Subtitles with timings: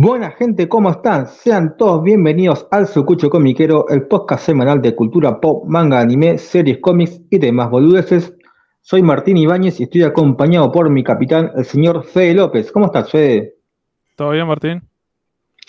[0.00, 1.26] Buena gente, ¿cómo están?
[1.26, 6.78] Sean todos bienvenidos al Sucucho Comiquero, el podcast semanal de cultura pop, manga, anime, series,
[6.78, 8.32] cómics y demás boludeces.
[8.80, 12.70] Soy Martín Ibáñez y estoy acompañado por mi capitán, el señor Fede López.
[12.70, 13.56] ¿Cómo estás, Fede?
[14.14, 14.88] ¿Todo bien, Martín?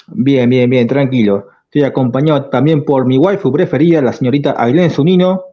[0.06, 1.48] Bien, bien, bien, tranquilo.
[1.64, 5.44] Estoy acompañado también por mi waifu preferida, la señorita Ailén Zunino.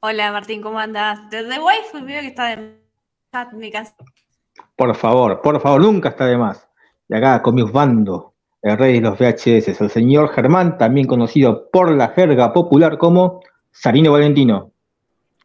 [0.00, 1.30] Hola Martín, ¿cómo andas?
[1.30, 2.76] Desde waifu veo que está de
[3.52, 3.94] mi casa.
[4.74, 6.68] Por favor, por favor, nunca está de más.
[7.08, 11.68] Y acá con mi bando, el rey de los VHS, el señor Germán, también conocido
[11.70, 13.40] por la jerga popular como
[13.70, 14.70] Sarino Valentino.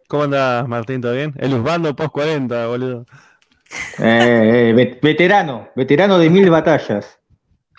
[0.08, 1.02] ¿Cómo andas, Martín?
[1.02, 1.34] ¿Todo bien?
[1.38, 3.06] El Usbando post 40, boludo.
[4.00, 7.20] Eh, eh, veterano, veterano de mil batallas.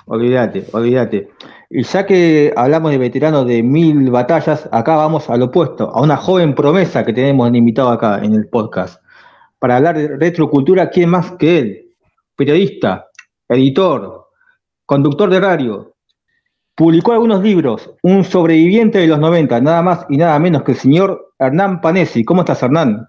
[0.07, 1.29] Olvídate, olvídate.
[1.69, 6.17] Y ya que hablamos de veterano de mil batallas, acá vamos al opuesto, a una
[6.17, 9.03] joven promesa que tenemos invitado acá en el podcast.
[9.59, 11.87] Para hablar de retrocultura, ¿quién más que él?
[12.37, 13.10] Periodista,
[13.51, 14.29] editor,
[14.87, 15.95] conductor de radio,
[16.75, 20.79] publicó algunos libros, un sobreviviente de los 90, nada más y nada menos que el
[20.79, 22.25] señor Hernán Panesi.
[22.25, 23.07] ¿Cómo estás, Hernán?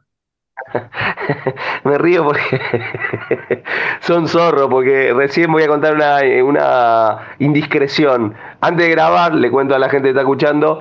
[1.84, 2.59] Me río porque
[4.02, 8.34] son zorros, porque recién voy a contar una, una indiscreción.
[8.62, 10.80] Antes de grabar, le cuento a la gente que está escuchando,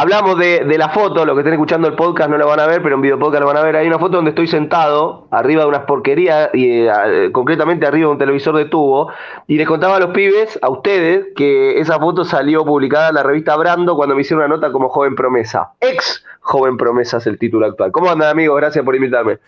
[0.00, 2.80] Hablamos de, la foto, lo que estén escuchando el podcast no lo van a ver,
[2.84, 3.74] pero en video podcast lo van a ver.
[3.74, 8.12] Hay una foto donde estoy sentado arriba de unas porquerías, y eh, concretamente arriba de
[8.12, 9.10] un televisor de tubo,
[9.48, 13.24] y les contaba a los pibes, a ustedes, que esa foto salió publicada en la
[13.24, 15.72] revista Brando cuando me hicieron una nota como joven promesa.
[15.80, 17.90] Ex joven promesa es el título actual.
[17.90, 18.56] ¿Cómo andan amigos?
[18.56, 19.38] Gracias por invitarme.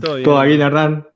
[0.00, 1.06] Todo bien, ¿Todo bien Hernán.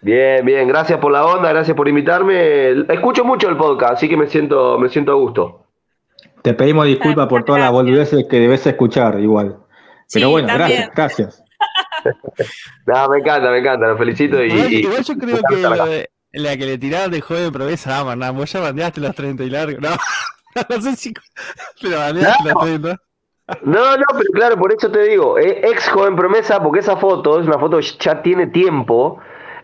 [0.00, 2.70] Bien, bien, gracias por la onda, gracias por invitarme.
[2.88, 5.65] Escucho mucho el podcast, así que me siento, me siento a gusto.
[6.46, 9.56] Te pedimos disculpas por todas las boludeces que debes escuchar igual.
[10.12, 11.44] Pero bueno, gracias, gracias.
[12.86, 14.52] no, me encanta, me encanta, lo felicito y.
[14.52, 18.60] Igual, yo creo que la que le tiraron de joven promesa, ah, no, vos ya
[18.60, 19.78] bandeaste los 30 y largo.
[20.54, 21.12] No, no sé si.
[21.82, 22.96] Pero bandeaste los 30.
[23.62, 27.40] No, no, pero claro, por eso te digo, eh, ex joven promesa, porque esa foto
[27.40, 29.18] es una foto que ya tiene tiempo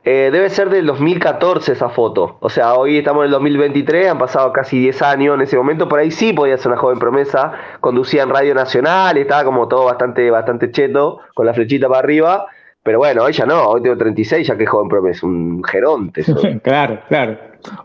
[0.04, 2.36] eh, debe ser del 2014 esa foto.
[2.40, 5.88] O sea, hoy estamos en el 2023, han pasado casi 10 años en ese momento.
[5.88, 7.52] Por ahí sí podía ser una joven promesa.
[7.80, 12.46] Conducía en Radio Nacional, estaba como todo bastante, bastante cheto, con la flechita para arriba.
[12.82, 16.24] Pero bueno, ella no, hoy tengo 36, ya que es joven promesa, un geronte.
[16.64, 17.38] claro, claro.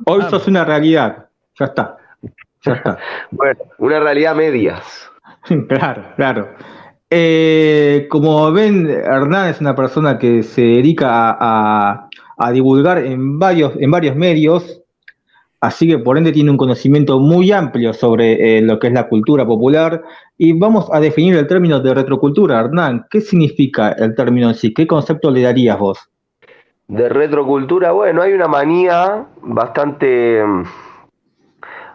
[0.06, 1.28] Hoy sos una realidad.
[1.60, 1.98] Ya está.
[2.64, 2.98] Ya está.
[3.32, 5.12] bueno, una realidad medias.
[5.70, 6.50] claro, claro.
[7.10, 12.07] Eh, como ven, Hernán es una persona que se dedica a, a
[12.52, 14.82] divulgar en varios, en varios medios,
[15.60, 19.08] así que por ende tiene un conocimiento muy amplio sobre eh, lo que es la
[19.08, 20.04] cultura popular.
[20.38, 22.60] Y vamos a definir el término de retrocultura.
[22.60, 24.74] Hernán, ¿qué significa el término en sí?
[24.74, 26.10] ¿Qué concepto le darías vos?
[26.88, 30.42] De retrocultura, bueno, hay una manía bastante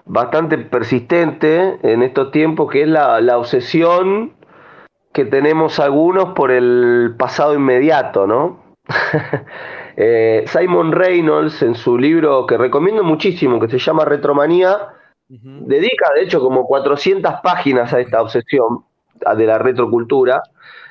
[0.04, 4.32] bastante persistente en estos tiempos, que es la, obsesión
[5.12, 8.60] que tenemos algunos por el pasado inmediato, ¿no?
[9.97, 14.88] Eh, Simon Reynolds, en su libro que recomiendo muchísimo, que se llama Retromanía,
[15.28, 18.84] dedica de hecho como 400 páginas a esta obsesión
[19.36, 20.42] de la retrocultura.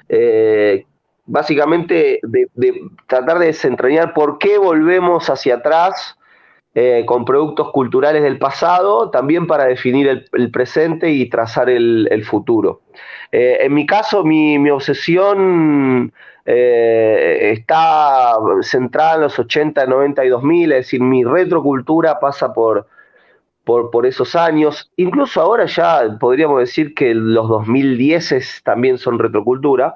[0.10, 0.86] Eh,
[1.26, 2.48] básicamente de,
[3.08, 6.18] tratar de desentrañar por qué volvemos hacia atrás
[6.74, 12.82] eh, con productos culturales del pasado, también para definir el, presente y trazar el, futuro.
[13.32, 16.12] en mi caso, mi, mi obsesión
[16.46, 22.88] eh, está centrada en los 80, 90 y 2000, es decir, mi retrocultura pasa por,
[23.64, 24.92] por, esos años.
[24.98, 29.96] Incluso ahora ya podríamos decir que los 2010 también son retrocultura,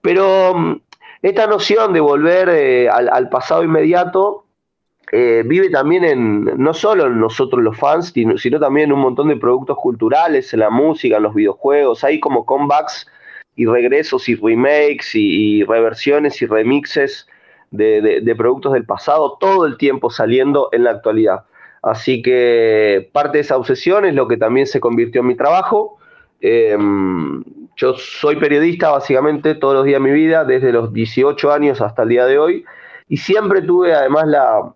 [0.00, 0.80] pero mm,
[1.22, 4.46] esta noción de volver eh, al, pasado inmediato
[5.12, 9.00] eh, vive también en, no solo en nosotros los fans, sino, sino, también en un
[9.00, 13.06] montón de productos culturales, en la música, en los videojuegos, hay como comebacks
[13.56, 17.26] y regresos y remakes y, reversiones y remixes
[17.70, 21.44] de, productos del pasado todo el tiempo saliendo en la actualidad.
[21.82, 25.98] Así que parte de esa obsesión es lo que también se convirtió en mi trabajo.
[26.40, 27.42] Em,
[27.76, 32.02] yo soy periodista básicamente todos los días de mi vida, desde los 18 años hasta
[32.02, 32.64] el día de hoy,
[33.08, 34.74] y siempre tuve además la,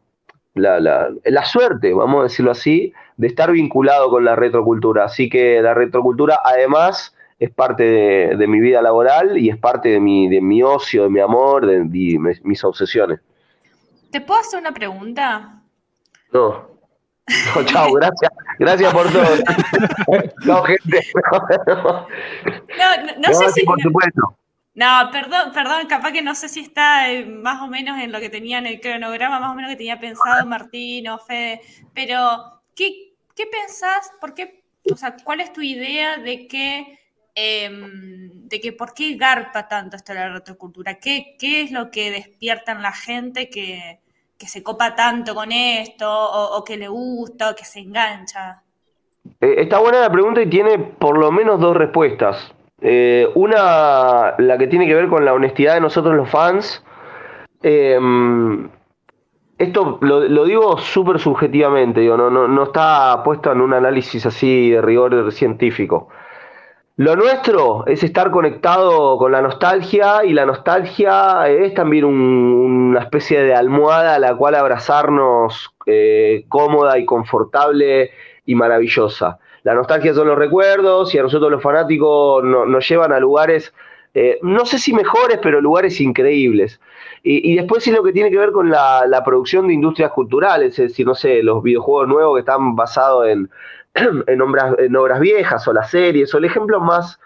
[0.54, 5.04] la, la, suerte, vamos a decirlo así, de estar vinculado con la retrocultura.
[5.04, 10.00] Así que la retrocultura además es parte de, mi vida laboral y es parte de
[10.00, 11.84] mi, de mi ocio, de mi amor, de,
[12.42, 13.20] mis obsesiones.
[14.10, 15.62] ¿Te puedo hacer una pregunta?
[16.32, 16.76] No.
[17.54, 18.32] No, chao, gracias.
[18.58, 19.26] Gracias por todo.
[20.44, 21.00] No, gente.
[22.78, 23.64] No, no, sé si.
[23.64, 24.38] Por supuesto.
[24.74, 28.20] No, perdón, perdón, capaz que no sé si está eh, más o menos en lo
[28.20, 31.62] que tenía en el cronograma, más o menos que tenía pensado Martín o Fede,
[31.94, 34.12] pero ¿qué, qué pensás?
[34.20, 34.62] ¿Por qué?
[34.92, 36.98] O sea, ¿cuál es tu idea de que,
[37.36, 40.94] em, de que por qué garpa tanto esto de la retrocultura?
[40.94, 44.00] ¿Qué, ¿Qué es lo que despierta en la gente que,
[44.38, 48.62] que se copa tanto con esto, o, que le gusta, o que se engancha?
[49.40, 52.54] Eh, está buena la pregunta y tiene por lo menos dos respuestas.
[52.80, 56.82] Eh, una, la que tiene que ver con la honestidad de nosotros los fans.
[57.62, 58.68] Em,
[59.58, 64.24] esto lo, lo digo súper subjetivamente, digo, no, no, no está puesto en un análisis
[64.26, 66.08] así de rigor científico.
[66.98, 72.14] Lo nuestro es estar conectado con la nostalgia y la nostalgia es también un-
[72.90, 78.10] una especie de almohada a la cual abrazarnos eh, cómoda y confortable
[78.46, 79.38] y maravillosa.
[79.62, 83.72] La nostalgia son los recuerdos y a nosotros los fanáticos no- nos llevan a lugares,
[84.14, 86.80] eh, no sé si mejores, pero lugares increíbles.
[87.22, 90.12] Y, y después es lo que tiene que ver con la, la producción de industrias
[90.12, 93.50] culturales, es decir, no sé, los videojuegos nuevos que están basados en,
[94.26, 97.18] en, obras, en obras viejas o las series, o el ejemplo más,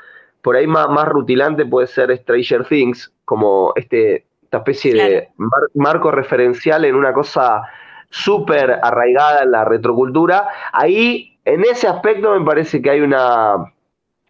[0.42, 5.68] por ahí más, más rutilante puede ser Stranger Things, como este, esta especie de mar-
[5.74, 7.62] marco referencial en una cosa
[8.08, 10.48] súper arraigada en la retrocultura.
[10.72, 13.56] Ahí, en ese aspecto, me parece que hay una,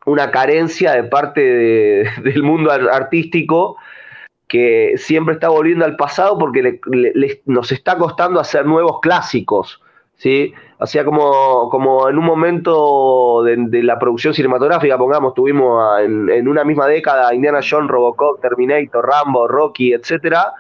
[0.07, 3.77] una carencia de parte de- del mundo ar- artístico
[4.49, 8.99] que siempre está volviendo al pasado porque le- le- le- nos está costando hacer nuevos
[9.01, 9.81] clásicos,
[10.17, 10.53] ¿sí?
[10.87, 16.31] Sea, como, como en un momento de, de la producción cinematográfica, pongamos, tuvimos a- en,
[16.31, 20.53] en una misma década Indiana Jones, Robocop, Terminator, Rambo, Rocky, etcétera,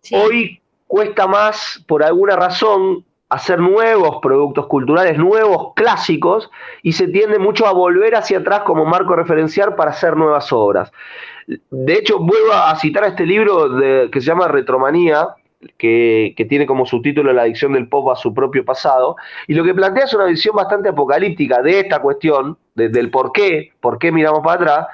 [0.00, 0.16] Sí.
[0.16, 6.50] Hoy cuesta más, por alguna razón, hacer nuevos productos culturales, nuevos clásicos,
[6.82, 10.90] y se tiende mucho a volver hacia atrás como marco referencial para hacer nuevas obras.
[11.70, 15.28] De hecho, vuelvo a citar este libro de- que se llama Retromanía,
[15.78, 19.16] que, tiene como subtítulo La adicción del pop a su propio pasado,
[19.46, 23.32] y lo que plantea es una visión bastante apocalíptica de esta cuestión, de- del por
[23.32, 24.86] qué, por qué miramos para atrás,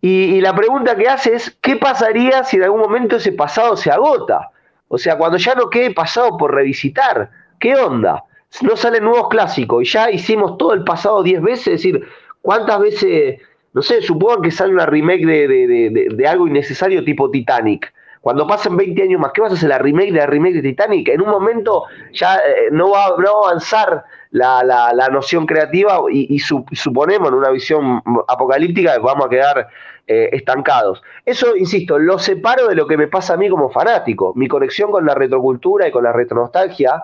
[0.00, 3.90] y, la pregunta que hace es, ¿qué pasaría si en algún momento ese pasado se
[3.90, 4.50] agota?
[4.88, 8.24] O sea, cuando ya no quede pasado por revisitar, ¿qué onda?
[8.62, 12.04] No salen nuevos clásicos y ya hicimos todo el pasado 10 veces, es decir,
[12.42, 13.40] ¿cuántas veces,
[13.72, 17.92] no sé, supongo que sale una remake de- de- de algo innecesario tipo Titanic?
[18.22, 19.68] Cuando pasen 20 años más, ¿qué vas a hacer?
[19.68, 21.08] ¿La remake de la remake de Titanic?
[21.08, 21.84] En un momento
[22.14, 26.64] ya eh, no, va, no a avanzar la, la- la noción creativa y, y su-
[26.72, 29.68] suponemos en una visión apocalíptica que vamos a quedar
[30.06, 31.02] eh, estancados.
[31.26, 34.32] Eso, insisto, lo separo de lo que me pasa a mí como fanático.
[34.36, 37.02] Mi conexión con la retrocultura y con la retronostalgia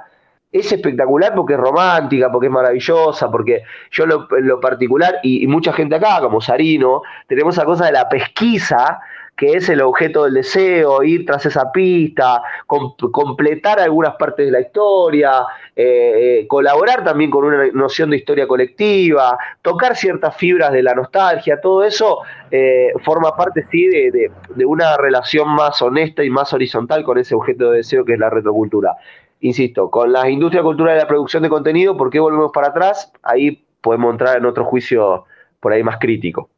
[0.51, 5.47] es espectacular porque es romántica, porque es maravillosa, porque yo lo- lo particular, y, y
[5.47, 8.99] mucha gente acá, como Sarino, tenemos esa cosa de la pesquisa,
[9.39, 14.53] que es el objeto del deseo, ir tras esa pista, com- completar algunas partes de
[14.53, 15.43] la historia,
[15.77, 20.93] eh, eh, colaborar también con una noción de historia colectiva, tocar ciertas fibras de la
[20.95, 22.19] nostalgia, todo eso
[22.51, 27.17] eh, forma parte, sí, de, de- de una relación más honesta y más horizontal con
[27.19, 28.97] ese objeto de deseo que es la retrocultura.
[29.41, 33.13] Insisto, con la industria cultural de la producción de contenido, ¿por qué volvemos para atrás?
[33.23, 35.27] Ahí podemos entrar en otro juicio
[35.61, 36.51] por ahí más crítico.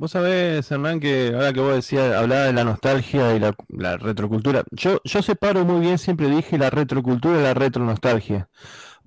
[0.00, 4.64] Vos sabés, Hernán, que ahora que vos decías, hablaba de la nostalgia y la, retrocultura.
[4.70, 8.48] Yo, yo separo muy bien, siempre dije, la retrocultura y la retronostalgia.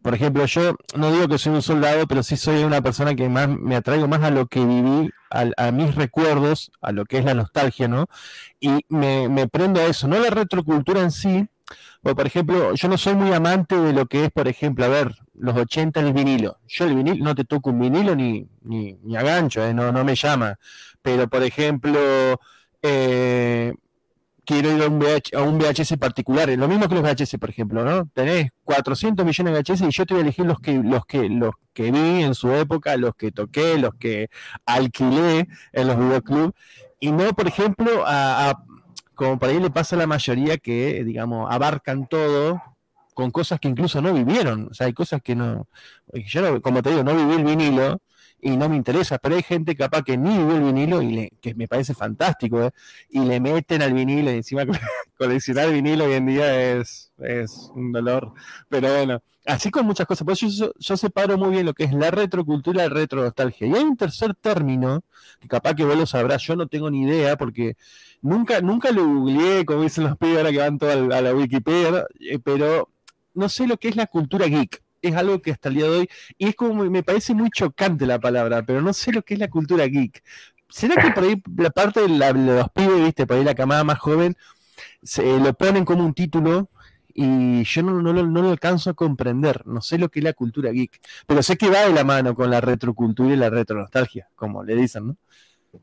[0.03, 3.27] Por ejemplo, yo no digo que soy un soldado, pero sí soy una persona que
[3.27, 7.17] más me atraigo más a lo que viví, al- a, mis recuerdos, a lo que
[7.17, 8.05] es la nostalgia, ¿no?
[8.59, 11.47] Y me, me prendo a eso, no la retrocultura en sí.
[12.03, 15.15] Por ejemplo, yo no soy muy amante de lo que es, por ejemplo, a ver,
[15.35, 16.59] los 80 el vinilo.
[16.67, 19.73] Yo el vinilo no te toco un vinilo ni, ni, ni ¿eh?
[19.73, 20.57] no, no me llama.
[21.01, 21.99] Pero, por ejemplo,
[22.81, 23.73] eh,
[24.45, 27.49] quiero ir a un, VH a un VHS particular, lo mismo que los VHS, por
[27.49, 28.07] ejemplo, ¿no?
[28.13, 31.29] Tenés 400 millones de VHS y yo te voy a elegir los que, los que,
[31.29, 34.29] los que vi en su época, los que toqué, los que
[34.65, 36.53] alquilé en los videoclubs,
[36.99, 38.63] y no, por ejemplo, a, a-
[39.15, 42.61] como por ahí le pasa a la mayoría que, digamos, abarcan todo
[43.13, 44.67] con cosas que incluso no vivieron.
[44.71, 45.67] O sea, hay cosas que no.
[46.13, 48.01] Yo, no- como te digo, no viví el vinilo
[48.41, 51.29] y no me interesa, pero hay gente capaz que ni vivió el vinilo y le,
[51.41, 52.71] que me parece fantástico, ¿eh?
[53.09, 54.63] y le meten al vinilo y encima
[55.17, 58.33] coleccionar vinilo hoy en día es, es un dolor.
[58.69, 60.25] Pero bueno, así con muchas cosas.
[60.25, 60.47] Por eso
[60.79, 63.67] yo, separo muy bien lo que es la retrocultura y la retronostalgia.
[63.67, 65.03] Y hay un tercer término,
[65.39, 67.75] que capaz que vos lo sabrás, yo no tengo ni idea, porque
[68.21, 72.05] nunca, nunca lo googleé, como dicen los pibes ahora que van todos a la Wikipedia,
[72.19, 72.89] eh, pero
[73.33, 74.81] no sé lo que es la cultura geek.
[75.01, 78.05] Es algo que hasta el día de hoy, y es como, me parece muy chocante
[78.05, 80.23] la palabra, pero no sé lo que es la cultura geek.
[80.73, 83.99] ¿será que por ahí la parte de, los pibes, viste, por ahí la camada más
[83.99, 84.35] joven,
[85.03, 86.69] se lo ponen como un título
[87.13, 90.33] y yo no, no, no, lo alcanzo a comprender, no sé lo que es la
[90.33, 94.29] cultura geek, pero sé que va de la mano con la retrocultura y la retronostalgia,
[94.35, 95.17] como le dicen, ¿no?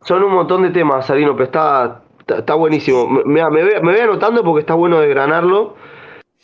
[0.02, 3.08] Son un montón de temas, Salino, pero está, está, buenísimo.
[3.08, 5.76] Me, me, voy, anotando porque está bueno desgranarlo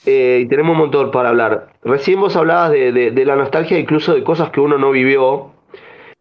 [0.05, 1.69] eh, y tenemos un montón para hablar.
[1.83, 5.53] Recién vos hablabas de, la nostalgia, incluso de cosas que uno no vivió.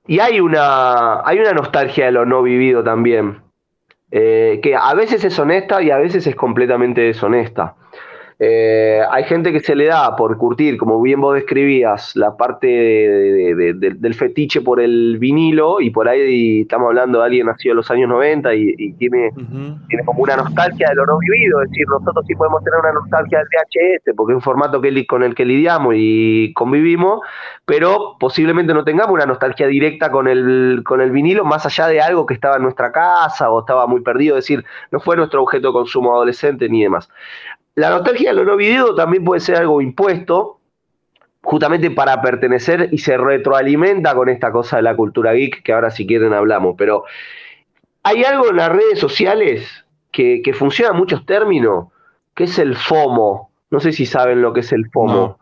[0.08, 3.41] Y hay una, hay una nostalgia de lo no vivido también,
[4.12, 7.75] eh, que a veces es honesta y a veces es completamente deshonesta.
[8.37, 12.67] Eh, hay gente que se le da por curtir, como bien vos describías, la parte
[12.67, 17.89] del fetiche por el vinilo, y por ahí estamos hablando de alguien nacido en los
[17.91, 19.31] años 90 y, tiene,
[19.87, 22.91] tiene como una nostalgia de lo no vivido, es decir, nosotros sí podemos tener una
[22.91, 27.21] nostalgia del VHS, porque es un formato que, con el que lidiamos y convivimos,
[27.65, 32.01] pero posiblemente no tengamos una nostalgia directa con el, con el vinilo, más allá de
[32.01, 35.41] algo que estaba en nuestra casa o estaba muy perdido, es decir, no fue nuestro
[35.41, 37.09] objeto de consumo adolescente ni demás.
[37.75, 40.60] La nostalgia de lo no vivido también puede ser algo impuesto,
[41.41, 45.91] justamente para pertenecer y se retroalimenta con esta cosa de la cultura geek, que ahora
[45.91, 47.03] si quieren hablamos, pero
[48.03, 51.88] hay algo en las redes sociales que, funciona en muchos términos,
[52.34, 53.51] que es el FOMO.
[53.70, 55.38] No sé si saben lo que es el FOMO.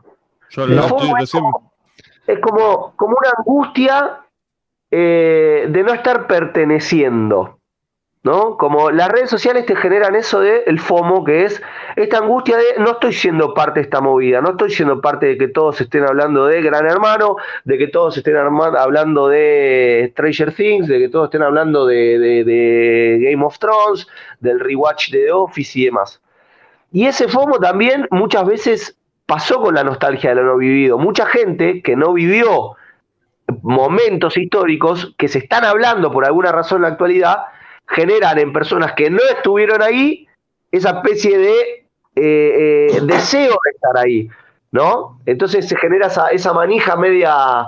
[0.58, 4.22] el FOMO es, como, como, una angustia
[4.90, 7.60] eh, de no estar perteneciendo.
[8.24, 8.58] ¿No?
[8.58, 11.62] Como las redes sociales te generan eso de el FOMO, que es
[11.98, 15.38] esta angustia de no estoy siendo parte de esta movida, no estoy siendo parte de
[15.38, 20.88] que todos estén hablando de Gran Hermano, de que todos estén hablando de Stranger Things,
[20.88, 24.08] de que todos estén hablando de, Game of Thrones,
[24.39, 26.22] del rewatch de The Office y demás.
[26.94, 30.98] Y ese FOMO también muchas veces pasó con la nostalgia de lo no vivido.
[30.98, 32.77] Mucha gente que no vivió
[33.62, 37.38] momentos históricos que se están hablando por alguna razón en la actualidad,
[37.88, 40.28] generan en personas que no estuvieron ahí
[40.72, 41.84] esa especie de
[42.16, 44.30] eh, eh, deseo de estar ahí,
[44.72, 45.20] ¿no?
[45.25, 47.68] Entonces se genera esa, manija media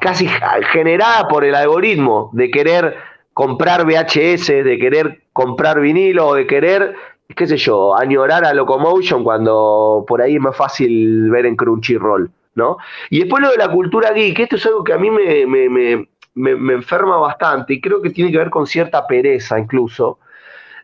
[0.00, 0.28] casi
[0.72, 2.96] generada por el algoritmo de querer
[3.34, 6.94] comprar VHS, de querer comprar vinilo, de querer,
[7.34, 12.30] qué sé yo, añorar a Locomotion cuando por ahí es más fácil ver en Crunchyroll,
[12.54, 12.76] ¿no?
[13.08, 17.16] Y después lo de la cultura geek, esto es algo que a mí me, enferma
[17.18, 20.18] bastante y creo que tiene que ver con cierta pereza incluso.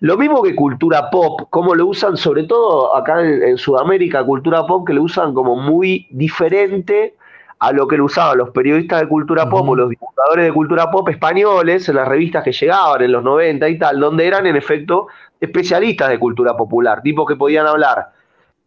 [0.01, 4.87] Lo mismo que cultura pop, como lo usan sobre todo acá en, Sudamérica, cultura pop
[4.87, 7.15] que lo usan como muy diferente
[7.59, 10.91] a lo que lo usaban los periodistas de cultura pop o los divulgadores de cultura
[10.91, 14.57] pop españoles en las revistas que llegaban en los 90 y tal, donde eran en
[14.57, 15.07] efecto
[15.41, 18.11] especialistas de cultura popular, tipos que podían hablar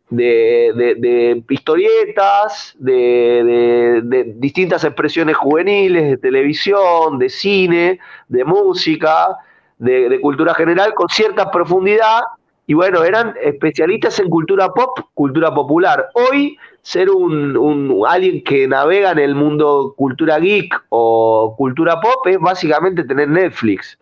[0.10, 9.38] de, de, historietas, de, distintas expresiones juveniles, de televisión, de cine, de música,
[9.78, 12.22] de, cultura general, con cierta profundidad.
[12.66, 16.10] Y bueno, eran especialistas en cultura pop, cultura popular.
[16.13, 22.25] Hoy, ser un, un alguien que navega en el mundo cultura geek o cultura pop
[22.28, 23.98] es básicamente tener Netflix.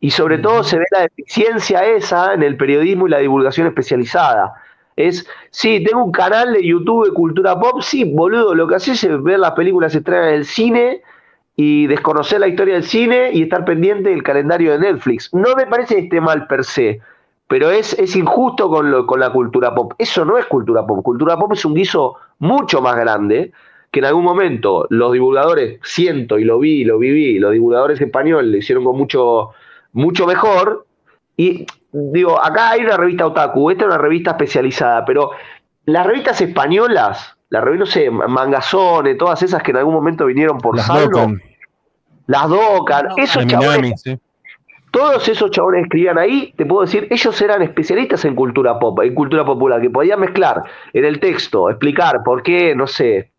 [0.00, 4.54] Y sobre todo se ve la deficiencia esa en el periodismo y la divulgación especializada
[4.96, 9.02] es, sí, tengo un canal de YouTube de cultura pop, sí, boludo, lo que haces
[9.02, 11.02] es ver las películas estrenas del cine
[11.56, 15.32] y desconocer la historia del cine y estar pendiente del calendario de Netflix.
[15.32, 17.00] No me parece esté mal per se,
[17.48, 19.92] pero es, es injusto con, lo, con la cultura pop.
[19.98, 21.02] Eso no es cultura pop.
[21.02, 23.52] Cultura pop es un guiso mucho más grande
[23.90, 28.50] que en algún momento los divulgadores, siento y lo vi lo viví, los divulgadores españoles
[28.50, 29.50] lo hicieron con mucho,
[29.92, 30.86] mucho mejor.
[31.36, 35.30] Y digo, acá hay una revista Otaku, esta es una revista especializada, pero
[35.84, 40.58] las revistas españolas, la revista, no sé, Mangazone, todas esas que en algún momento vinieron
[40.58, 41.32] por las Saldo,
[42.26, 44.02] las Docan, esos chabones,
[44.90, 49.14] todos esos chabones escribían ahí, te puedo decir, ellos eran especialistas en cultura pop, en
[49.14, 53.32] cultura popular, que podían mezclar en el texto, explicar por qué, no sé,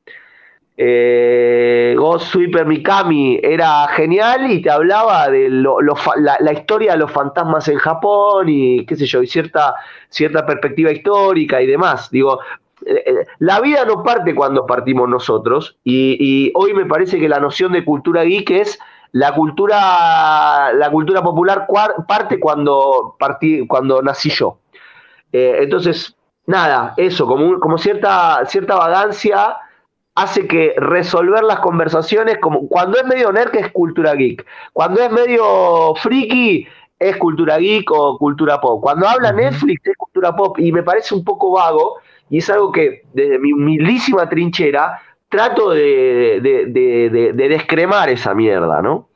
[0.85, 7.69] eh, Ghost Sweeper Mikami era genial y te hablaba de la, historia de los fantasmas
[7.69, 9.75] en Japón y qué sé yo, y cierta,
[10.09, 12.11] cierta perspectiva histórica y demás.
[12.11, 12.41] Digo,
[12.85, 17.39] eh, eh, la vida no parte cuando partimos nosotros y, hoy me parece que la
[17.39, 18.77] noción de cultura geek es
[19.13, 21.65] la cultura, la cultura popular
[22.05, 24.57] parte cuando, partí, cuando nací yo.
[25.31, 26.13] Entonces,
[26.45, 29.55] nada, eso, como, como cierta, cierta vagancia
[30.15, 34.45] hace que resolver las conversaciones, como cuando es medio nerd, es cultura geek.
[34.71, 36.67] Cuando es medio friki,
[36.99, 38.81] es cultura geek o cultura pop.
[38.81, 40.57] Cuando habla Netflix, es cultura pop.
[40.59, 41.95] Y me parece un poco vago,
[42.29, 49.09] y es algo que desde mi humilísima trinchera trato de, de, descremar esa mierda, ¿no?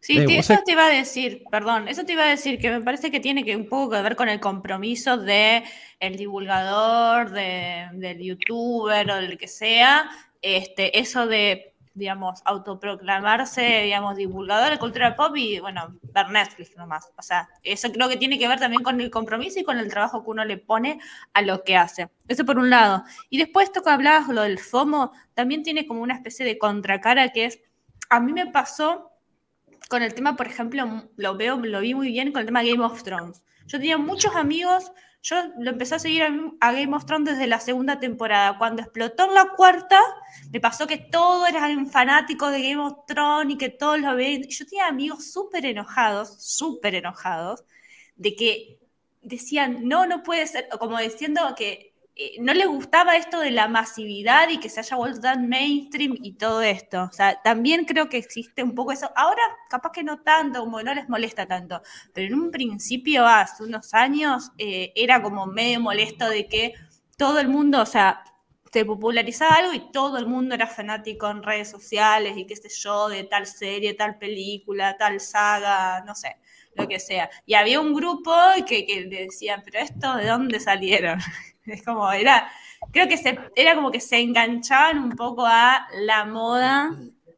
[0.00, 3.10] Sí, eso te iba a decir, perdón, eso te iba a decir que me parece
[3.10, 5.64] que tiene que un poco que ver con el compromiso de
[5.98, 10.10] el divulgador, de, del youtuber o del que sea,
[10.44, 17.10] este, eso de, digamos, autoproclamarse, digamos, divulgador de cultura pop y, bueno, ver Netflix nomás.
[17.16, 19.88] O sea, eso creo que tiene que ver también con el compromiso y con el
[19.88, 21.00] trabajo que uno le pone
[21.32, 22.10] a lo que hace.
[22.28, 23.04] Eso por un lado.
[23.30, 27.30] Y después esto que hablabas, lo del FOMO, también tiene como una especie de contracara
[27.30, 27.60] que es,
[28.10, 29.10] a mí me pasó
[29.88, 32.84] con el tema, por ejemplo, lo veo, lo vi muy bien con el tema Game
[32.84, 33.42] of Thrones.
[33.66, 34.92] Yo tenía muchos amigos,
[35.24, 38.58] yo lo empecé a seguir a, Game of Thrones desde la segunda temporada.
[38.58, 39.98] Cuando explotó en la cuarta,
[40.52, 44.42] me pasó que todos eran fanáticos de Game of Thrones y que todos lo ven.
[44.46, 47.64] Yo tenía amigos súper enojados, súper enojados,
[48.16, 48.78] de que
[49.22, 53.66] decían, no, no puede ser, como diciendo que eh, no le gustaba esto de la
[53.66, 57.04] masividad y que se haya vuelto tan mainstream y todo esto.
[57.04, 59.10] O sea, también creo que existe un poco eso.
[59.16, 63.64] Ahora, capaz que no tanto, como no les molesta tanto, pero en un principio, hace
[63.64, 66.74] unos años, eh, era como medio molesto de que
[67.16, 68.22] todo el mundo, o sea,
[68.72, 72.68] se popularizaba algo y todo el mundo era fanático en redes sociales y qué sé
[72.68, 76.36] yo, de tal serie, tal película, tal saga, no sé
[76.76, 77.30] lo que sea.
[77.46, 78.32] Y había un grupo
[78.66, 81.18] que, que decían, pero esto, ¿de dónde salieron?
[81.66, 82.48] Es como, era,
[82.92, 86.94] creo que se, era como que se enganchaban un poco a la moda.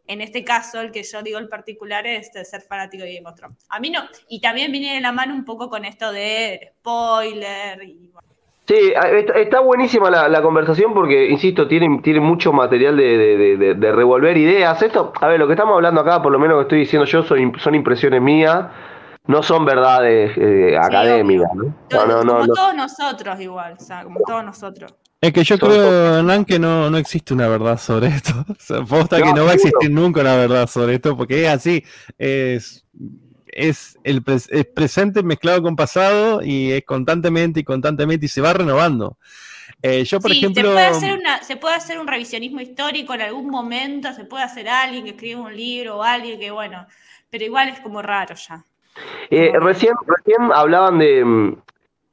[0.08, 3.28] En este caso, el que yo digo el particular es de ser fanático de Game
[3.28, 3.66] of Thrones.
[3.68, 4.00] A mí no.
[4.28, 8.12] Y también viene de la mano un poco con esto de spoiler y
[8.66, 8.92] Sí,
[9.36, 14.82] está buenísima la, conversación porque, insisto, tiene, tiene mucho material de, revolver ideas.
[14.82, 17.22] Esto, a ver, lo que estamos hablando acá, por lo menos que estoy diciendo yo,
[17.22, 18.66] son, son impresiones mías
[19.26, 21.74] no son verdades eh, académicas, ¿no?
[21.90, 24.94] No, no, como todos nosotros igual, o sea, como todos nosotros.
[25.20, 28.32] Es que yo creo, Hernán, que no, no existe una verdad sobre esto.
[28.48, 31.48] O sea, posta que no va a existir nunca una verdad sobre esto, porque es
[31.48, 31.84] así,
[32.18, 32.84] es,
[33.46, 39.18] es el presente mezclado con pasado y es constantemente y constantemente y se va renovando.
[39.82, 40.62] Eh, yo, por ejemplo.
[40.62, 44.44] Se puede, hacer una, se puede hacer un revisionismo histórico en algún momento, se puede
[44.44, 46.86] hacer alguien que escribe un libro o alguien que, bueno,
[47.30, 48.64] pero igual es como raro ya.
[49.30, 51.24] Eh, recién, recién hablaban de,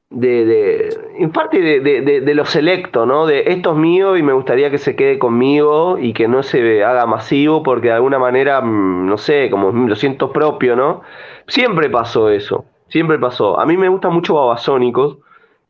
[0.10, 3.26] de, en parte de, de, lo selecto, ¿no?
[3.26, 6.84] De esto es mío y me gustaría que se quede conmigo y que no se
[6.84, 11.02] haga masivo porque de alguna manera, mm, no sé, como lo siento propio, ¿no?
[11.48, 13.60] Siempre pasó eso, siempre pasó.
[13.60, 15.17] A mí me gusta mucho Babasónicos,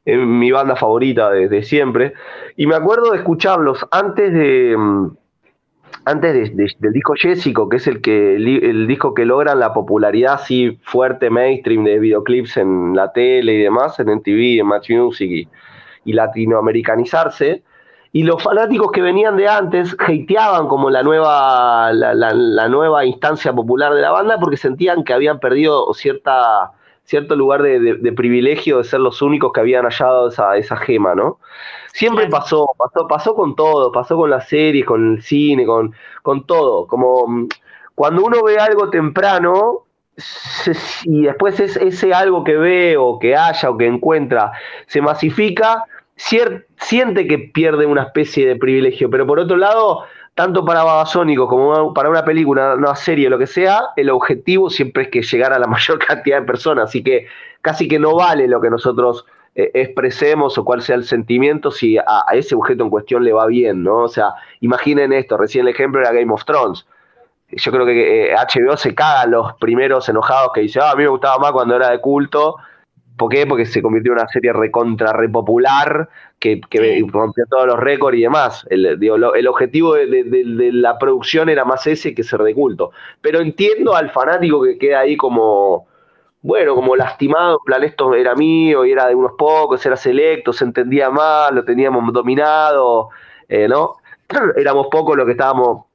[0.05, 2.13] es mi banda favorita desde siempre,
[2.57, 4.75] y me acuerdo de escucharlos antes de
[6.05, 10.77] antes del disco Jessico, que es el, que, el, disco que logran la popularidad así
[10.83, 15.47] fuerte, mainstream de videoclips en la tele y demás, en MTV, en Match Music
[16.05, 17.63] y, latinoamericanizarse,
[18.11, 23.93] y los fanáticos que venían de antes hateaban como la nueva, la, nueva instancia popular
[23.93, 26.71] de la banda porque sentían que habían perdido cierta,
[27.05, 31.39] cierto lugar de, privilegio de ser los únicos que habían hallado esa, esa gema, ¿no?
[31.93, 36.47] Siempre pasó, pasó, pasó con todo, pasó con las series, con el cine, con, con
[36.47, 36.87] todo.
[36.87, 37.47] Como mm,
[37.93, 39.85] cuando uno ve algo temprano,
[41.05, 44.51] y después es ese algo que ve o que haya o que encuentra
[44.87, 49.11] se masifica, siente que pierde una especie de privilegio.
[49.11, 53.47] Pero por otro lado, tanto para Babasónicos como para una película, una serie, lo que
[53.47, 56.85] sea, el objetivo siempre es que llegar a la mayor cantidad de personas.
[56.85, 57.27] Así que
[57.61, 61.97] casi que no vale lo que nosotros eh, expresemos o cuál sea el sentimiento si
[61.97, 63.97] a, ese objeto en cuestión le va bien, ¿no?
[63.99, 66.87] O sea, imaginen esto, recién el ejemplo era Game of Thrones.
[67.49, 71.03] Yo creo que HBO eh, se caga los primeros enojados que dice, ah, a mí
[71.03, 72.55] me gustaba más cuando era de culto.
[73.15, 73.45] ¿Por qué?
[73.45, 78.21] Porque se convirtió en una serie recontra repopular que, que rompió todos los récords y
[78.21, 78.65] demás.
[78.71, 82.89] El, el objetivo de, de, la producción era más ese que ser de culto.
[83.21, 85.85] Pero entiendo al fanático que queda ahí como,
[86.43, 90.51] bueno, como lastimado, en plan, esto era mío y era de unos pocos, era selecto,
[90.51, 93.09] se entendía mal, lo teníamos dominado,
[93.47, 93.95] eh, ¿no?
[94.57, 95.85] Éramos pocos los que estábamos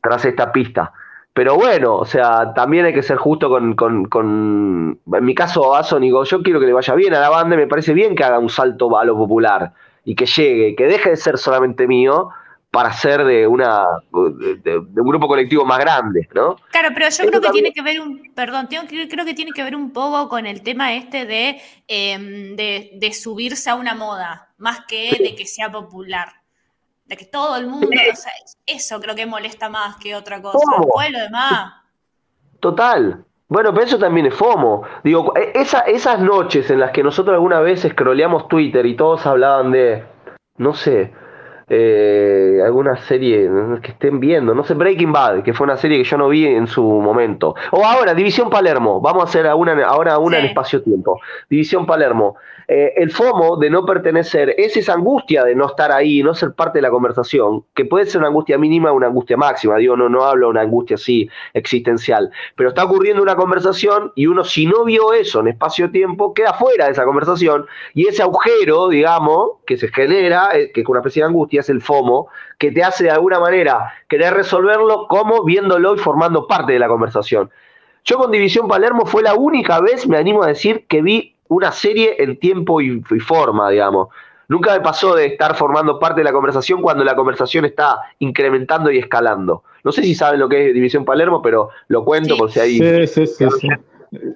[0.00, 0.92] tras esta pista.
[1.32, 5.74] Pero bueno, o sea, también hay que ser justo con, con, con en mi caso,
[5.74, 8.22] Asónico, yo quiero que le vaya bien a la banda y me parece bien que
[8.22, 9.72] haga un salto a lo popular
[10.04, 12.30] y que llegue, que deje de ser solamente mío
[12.70, 16.56] para ser de una de, un grupo colectivo más grande, ¿no?
[16.70, 19.64] Claro, pero yo creo que tiene que ver un, perdón, tengo, creo que tiene que
[19.64, 24.84] ver un poco con el tema este de, em, de, subirse a una moda, más
[24.86, 26.28] que de que sea popular.
[27.04, 28.30] De que todo el mundo, o sea,
[28.64, 30.64] eso creo que molesta más que otra cosa.
[30.78, 31.72] Después lo demás.
[32.60, 33.24] Total.
[33.48, 34.84] Bueno, pero eso también es FOMO.
[35.02, 39.26] Digo, e, esa, esas noches en las que nosotros alguna vez scrolleamos Twitter y todos
[39.26, 40.04] hablaban de,
[40.58, 41.12] no sé,
[41.72, 43.48] eh, alguna serie
[43.80, 46.44] que estén viendo, no sé, Breaking Bad, que fue una serie que yo no vi
[46.44, 47.54] en su momento.
[47.70, 51.20] O ahora, División Palermo, vamos a hacer una, ahora una en espacio-tiempo.
[51.48, 52.36] División Palermo.
[52.72, 56.52] Eh, el FOMO de no pertenecer es esa angustia de no estar ahí, no ser
[56.52, 59.96] parte de la conversación, que puede ser una angustia mínima o una angustia máxima, digo,
[59.96, 64.44] no, no hablo de una angustia así existencial, pero está ocurriendo una conversación y uno
[64.44, 69.58] si no vio eso en espacio-tiempo, queda fuera de esa conversación y ese agujero, digamos,
[69.66, 72.82] que se genera, eh, que es una especie de angustia, es el FOMO, que te
[72.82, 77.50] hace de alguna manera querer resolverlo como viéndolo y formando parte de la conversación.
[78.04, 81.72] Yo con División Palermo fue la única vez, me animo a decir, que vi una
[81.72, 84.08] serie en tiempo y, forma, digamos.
[84.48, 88.90] Nunca me pasó de estar formando parte de la conversación cuando la conversación está incrementando
[88.90, 89.62] y escalando.
[89.84, 93.06] No sé si saben lo que es División Palermo, pero lo cuento por si hay
[93.06, 93.68] sí, sí, sí,
[94.10, 94.34] de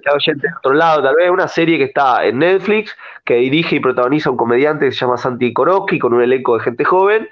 [0.57, 4.37] otro lado, tal vez una serie que está en Netflix, que dirige y protagoniza un
[4.37, 7.27] comediante que se llama Santi Koroski, con un elenco de gente joven,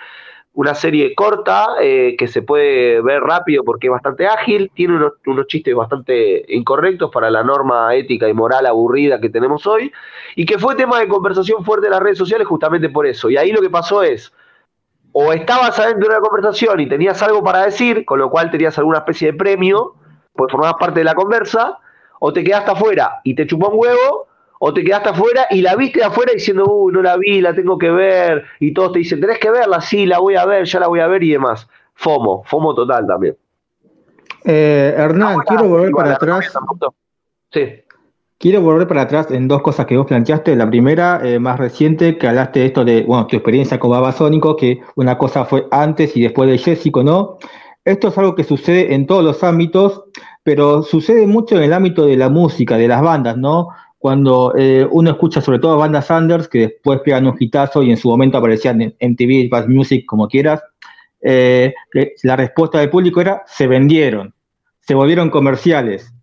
[0.55, 5.47] una serie corta eh, que se puede ver rápido porque es bastante ágil, tiene unos,
[5.47, 9.91] chistes bastante incorrectos para la norma ética y moral aburrida que tenemos hoy,
[10.35, 13.29] y que fue tema de conversación fuerte en las redes sociales justamente por eso.
[13.29, 14.31] Y ahí lo que pasó es,
[15.11, 18.77] o estabas adentro de una conversación y tenías algo para decir, con lo cual tenías
[18.77, 19.95] alguna especie de premio,
[20.33, 21.79] pues formabas parte de la conversa,
[22.25, 24.27] o te quedaste afuera y te chupó un huevo,
[24.59, 27.53] o te quedaste afuera y la viste de afuera diciendo, uy, no la vi, la
[27.53, 30.63] tengo que ver, y todos te dicen, tenés que verla, sí, la voy a ver,
[30.63, 31.67] ya la voy a ver y demás.
[31.95, 33.35] FOMO, FOMO total también.
[34.45, 36.53] Eh, Hernán, quiero volver para atrás.
[37.51, 37.83] Sí.
[38.37, 40.55] Quiero volver para atrás en dos cosas que vos planteaste.
[40.55, 44.55] La primera, eh, más reciente, que hablaste de esto de, bueno, tu experiencia con Babasónico,
[44.55, 47.37] que una cosa fue antes y después de Jessico, ¿no?
[47.83, 50.05] Esto es algo que sucede en todos los ámbitos,
[50.43, 53.69] pero sucede mucho en el ámbito de la música, de las bandas, ¿no?
[54.03, 57.89] cuando eh, uno escucha sobre todo a bandas Sanders, que después pegan un hitazo y
[57.89, 60.61] en su momento aparecían en MTV, Bass Music, como quieras,
[61.21, 61.73] eh,
[62.23, 64.33] la respuesta del público era, se vendieron,
[64.81, 66.13] se volvieron comerciales,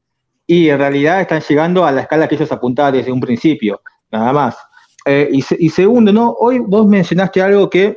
[0.47, 3.81] y en realidad están llegando a la escala que ellos apuntaban desde un principio,
[4.11, 4.59] nada más.
[5.07, 6.33] Eh, y, segundo, ¿no?
[6.39, 7.97] Hoy vos mencionaste algo que,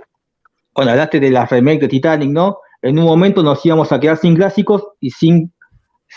[0.72, 2.60] cuando hablaste de las remakes de Titanic, ¿no?
[2.82, 5.52] En un momento nos íbamos a quedar sin clásicos y sin,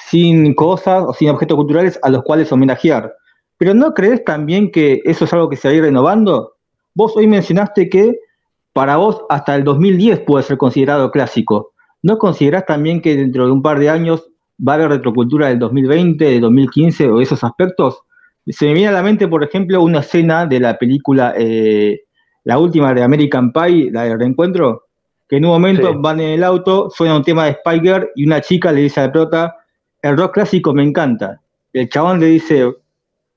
[0.09, 3.14] sin cosas o sin objetos culturales a los cuales homenajear.
[3.59, 6.54] Pero ¿no crees también que eso es algo que se va a ir renovando?
[6.94, 8.18] Vos hoy mencionaste que
[8.72, 11.72] para vos hasta el 2010 puede ser considerado clásico.
[12.02, 14.28] ¿No considerás también que dentro de un par de años
[14.66, 18.02] va a haber retrocultura del 2020, del 2015 o esos aspectos?
[18.46, 22.02] Se me viene a la mente, por ejemplo, una escena de la película, eh,
[22.44, 24.85] la última de American Pie, la de reencuentro,
[25.28, 28.40] que en un momento van en el auto, suena un tema de Spiker y una
[28.40, 29.56] chica le dice a la prota,
[30.11, 31.40] el rock clásico me encanta.
[31.73, 32.73] El chabón le dice,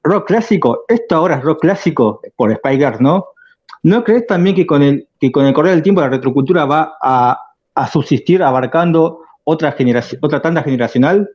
[0.04, 3.28] rock clásico, esto ahora es rock clásico por Spiker, ¿no?
[3.84, 6.98] ¿No crees también que con el, que con el correr del tiempo la retrocultura va
[7.02, 7.46] a,
[7.90, 11.30] subsistir abarcando otra generación, otra tanda generacional?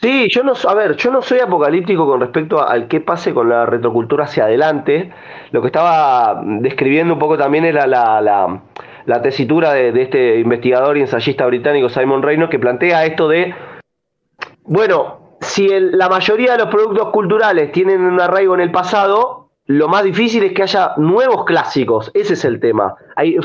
[0.00, 3.48] Sí, yo no, a ver, yo no soy apocalíptico con respecto al qué pase con
[3.48, 5.10] la retrocultura hacia adelante.
[5.50, 11.00] Lo que estaba describiendo un poco también era la, la, tesitura de, este investigador y
[11.00, 13.54] ensayista británico Simon Reynolds que plantea esto de,
[14.66, 19.88] bueno, si la mayoría de los productos culturales tienen un arraigo en el pasado, lo
[19.88, 22.10] más difícil es que haya nuevos clásicos.
[22.14, 22.94] Ese es el tema.
[23.16, 23.36] Hay,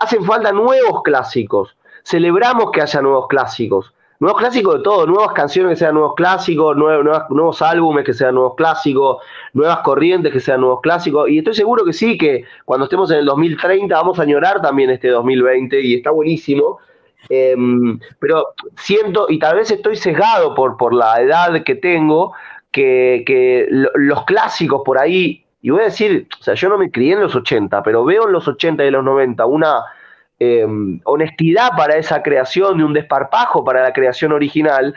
[0.00, 1.76] hacen falta nuevos clásicos.
[2.02, 3.94] Celebramos que haya nuevos clásicos.
[4.20, 8.34] Nuevos clásicos de todo, nuevas canciones que sean nuevos clásicos, nuevos, nuevos álbumes que sean
[8.34, 9.16] nuevos clásicos,
[9.54, 11.30] nuevas corrientes que sean nuevos clásicos.
[11.30, 14.90] Y estoy seguro que sí, que cuando estemos en el 2030 vamos a añorar también
[14.90, 16.78] este 2020 y está buenísimo.
[17.28, 22.32] Em, pero siento, y tal vez estoy sesgado por, por la edad que tengo,
[22.72, 27.12] que, los clásicos por ahí, y voy a decir, o sea, yo no me crié
[27.12, 29.82] en los 80, pero veo en los 80 y los 90 una
[30.38, 34.94] em, honestidad para esa creación, de un desparpajo para la creación original,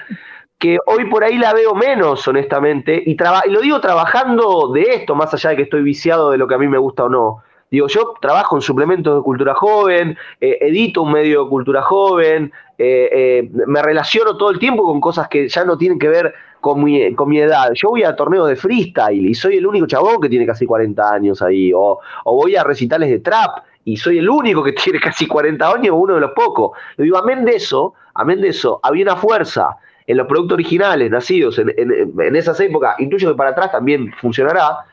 [0.58, 5.16] que hoy por ahí la veo menos, honestamente, y, y lo digo trabajando de esto,
[5.16, 7.44] más allá de que estoy viciado de lo que a mí me gusta o no.
[7.74, 12.52] Digo, yo trabajo en suplementos de cultura joven, eh, edito un medio de cultura joven,
[12.78, 16.36] eh, eh, me relaciono todo el tiempo con cosas que ya no tienen que ver
[16.62, 17.72] con mi, con mi edad.
[17.74, 21.14] Yo voy a torneos de freestyle y soy el único chabón que tiene casi 40
[21.16, 21.72] años ahí.
[21.74, 25.96] O, voy a recitales de trap y soy el único que tiene casi 40 años,
[25.98, 26.78] uno de los pocos.
[26.96, 31.58] Digo, amén de eso, amén de eso, había una fuerza en los productos originales nacidos
[31.58, 34.86] en, en, esas épocas, intuyo que para atrás también funcionará,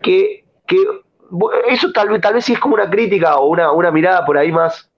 [0.00, 0.76] que, que
[1.68, 4.38] eso tal vez, tal vez sí es como una crítica o una, una mirada por
[4.38, 4.90] ahí más,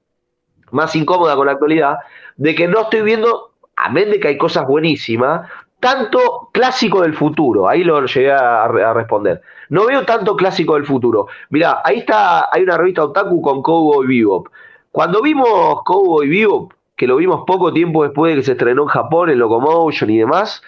[0.71, 1.99] más incómoda con la actualidad,
[2.37, 5.49] de que no estoy viendo, amén de que hay cosas buenísimas,
[5.81, 7.69] tanto clásico del futuro.
[7.69, 9.43] Ahí lo llegué a, a responder.
[9.69, 11.27] No veo tanto clásico del futuro.
[11.51, 14.49] Mirá, ahí está, hay una revista Otaku con Cowboy Bebop.
[14.91, 18.89] Cuando vimos Cowboy Bebop, que lo vimos poco tiempo después de que se estrenó en
[18.89, 20.63] Japón, en Locomotion y demás,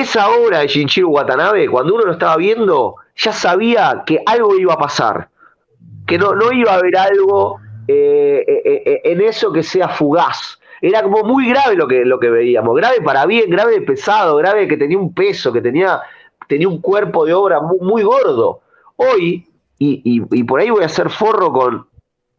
[0.00, 4.74] esa obra de Shinichiro Watanabe, cuando uno lo estaba viendo, ya sabía que algo iba
[4.74, 5.28] a pasar.
[6.06, 10.58] Que no, no iba a haber algo eh, eh, eh, en eso que sea fugaz.
[10.80, 12.76] Era como muy grave lo que, lo que veíamos.
[12.76, 16.00] Grave para bien, grave pesado, grave que tenía un peso, que tenía,
[16.46, 18.60] tenía un cuerpo de obra muy, muy gordo.
[18.96, 19.46] Hoy,
[19.78, 21.87] y, y, y por ahí voy a hacer forro con,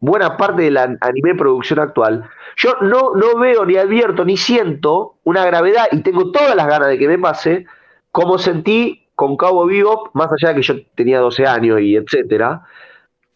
[0.00, 5.16] buena parte de la anime producción actual, yo no, no veo ni advierto ni siento
[5.24, 7.66] una gravedad y tengo todas las ganas de que me pase
[8.10, 12.62] como sentí con Cabo Vivo, más allá de que yo tenía 12 años y etcétera,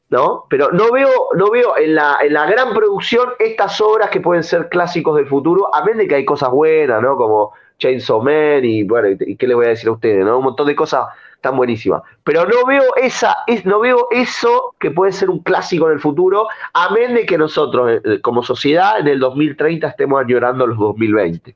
[0.09, 0.47] ¿no?
[0.49, 4.43] Pero no veo, no veo en la, en la gran producción estas obras que pueden
[4.43, 7.17] ser clásicos del futuro, a menos que hay cosas buenas, ¿no?
[7.17, 10.39] Como Chainsaw Man y bueno, y qué les voy a decir a ustedes, ¿no?
[10.39, 11.07] Un montón de cosas
[11.45, 12.03] tan buenísimas.
[12.25, 16.01] Pero no veo esa, es, no veo eso que puede ser un clásico en el
[16.01, 20.79] futuro, a menos de que nosotros, eh, como sociedad, en el 2030 estemos añorando los
[20.79, 21.55] 2020.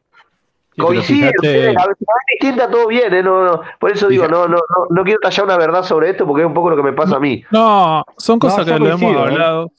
[0.77, 1.69] Coincide, fíjate...
[1.71, 2.07] a veces
[2.41, 3.23] distinta todo bien, ¿eh?
[3.23, 6.25] no, no, por eso digo, no, no, no, no quiero tallar una verdad sobre esto
[6.25, 7.43] porque es un poco lo que me pasa a mí.
[7.51, 9.73] No, son cosas que lo hemos hablado.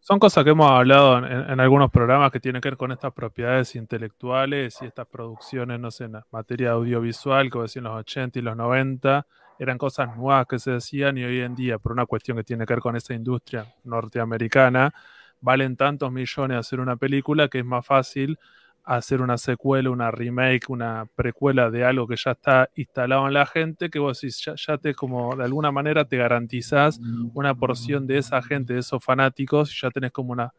[0.00, 3.12] Son cosas que hemos hablado en, en, algunos programas que tienen que ver con estas
[3.12, 8.38] propiedades intelectuales y estas producciones, no sé, en materia audiovisual, como decía en los 80
[8.38, 9.26] y los 90,
[9.58, 12.66] eran cosas nuevas que se decían y hoy en día, por una cuestión que tiene
[12.66, 14.92] que ver con esa industria norteamericana,
[15.40, 18.38] valen tantos millones hacer una película que es más fácil
[18.86, 23.44] hacer una secuela, una remake, una precuela de algo que ya está instalado en la
[23.44, 27.00] gente, que vos decís, ya, ya te como de alguna manera te garantizás
[27.34, 30.54] una porción de esa gente, de esos fanáticos, ya tenés como una,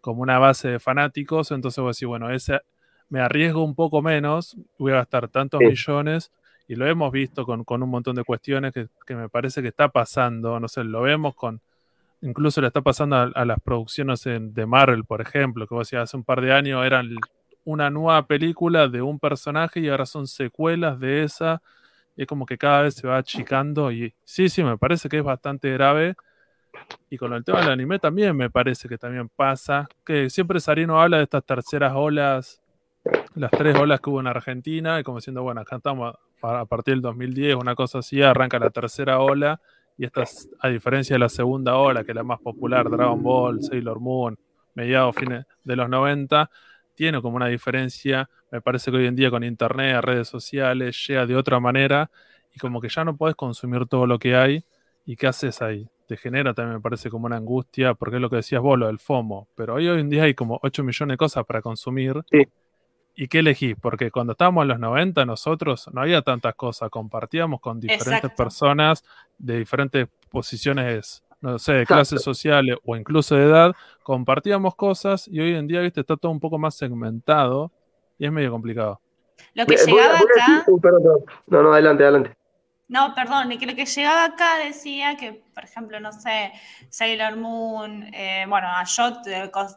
[0.00, 2.60] como una base de fanáticos, entonces vos decís, bueno, ese,
[3.08, 5.66] me arriesgo un poco menos, voy a gastar tantos sí.
[5.66, 6.30] millones,
[6.68, 9.68] y lo hemos visto con, con un montón de cuestiones que, que, me parece que
[9.68, 11.62] está pasando, no sé, lo vemos con,
[12.20, 16.16] incluso le está pasando a, las producciones de Marvel, por ejemplo, que vos decías, hace
[16.18, 17.08] un par de años eran
[17.64, 21.62] una nueva película de un personaje y ahora son secuelas de esa,
[22.16, 25.18] y es como que cada vez se va achicando, y sí, sí, me parece que
[25.18, 26.16] es bastante grave,
[27.08, 31.00] y con el tema del anime también me parece que también pasa, que siempre Sarino
[31.00, 32.60] habla de estas terceras olas,
[33.34, 36.94] las tres olas que hubo en Argentina, y como diciendo, bueno, acá estamos a partir
[36.94, 39.60] del 2010, una cosa así, arranca la tercera ola,
[39.96, 40.24] y esta,
[40.60, 44.38] a diferencia de la segunda ola, que es la más popular, Dragon Ball, Sailor Moon,
[44.74, 46.50] mediados, fines de los 90,
[46.94, 51.26] tiene como una diferencia, me parece que hoy en día con internet, redes sociales, llega
[51.26, 52.10] de otra manera,
[52.54, 54.64] y como que ya no puedes consumir todo lo que hay,
[55.04, 55.88] y qué haces ahí.
[56.06, 58.86] Te genera también, me parece, como una angustia, porque es lo que decías vos, lo
[58.86, 62.14] del FOMO, pero hoy, hoy en día hay como 8 millones de cosas para consumir.
[62.30, 62.46] Sí.
[63.20, 63.74] ¿Y qué elegís?
[63.80, 68.36] Porque cuando estábamos en los 90 nosotros no había tantas cosas, compartíamos con diferentes Exacto.
[68.36, 69.02] personas
[69.36, 75.40] de diferentes posiciones, no sé, de clases sociales o incluso de edad, compartíamos cosas y
[75.40, 77.72] hoy en día, viste, está todo un poco más segmentado
[78.18, 79.00] y es medio complicado.
[79.52, 80.64] Lo que llegaba acá...
[81.48, 82.37] No, no, adelante, adelante.
[82.88, 86.52] No, perdón, que lo que llegaba acá decía que, por ejemplo, no sé,
[86.88, 89.26] Sailor Moon, eh, bueno, a Shot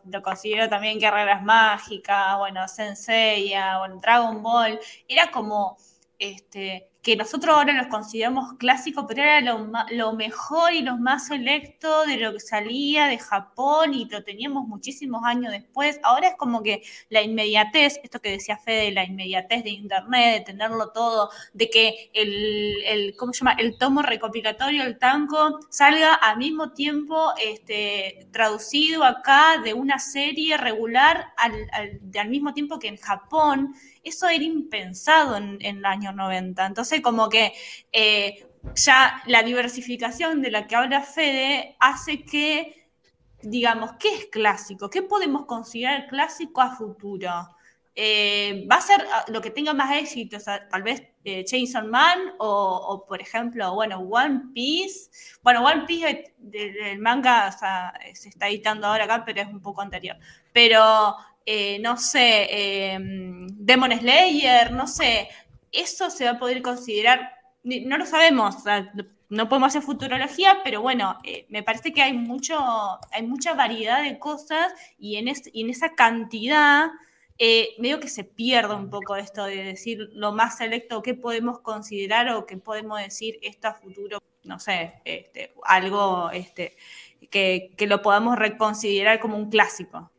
[0.05, 5.77] lo considero también Guerreras Mágicas, bueno, Senseiya, bueno, Dragon Ball, era como,
[6.17, 11.27] este, que nosotros ahora los consideramos clásicos, pero era lo, lo, mejor y lo más
[11.27, 15.99] selecto de lo que salía de Japón y lo teníamos muchísimos años después.
[16.03, 20.45] Ahora es como que la inmediatez, esto que decía Fede, la inmediatez de Internet, de
[20.45, 23.57] tenerlo todo, de que el, ¿cómo se llama?
[23.59, 30.55] El tomo recopilatorio, el tanco, salga al mismo tiempo este, traducido acá de una serie
[30.57, 35.85] regular al, al, al mismo tiempo que en Japón eso era impensado en, en el
[35.85, 36.65] año 90.
[36.65, 37.53] Entonces, como que
[37.91, 42.89] eh, ya la diversificación de la que habla Fede hace que,
[43.43, 44.89] digamos, ¿qué es clásico?
[44.89, 47.31] ¿Qué podemos considerar clásico a futuro?
[47.93, 52.19] Eh, va a ser ah, lo que tenga más éxito, tal vez eh, Chainsaw Man
[52.39, 55.09] o, por ejemplo, bueno, One Piece.
[55.43, 57.51] Bueno, One Piece del manga
[58.13, 60.17] se está editando ahora acá, pero es un poco anterior.
[60.53, 65.27] Pero eh, no sé, Demon Slayer, no sé,
[65.71, 67.31] eso se va a poder considerar,
[67.63, 68.57] no lo sabemos,
[69.29, 72.59] no podemos hacer futurología, pero bueno, eh, me parece que hay, mucho,
[73.11, 75.27] hay mucha variedad de cosas y en,
[75.69, 76.89] esa cantidad
[77.37, 81.59] eh, medio que se pierde un poco esto de decir lo más selecto, qué podemos
[81.59, 86.75] considerar o qué podemos decir esto a futuro, no sé, este, algo este,
[87.29, 90.11] que, que lo podamos reconsiderar como un clásico.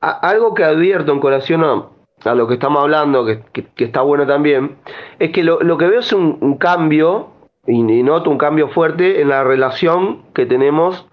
[0.00, 1.90] Algo que advierto en colación a,
[2.24, 3.42] a lo que estamos hablando, que,
[3.76, 4.76] está bueno también,
[5.18, 7.30] es que lo, que veo es un, cambio,
[7.66, 11.06] y, noto un cambio fuerte en la relación que tenemos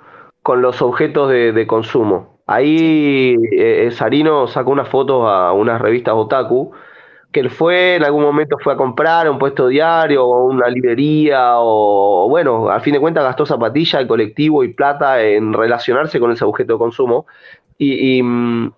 [0.44, 2.38] con los objetos de, consumo.
[2.46, 6.72] Ahí eh, Sarino sacó unas fotos a unas revistas otaku,
[7.32, 10.70] que él fue, en algún momento fue a comprar a un puesto diario o una
[10.70, 16.20] librería, o bueno, al fin de cuentas gastó zapatilla, el colectivo y plata en relacionarse
[16.20, 17.26] con ese objeto de consumo.
[17.78, 18.22] y,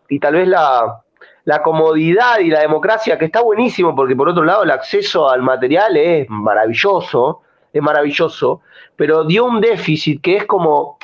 [0.10, 1.04] y tal vez la,
[1.50, 5.42] la comodidad y la democracia, que está buenísimo, porque por otro lado el acceso al
[5.42, 7.42] material es maravilloso,
[7.74, 8.62] es maravilloso,
[8.96, 11.00] pero dio un déficit que es como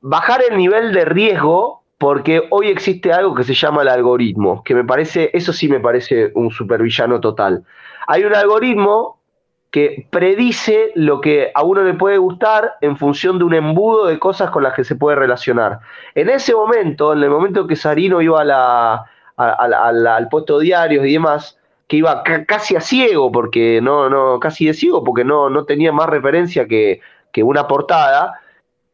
[0.00, 4.74] bajar el nivel de riesgo, porque hoy existe algo que se llama el algoritmo, que
[4.74, 7.62] me parece, eso sí me parece un supervillano total.
[8.08, 9.20] Hay un algoritmo
[9.70, 14.18] que predice lo que a uno le puede gustar en función de un embudo de
[14.18, 15.78] cosas con las que se puede relacionar.
[16.16, 19.06] En ese momento, en el momento que Sarino iba a la,
[19.40, 24.66] al puesto de diarios y demás, que iba casi a ciego, porque no, no, casi
[24.66, 27.00] de ciego, porque no, no tenía más referencia que,
[27.32, 28.40] que una portada,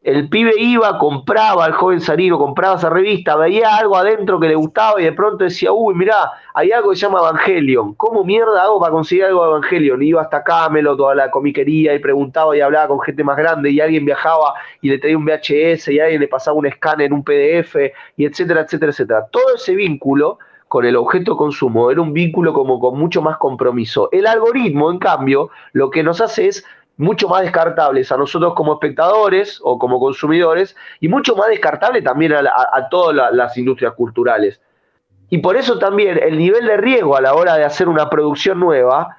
[0.03, 4.55] el pibe iba, compraba, el joven Sarino compraba esa revista, veía algo adentro que le
[4.55, 8.63] gustaba y de pronto decía, uy, mirá, hay algo que se llama Evangelion, ¿cómo mierda
[8.63, 10.01] hago para conseguir algo de Evangelion?
[10.03, 13.81] iba hasta Camelot, toda la comiquería y preguntaba y hablaba con gente más grande y
[13.81, 17.75] alguien viajaba y le traía un VHS y alguien le pasaba un escáner, un PDF
[18.15, 19.27] y etcétera, etcétera, etcétera.
[19.31, 24.09] Todo ese vínculo con el objeto consumo era un vínculo como con mucho más compromiso.
[24.11, 26.65] El algoritmo, en cambio, lo que nos hace es
[26.97, 32.33] mucho más descartables a nosotros como espectadores o como consumidores y mucho más descartable también
[32.33, 34.59] a, todas las industrias culturales.
[35.29, 38.59] Y por eso también el nivel de riesgo a la hora de hacer una producción
[38.59, 39.17] nueva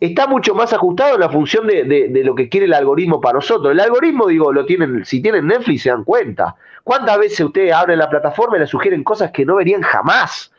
[0.00, 3.72] está mucho más ajustado en la función de, lo que quiere el algoritmo para nosotros.
[3.72, 6.54] El algoritmo, digo, lo tienen, si tienen Netflix se dan cuenta.
[6.84, 10.52] ¿Cuántas veces ustedes abren la plataforma y le sugieren cosas que no verían jamás?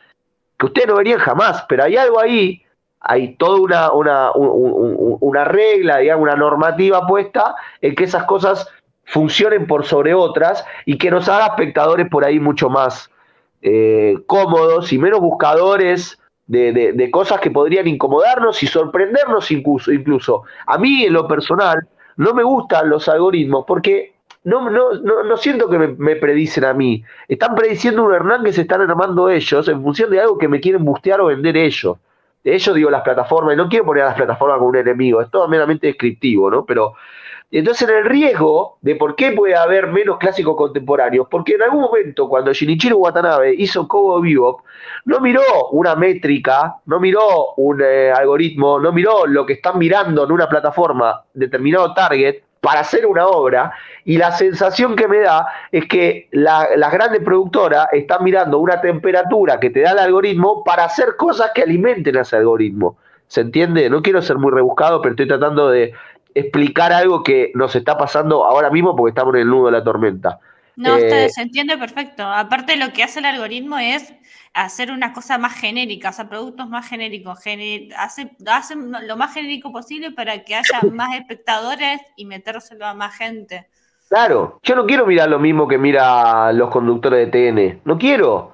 [0.58, 2.64] Que ustedes no verían jamás, pero hay algo ahí
[3.02, 8.68] hay toda una, una, una regla, digamos, una normativa puesta en que esas cosas
[9.06, 13.10] funcionen por sobre otras y que nos haga espectadores por ahí mucho más
[13.62, 20.44] eh, cómodos y menos buscadores de, cosas que podrían incomodarnos y sorprendernos incluso, incluso.
[20.66, 25.70] A mí, en lo personal, no me gustan los algoritmos porque no, no, no, siento
[25.70, 27.04] que me, me, predicen a mí.
[27.28, 30.60] Están prediciendo un Hernán que se están armando ellos en función de algo que me
[30.60, 31.98] quieren bustear o vender ellos
[32.44, 35.30] ellos digo las plataformas, y no quiero poner a las plataformas como un enemigo, es
[35.30, 36.66] todo meramente descriptivo, ¿no?
[36.66, 36.94] Pero
[37.52, 41.82] entonces en el riesgo de por qué puede haber menos clásicos contemporáneos, porque en algún
[41.82, 44.62] momento cuando Shinichiro Watanabe hizo Kobo Bebop,
[45.06, 50.26] no miró una métrica, no miró un eh, algoritmo, no miró lo que están mirando
[50.26, 53.72] en una plataforma, determinado target, para hacer una obra
[54.06, 59.60] y la sensación que me da es que las grandes productoras están mirando una temperatura
[59.60, 62.98] que te da el algoritmo para hacer cosas que alimenten a ese algoritmo.
[63.28, 63.90] ¿Se entiende?
[63.90, 65.94] No quiero ser muy rebuscado, pero estoy tratando de
[66.34, 69.84] explicar algo que nos está pasando ahora mismo porque estamos en el nudo de la
[69.84, 70.40] tormenta.
[70.76, 72.24] No, eh, se entiende perfecto.
[72.24, 74.14] Aparte lo que hace el algoritmo es
[74.54, 77.40] hacer una cosa más genérica, o sea, productos más genéricos.
[77.98, 83.16] hace, hacen lo más genérico posible para que haya más espectadores y metérselo a más
[83.16, 83.68] gente.
[84.10, 87.82] Claro, yo no quiero mirar lo mismo que mira los conductores de TN.
[87.86, 88.54] No quiero.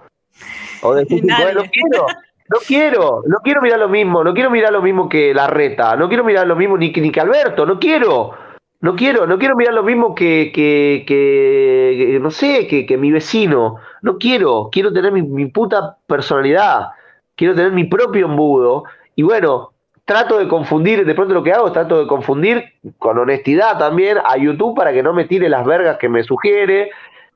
[0.82, 2.06] O de no quiero.
[2.48, 5.96] No quiero, no quiero mirar lo mismo, no quiero mirar lo mismo que la reta,
[5.96, 8.34] no quiero mirar lo mismo ni, ni que Alberto, no quiero.
[8.82, 13.10] No quiero, no quiero mirar lo mismo que, que, que, no sé, que, que, mi
[13.12, 13.78] vecino.
[14.06, 16.90] No quiero, quiero tener mi, puta personalidad.
[17.36, 18.84] Quiero tener mi propio embudo.
[19.16, 19.72] Y bueno,
[20.06, 22.64] trato de confundir, de pronto lo que hago, trato de confundir
[23.00, 26.92] con honestidad también a YouTube para que no me tire las vergas que me sugiere,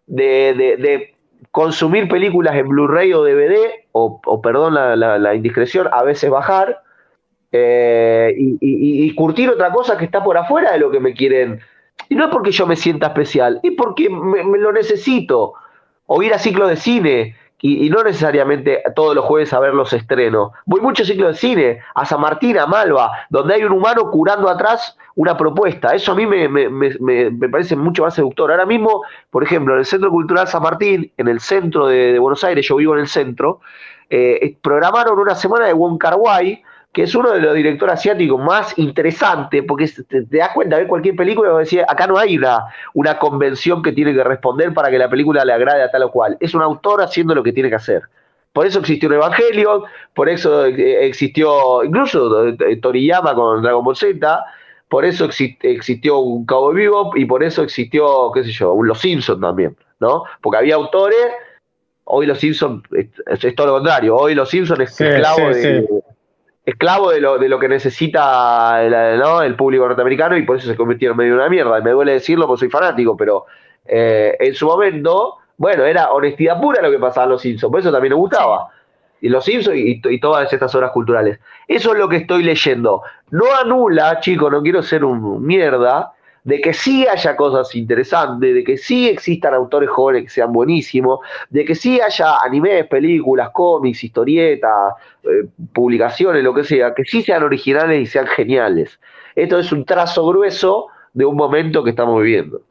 [0.05, 1.15] de, de,
[1.51, 6.29] consumir películas en Blu-ray o DVD, o, o perdón la, la, la indiscreción, a veces
[6.29, 6.83] bajar
[7.51, 11.59] eh, y, curtir otra cosa que está por afuera de lo que me quieren.
[12.07, 15.53] Y no es porque yo me sienta especial, es porque me, lo necesito.
[16.11, 19.91] O ir a ciclo de cine, y, no necesariamente todos los jueves a ver los
[19.93, 20.51] estrenos.
[20.65, 24.09] Voy mucho a ciclo de cine, a San Martín, a Malva, donde hay un humano
[24.09, 25.93] curando atrás una propuesta.
[25.93, 28.49] Eso a mí me, me parece mucho más seductor.
[28.49, 32.43] Ahora mismo, por ejemplo, en el Centro Cultural San Martín, en el centro de, Buenos
[32.43, 33.59] Aires, yo vivo en el centro,
[34.09, 38.41] eh, programaron una semana de Wong Kar Wai, que es uno de los directores asiáticos
[38.41, 42.65] más interesantes, porque te, das cuenta, ver cualquier película y decir, acá no hay una,
[42.93, 46.11] una convención que tiene que responder para que la película le agrade a tal o
[46.11, 46.37] cual.
[46.39, 48.03] Es un autor haciendo lo que tiene que hacer.
[48.53, 49.83] Por eso existió un Evangelio,
[50.15, 54.43] por eso eh, existió incluso eh, Toriyama con Dragon Ball Z,
[54.87, 58.99] por eso existió un Cabo Vivo y por eso existió, qué sé yo, un Los
[58.99, 60.23] Simpsons también, ¿no?
[60.41, 61.27] Porque había autores
[62.11, 64.15] Hoy los Simpsons es, todo lo contrario.
[64.15, 65.87] Hoy los Simpsons es esclavo de,
[66.69, 71.17] esclavo de lo, de lo que necesita el, público norteamericano y por eso se convirtieron
[71.17, 71.81] medio en una mierda.
[71.81, 73.45] Me duele decirlo porque soy fanático, pero
[73.85, 77.79] eh, en su momento, bueno, era honestidad pura lo que pasaba en Los Simpsons, por
[77.79, 78.67] eso también me gustaba.
[79.21, 81.39] Y Los Simpsons y, todas estas obras culturales.
[81.67, 83.01] Eso es lo que estoy leyendo.
[83.31, 86.13] No anula, chicos, no quiero ser un mierda,
[86.43, 91.19] de que sí haya cosas interesantes, de que sí existan autores jóvenes que sean buenísimos,
[91.49, 97.21] de que sí haya animes, películas, cómics, historietas, eh, publicaciones, lo que sea, que sí
[97.23, 98.99] sean originales y sean geniales.
[99.35, 102.61] Esto es un trazo grueso de un momento que estamos viviendo.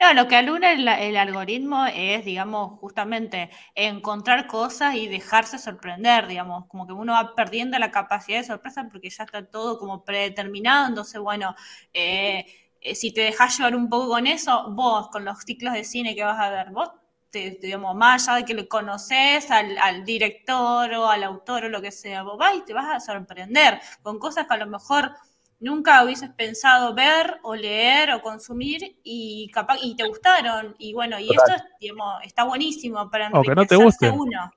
[0.00, 6.66] No, lo que aluna el, algoritmo es, digamos, justamente encontrar cosas y dejarse sorprender, digamos,
[6.66, 10.88] como que uno va perdiendo la capacidad de sorpresa porque ya está todo como predeterminado,
[10.88, 11.54] entonces, bueno,
[11.94, 12.46] eh,
[12.94, 16.24] si te dejas llevar un poco con eso, vos, con los ciclos de cine que
[16.24, 16.90] vas a ver, vos,
[17.30, 21.82] te, digamos, más allá de que le conoces al, director o al autor o lo
[21.82, 25.12] que sea, vos vas y te vas a sorprender con cosas que a lo mejor
[25.58, 30.76] nunca hubieses pensado ver o leer o consumir y capaz y te gustaron.
[30.78, 34.52] Y bueno y esto digamos, está buenísimo para aunque no te guste uno.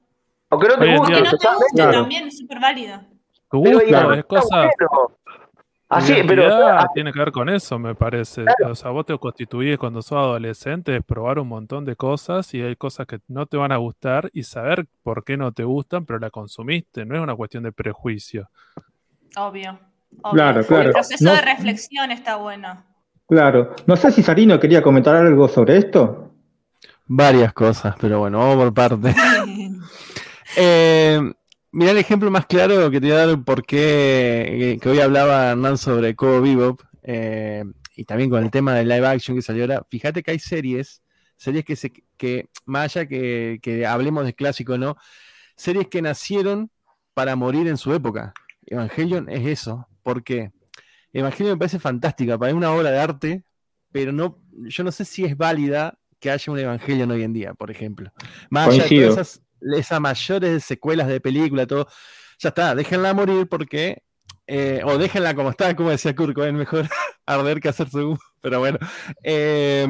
[0.52, 3.02] No te guste, no te guste también es súper válido
[3.50, 4.70] tu gusto es cosa
[5.90, 8.46] Así, pero tiene que ver con eso, me parece.
[8.64, 12.62] O sea, vos te constituís cuando sos adolescente, es probar un montón de cosas y
[12.62, 16.06] hay cosas que no te van a gustar y saber por qué no te gustan,
[16.06, 17.06] pero la consumiste.
[17.06, 18.52] No es una cuestión de prejuicio.
[19.36, 19.80] Obvio.
[20.32, 20.90] Claro, claro.
[20.90, 22.84] El proceso de reflexión está bueno.
[23.28, 23.76] Claro.
[23.88, 26.34] No sé si Sarino quería comentar algo sobre esto.
[27.08, 29.16] Varias cosas, pero bueno, vamos por parte.
[30.58, 31.20] eh,
[31.72, 35.00] Mira el ejemplo más claro que te voy a dar por qué, eh, que hoy
[35.00, 37.64] hablaba Hernán sobre Cobo Bebop, eh,
[37.96, 39.86] y también con el tema de live action que salió ahora.
[39.88, 41.04] Fíjate que hay series,
[41.38, 44.96] series que, se, que más allá que, que hablemos de clásico, ¿no?
[45.56, 46.72] Series que nacieron
[47.14, 48.34] para morir en su época.
[48.66, 49.88] Evangelion es eso.
[50.02, 50.52] ¿Por qué?
[51.14, 53.44] Evangelion me parece fantástica, para una obra de arte,
[53.92, 57.54] pero no, yo no sé si es válida que haya un Evangelion hoy en día,
[57.54, 58.12] por ejemplo.
[58.50, 59.42] Más allá de esas
[59.76, 61.88] esas mayores secuelas de película, todo,
[62.40, 64.04] ya está, déjenla morir porque,
[64.48, 66.88] eh, o déjenla como está, como decía Kurt es mejor
[67.26, 68.80] arder que hacer su, pero bueno.
[69.24, 69.88] Eh,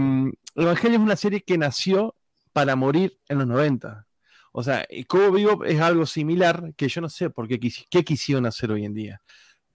[0.56, 2.16] Evangelio es una serie que nació
[2.54, 4.06] para morir en los 90.
[4.52, 7.60] O sea, como vivo es algo similar que yo no sé por qué,
[7.90, 9.22] qué quisieron hacer hoy en día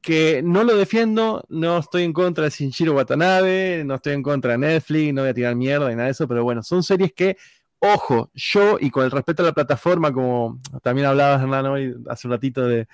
[0.04, 4.52] que no lo defiendo, no estoy en contra de Shinjiro Watanabe, no estoy en contra
[4.52, 7.14] de Netflix, no voy a tirar mierda ni nada de eso, pero bueno, son series
[7.14, 7.38] que
[7.86, 12.26] Ojo, yo y con el respeto a la plataforma, como también hablabas, Hernán, hoy hace
[12.26, 12.86] un ratito del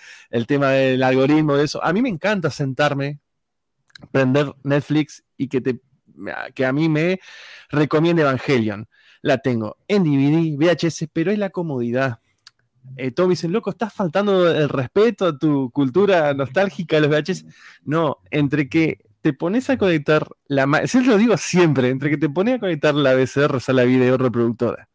[0.49, 3.21] tema del algoritmo, de eso, a mí me encanta sentarme,
[4.11, 5.81] prender Netflix y que, te,
[6.57, 7.21] que a mí me
[7.69, 8.89] recomiende Evangelion.
[9.23, 12.19] La tengo en DVD, VHS, pero es la comodidad.
[12.97, 17.45] Eh, todos dicen, loco, estás faltando el respeto a tu cultura nostálgica de los VHS.
[17.85, 22.29] No, entre que te pones a conectar la eso lo digo siempre, entre que te
[22.29, 24.89] pones a conectar la VCR a la video reproductora,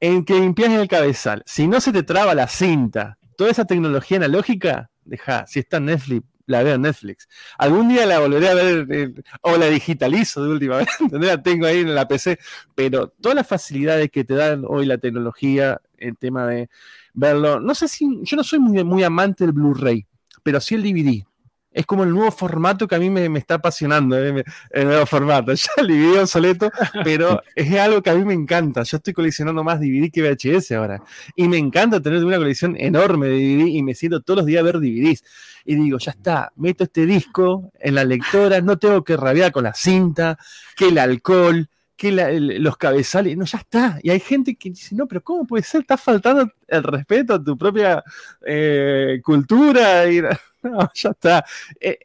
[0.00, 4.18] en que limpias el cabezal, si no se te traba la cinta, toda esa tecnología
[4.18, 7.28] analógica, deja, si está en Netflix, la veo en Netflix.
[7.58, 11.66] Algún día la volveré a ver eh, o la digitalizo de última vez, la tengo
[11.66, 12.38] ahí en la PC,
[12.74, 16.68] pero todas las facilidades que te dan hoy la tecnología, el tema de
[17.12, 20.06] verlo, no sé si, yo no soy muy, muy amante del Blu-ray,
[20.42, 21.24] pero sí el DVD
[21.70, 25.52] es como el nuevo formato que a mí me, está apasionando, eh, el nuevo formato.
[25.58, 26.70] Ya el DVD obsoleto,
[27.04, 28.82] pero es algo que a mí me encanta.
[28.82, 31.02] Yo estoy coleccionando más DVD que VHS ahora.
[31.36, 34.60] Y me encanta tener una colección enorme de DVD y me siento todos los días
[34.60, 35.24] a ver DVDs.
[35.64, 39.64] Y digo, ya está, meto este disco en la lectora, no tengo que rabiar con
[39.64, 40.38] la cinta,
[40.76, 43.98] que el alcohol, que los cabezales, no, ya está.
[44.04, 45.80] Y hay gente que dice, no, pero ¿cómo puede ser?
[45.80, 48.02] Estás faltando el respeto a tu propia
[48.46, 50.04] eh, cultura.
[50.60, 51.44] No, ya está.
[51.80, 51.96] Eh,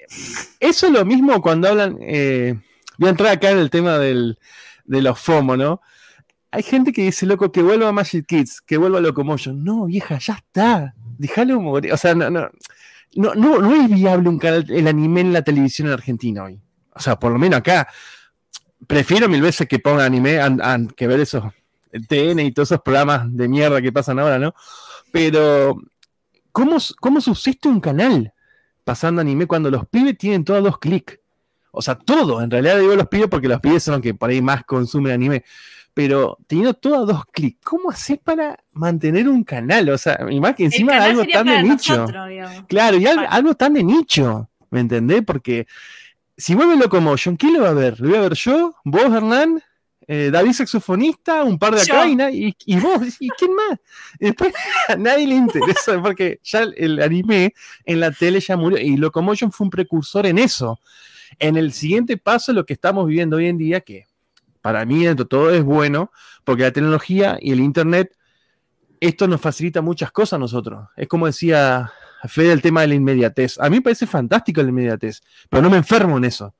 [0.59, 1.97] eso es lo mismo cuando hablan.
[1.99, 2.53] Eh,
[2.99, 4.37] voy a entrar acá en el tema del,
[4.85, 5.81] de los FOMO, ¿no?
[6.51, 9.63] Hay gente que dice, loco, que vuelva a Magic Kids, que vuelva a Locomotion.
[9.63, 10.93] No, vieja, ya está.
[11.17, 11.93] Déjalo morir.
[11.93, 12.51] O sea, no, no,
[13.15, 16.61] no, no, es viable un canal, el anime en la televisión en Argentina hoy.
[16.93, 17.87] O sea, por lo menos acá.
[18.87, 20.39] Prefiero mil veces que ponga anime
[20.95, 21.43] que ver esos
[21.91, 24.53] TN y todos esos programas de mierda que pasan ahora, ¿no?
[25.11, 25.77] Pero,
[26.51, 28.33] ¿cómo, cómo subsiste un canal?
[28.83, 31.19] pasando anime cuando los pibes tienen todos dos clics.
[31.71, 34.29] O sea, todo, en realidad digo los pibes porque los pibes son los que por
[34.29, 35.43] ahí más consumen anime.
[35.93, 39.89] Pero teniendo todos dos clics, ¿cómo haces para mantener un canal?
[39.89, 42.05] O sea, y más que encima algo tan de nicho.
[42.67, 45.23] claro, y algo, tan de nicho, ¿me entendés?
[45.25, 45.67] Porque
[46.37, 47.99] si vuelve Locomotion, ¿quién lo va a ver?
[47.99, 48.75] ¿Lo voy a ver yo?
[48.83, 49.61] ¿Vos, Hernán?
[50.07, 53.79] eh, David saxofonista, un par de acá y, y, vos, ¿y quién más?
[54.19, 54.53] después
[54.87, 57.53] a nadie le interesa porque ya el anime
[57.85, 60.79] en la tele ya murió y Locomotion fue un precursor en eso.
[61.39, 64.05] En el siguiente paso, lo que estamos viviendo hoy en día, que
[64.61, 66.11] para mí dentro todo es bueno,
[66.43, 68.15] porque la tecnología y el Internet,
[68.99, 70.87] esto nos facilita muchas cosas a nosotros.
[70.95, 71.91] Es como decía
[72.27, 73.59] Fede el tema de la inmediatez.
[73.59, 76.53] A mí me parece fantástico la inmediatez, pero no me enfermo en eso.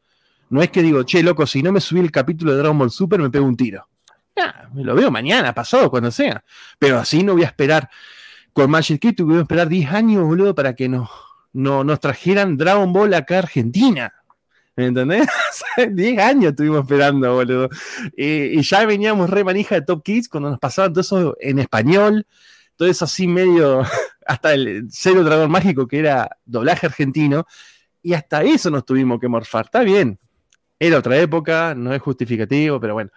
[0.50, 2.92] No es que digo, che, loco, si no me subí el capítulo de Dragon Ball
[2.92, 3.88] Super, me pego un tiro.
[4.74, 6.44] me lo veo mañana, pasado, cuando sea.
[6.78, 7.90] Pero así no voy a esperar.
[8.52, 11.10] Con Magic Kid tuve que esperar 10 años, boludo, para que nos,
[11.54, 14.14] no, nos trajeran Dragon Ball acá a Argentina.
[14.76, 15.28] ¿Me entendés?
[15.92, 17.70] 10 años estuvimos esperando, boludo.
[18.16, 22.28] y ya veníamos re manija de Top Kids cuando nos pasaban todo eso en español,
[22.76, 23.84] todo eso así medio,
[24.26, 27.46] hasta el cero dragón mágico que era doblaje argentino,
[28.02, 29.66] y hasta eso nos tuvimos que morfar.
[29.66, 30.20] Está bien,
[30.80, 33.12] era otra época, no es justificativo, pero bueno.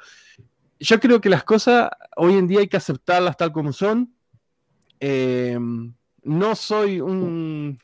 [0.79, 4.15] Yo creo que las cosas hoy en día hay que aceptarlas tal como son.
[5.01, 5.59] Eh,
[6.23, 7.79] no soy un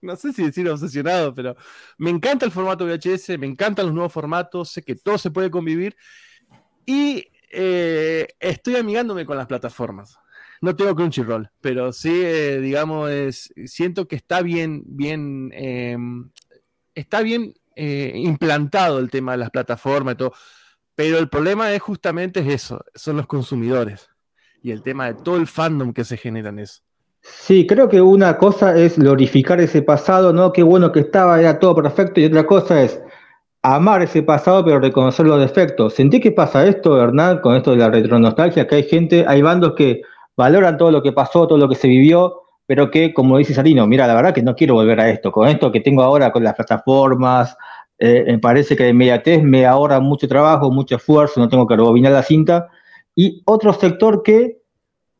[0.00, 1.56] no sé si decir obsesionado, pero
[1.98, 5.50] me encanta el formato VHS, me encantan los nuevos formatos, sé que todo se puede
[5.50, 5.96] convivir
[6.84, 10.18] y eh, estoy amigándome con las plataformas.
[10.66, 16.28] No tengo Crunchyroll, pero sí, eh, digamos, es, siento que está bien, bien, em,
[16.92, 20.32] está bien eh, implantado el tema de las plataformas y todo.
[20.96, 24.10] Pero el problema es justamente eso, son los consumidores
[24.60, 26.82] y el tema de todo el fandom que se genera en eso.
[27.20, 30.52] Sí, creo que una cosa es glorificar ese pasado, ¿no?
[30.52, 33.00] Qué bueno que estaba, era todo perfecto, y otra cosa es
[33.62, 35.94] amar ese pasado, pero reconocer los defectos.
[35.94, 38.66] ¿Sentí que pasa esto, Hernán, con esto de la retronostalgia?
[38.66, 40.02] Que hay gente, hay bandos que
[40.36, 43.86] valoran todo lo que pasó, todo lo que se vivió, pero que, como dice Sarino,
[43.86, 45.30] mira, la verdad que no quiero volver a esto.
[45.32, 47.56] Con esto que tengo ahora con las plataformas,
[47.98, 51.76] eh, me parece que de inmediatez me ahorra mucho trabajo, mucho esfuerzo, no tengo que
[51.76, 52.68] rebobinar la cinta.
[53.14, 54.58] Y otro sector que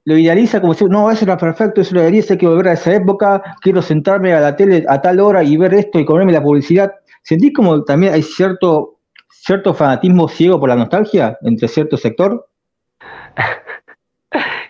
[0.04, 2.72] lo idealiza como si, no, eso era perfecto, eso lo idealiza, hay que volver a
[2.74, 6.32] esa época, quiero sentarme a la tele a tal hora y ver esto y comerme
[6.32, 6.92] la publicidad.
[7.22, 8.98] ¿Sentís como también hay cierto,
[9.30, 12.48] cierto fanatismo ciego por la nostalgia entre cierto sector?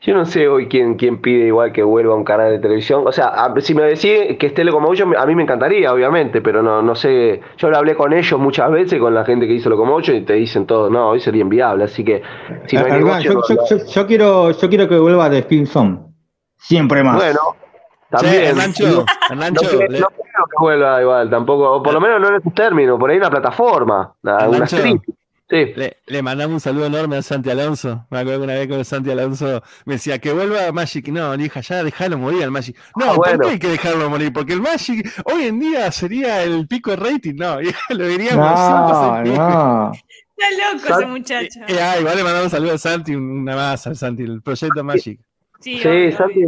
[0.07, 3.03] Yo no sé hoy quién, quién pide igual que vuelva a un canal de televisión.
[3.05, 6.81] O sea, si me decís que esté Locomotion, a mí me encantaría, obviamente, pero no,
[6.81, 7.41] no sé.
[7.57, 10.35] Yo lo hablé con ellos muchas veces, con la gente que hizo Locomotion, y te
[10.35, 11.83] dicen todo, no, hoy sería inviable.
[11.83, 12.23] Así que,
[12.67, 13.41] si no hay yo,
[13.93, 15.67] yo, quiero, yo quiero que vuelva de Spin
[16.57, 17.17] Siempre más.
[17.17, 17.41] Bueno,
[18.09, 18.57] también.
[18.57, 21.73] no, quiero, que vuelva igual, tampoco.
[21.73, 24.67] O por lo menos no en estos términos, por ahí una plataforma, una,
[25.49, 28.05] una le, mandamos un saludo enorme a Santi Alonso.
[28.11, 31.09] Me acuerdo que una vez con Santi Alonso me decía que vuelva a Magic.
[31.09, 32.77] No, hija, ya déjalo morir al Magic.
[32.97, 34.33] No, ah, ¿por qué hay que dejarlo morir?
[34.33, 37.35] Porque el Magic hoy en día sería el pico de rating.
[37.37, 37.59] No,
[37.91, 39.93] lo veríamos no, no.
[40.39, 41.61] Está loco ese muchacho.
[41.69, 44.83] Eh, ah, igual le mandamos un saludo a Santi, una más al Santi, el proyecto
[44.83, 45.21] Magic.
[45.61, 45.81] Sí,
[46.13, 46.45] Santi,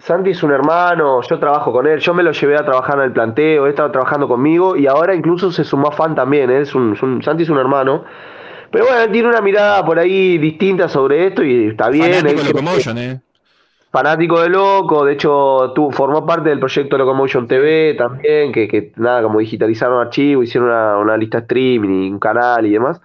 [0.00, 3.04] Santi es un hermano, yo trabajo con él, yo me lo llevé a trabajar en
[3.04, 6.60] el planteo, he estado trabajando conmigo y ahora incluso se sumó a fan también, ¿eh?
[6.60, 8.04] es un, Santi es un hermano.
[8.70, 12.12] Pero bueno, tiene una mirada por ahí distinta sobre esto y está bien.
[12.12, 13.20] Fanático de Locomotion, ¿eh?
[13.90, 18.92] Fanático de Loco, de hecho tú, formó parte del proyecto Locomotion TV también, que, que
[18.96, 23.00] nada, como digitalizaron archivos, hicieron una, una lista streaming, un canal y demás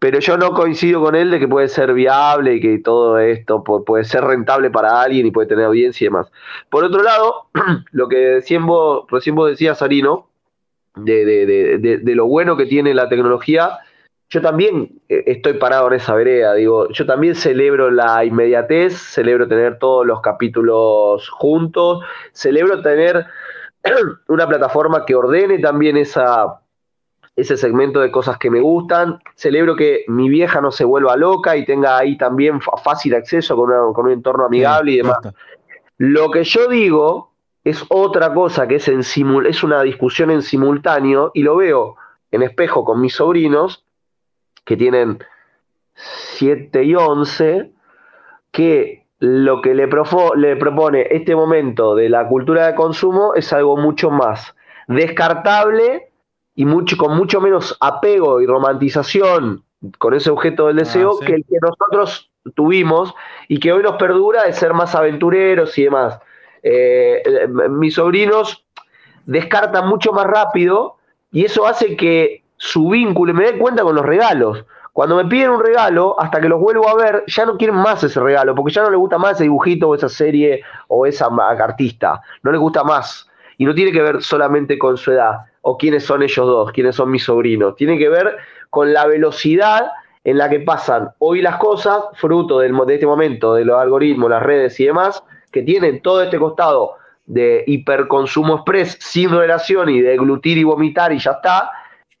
[0.00, 3.62] pero yo no coincido con él de que puede ser viable y que todo esto
[3.62, 6.32] puede ser rentable para alguien y puede tener audiencia y demás.
[6.70, 7.48] Por otro lado,
[7.92, 9.06] lo que recién vos,
[9.50, 10.26] decías, Sarino,
[10.96, 13.78] de, de, de, lo bueno que tiene la tecnología,
[14.30, 19.48] yo también eh, estoy parado en esa vereda, digo, yo también celebro la inmediatez, celebro
[19.48, 23.26] tener todos los capítulos juntos, celebro tener
[24.28, 26.59] una plataforma que ordene también esa
[27.40, 29.18] ese segmento de cosas que me gustan.
[29.34, 33.70] Celebro que mi vieja no se vuelva loca y tenga ahí también fácil acceso con,
[33.70, 35.18] un entorno amigable y demás.
[35.98, 37.32] Lo que yo digo
[37.64, 41.96] es otra cosa que es, en es una discusión en simultáneo y lo veo
[42.30, 43.84] en espejo con mis sobrinos
[44.64, 45.18] que tienen
[45.94, 47.72] 7 y 11,
[48.50, 49.88] que lo que le,
[50.36, 54.54] le propone este momento de la cultura de consumo es algo mucho más
[54.86, 56.09] descartable
[56.60, 59.64] y mucho, con mucho menos apego y romantización
[59.96, 63.14] con ese objeto del deseo ah, que el que nosotros tuvimos
[63.48, 66.18] y que hoy nos perdura de ser más aventureros y demás.
[66.62, 67.22] Eh,
[67.70, 68.66] mis sobrinos
[69.24, 70.98] descartan mucho más rápido
[71.32, 74.62] y eso hace que su vínculo, me dé cuenta con los regalos.
[74.92, 78.04] Cuando me piden un regalo, hasta que los vuelvo a ver, ya no quieren más
[78.04, 81.28] ese regalo, porque ya no les gusta más ese dibujito o esa serie o esa
[81.58, 82.20] artista.
[82.42, 83.26] No les gusta más.
[83.56, 86.96] Y no tiene que ver solamente con su edad o quiénes son ellos dos, quiénes
[86.96, 87.76] son mis sobrinos.
[87.76, 88.36] Tiene que ver
[88.70, 89.90] con la velocidad
[90.24, 94.30] en la que pasan hoy las cosas, fruto del, de este momento, de los algoritmos,
[94.30, 96.96] las redes y demás, que tienen todo este costado
[97.26, 101.70] de hiperconsumo express sin relación y de glutir y vomitar y ya está,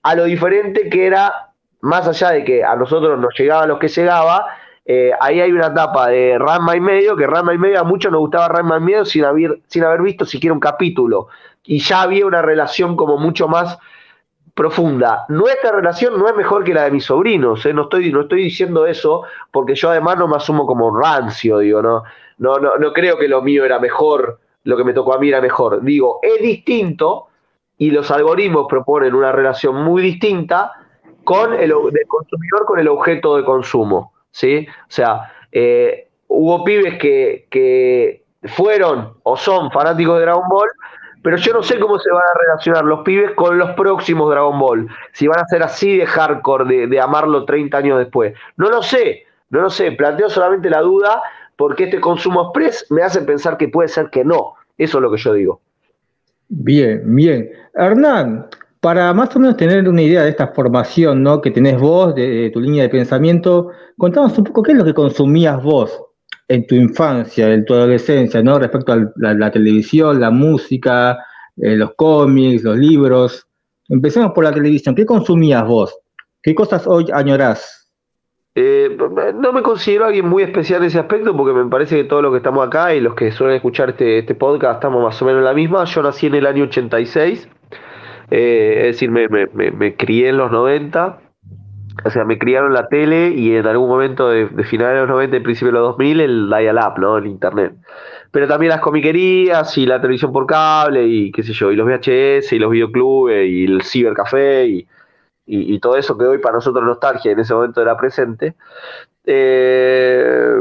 [0.02, 3.88] a lo diferente que era, más allá de que a nosotros nos llegaba lo que
[3.88, 4.46] llegaba,
[4.86, 8.10] eh, ahí hay una etapa de Ranma y medio, que Ranma y medio a muchos
[8.10, 11.28] nos gustaba Ranma y medio sin haber, sin haber visto siquiera un capítulo.
[11.70, 13.78] Y ya había una relación como mucho más
[14.56, 15.24] profunda.
[15.28, 17.72] Nuestra relación no es mejor que la de mis sobrinos, ¿eh?
[17.72, 21.80] no, estoy, no estoy diciendo eso porque yo además no me asumo como rancio, digo,
[21.80, 22.02] no,
[22.38, 25.28] no, no, no creo que lo mío era mejor, lo que me tocó a mí
[25.28, 25.80] era mejor.
[25.82, 27.28] Digo, es distinto
[27.78, 30.72] y los algoritmos proponen una relación muy distinta
[31.22, 34.12] con el del consumidor con el objeto de consumo.
[34.32, 34.66] ¿sí?
[34.68, 40.68] O sea, eh, hubo pibes que, que fueron o son fanáticos de Dragon Ball
[41.22, 44.58] pero yo no sé cómo se van a relacionar los pibes con los próximos Dragon
[44.58, 44.88] Ball.
[45.12, 48.34] Si van a ser así de hardcore, de, amarlo 30 años después.
[48.56, 49.92] No lo sé, no lo sé.
[49.92, 51.22] Planteo solamente la duda
[51.56, 54.54] porque este consumo express me hace pensar que puede ser que no.
[54.78, 55.60] Eso es lo que yo digo.
[56.48, 57.50] Bien, bien.
[57.74, 58.46] Hernán,
[58.80, 61.42] para más o menos tener una idea de esta formación ¿no?
[61.42, 63.68] que tenés vos, de, tu línea de pensamiento,
[63.98, 66.02] contanos un poco qué es lo que consumías vos
[66.50, 68.58] en tu infancia, en tu adolescencia, ¿no?
[68.58, 71.16] Respecto a la, televisión, la música,
[71.56, 73.46] eh, los cómics, los libros.
[73.88, 74.96] Empecemos por la televisión.
[74.96, 75.96] ¿Qué consumías vos?
[76.42, 77.88] ¿Qué cosas hoy añorás?
[78.56, 78.98] Eh,
[79.36, 82.32] no me considero alguien muy especial en ese aspecto porque me parece que todos los
[82.32, 85.38] que estamos acá y los que suelen escuchar este, este podcast estamos más o menos
[85.38, 85.84] en la misma.
[85.84, 87.48] Yo nací en el año 86,
[88.32, 91.20] eh, es decir, me, crié en los 90
[92.04, 95.36] o sea, me criaron la tele y en algún momento de, finales de los 90
[95.36, 97.18] y principios de los 2000 el dial-up, ¿no?
[97.18, 97.74] El internet.
[98.30, 101.86] Pero también las comiquerías y la televisión por cable y qué sé yo, y los
[101.86, 104.86] VHS y los videoclubes y el cibercafé y,
[105.80, 108.54] todo eso que hoy para nosotros nostalgia en ese momento era presente.
[109.24, 110.54] Eh,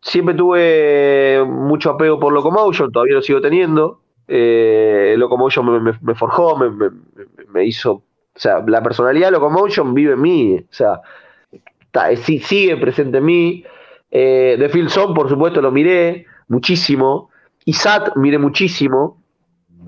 [0.00, 4.00] siempre tuve mucho apego por Locomotion, todavía lo sigo teniendo.
[4.26, 8.04] Eh, Locomotion me, forjó, me hizo
[8.36, 10.56] o sea, la personalidad de Locomotion vive en mí.
[10.56, 11.00] O sea,
[12.16, 13.64] sigue presente en mí.
[14.10, 17.30] Eh, The Phil Song, por supuesto, lo miré muchísimo.
[17.64, 19.22] Y Sat miré muchísimo.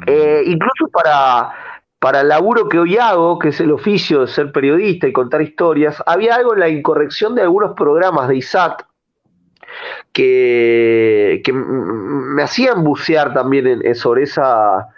[0.07, 1.51] Eh, incluso para,
[1.99, 5.43] para el laburo que hoy hago, que es el oficio de ser periodista y contar
[5.43, 8.81] historias, había algo en la incorrección de algunos programas de ISAT
[10.13, 14.89] que, que me hacían bucear también sobre, esa,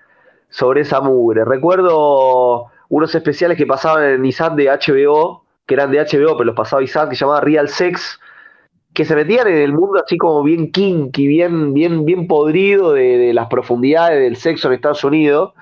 [0.51, 1.45] sobre esa mugre.
[1.45, 6.57] Recuerdo unos especiales que pasaban en ISAT de HBO, que eran de HBO, pero los
[6.57, 8.21] pasaba ISAT, que se llamaba Real Sex,
[8.93, 13.33] que se metían en el mundo así como bien kinky, bien, bien, bien podrido de,
[13.33, 15.53] las profundidades del sexo en Estados Unidos.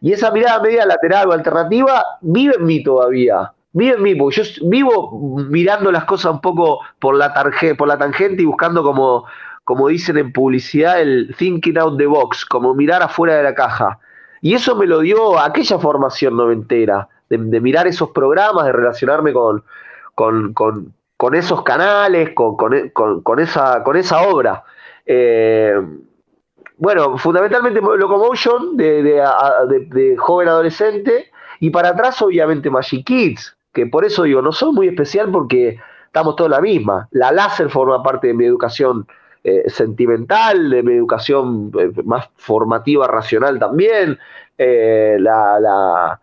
[0.00, 3.52] Y esa mirada media lateral o alternativa vive en mí todavía.
[3.72, 7.34] Vive en mí, porque yo vivo mirando las cosas un poco por la,
[7.76, 9.26] por la tangente y buscando como,
[9.64, 13.98] como dicen en publicidad, el thinking out the box, como mirar afuera de la caja.
[14.40, 19.32] Y eso me lo dio aquella formación noventera, de, de mirar esos programas, de relacionarme
[19.32, 19.64] con,
[20.14, 24.64] con, esos canales, con, esa, con esa obra.
[25.06, 25.74] Eh,
[26.76, 31.30] bueno, fundamentalmente Locomotion de, de, joven adolescente
[31.60, 35.78] y para atrás obviamente Magic Kids, que por eso digo, no soy muy especial porque
[36.06, 37.08] estamos todos la misma.
[37.10, 39.06] La láser forma parte de mi educación
[39.48, 44.18] eh, sentimental, de mi educación eh, más formativa, racional también,
[44.58, 46.20] eh, la, la,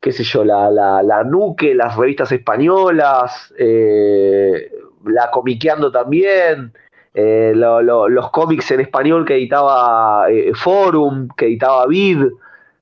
[0.00, 6.72] qué sé yo, la, la, Nuque, las revistas españolas, la Comiqueando también,
[7.14, 12.24] los cómics en español que editaba Forum, que editaba Vid,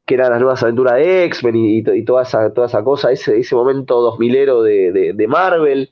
[0.06, 3.54] que eran las nuevas aventuras de X-Men y, toda, esa, toda esa cosa, ese, ese
[3.54, 5.90] momento 2000ero de, de, de Marvel.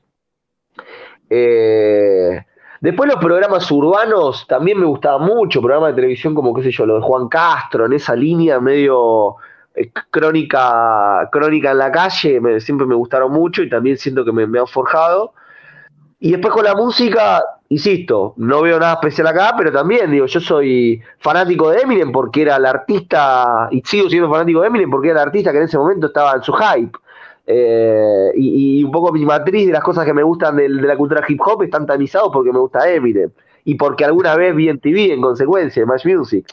[2.81, 6.87] Después los programas urbanos también me gustaban mucho, programas de televisión como, qué sé yo,
[6.87, 9.37] lo de Juan Castro, en esa línea medio
[9.74, 14.45] eh, crónica, crónica en la calle, siempre me gustaron mucho y también siento que me,
[14.59, 15.33] han forjado.
[16.20, 20.41] Y después con la música, insisto, no veo nada especial acá, pero también, digo, yo
[20.41, 25.11] soy fanático de Eminem porque era el artista, y sigo siendo fanático de Eminem porque
[25.11, 26.97] era el artista que en ese momento estaba en su hype.
[27.51, 31.24] Eh, y, un poco mi matriz de las cosas que me gustan de, la cultura
[31.26, 33.30] hip hop están tamizados porque me gusta Eminem
[33.64, 36.46] y porque alguna vez vi en TV en consecuencia, Match Music.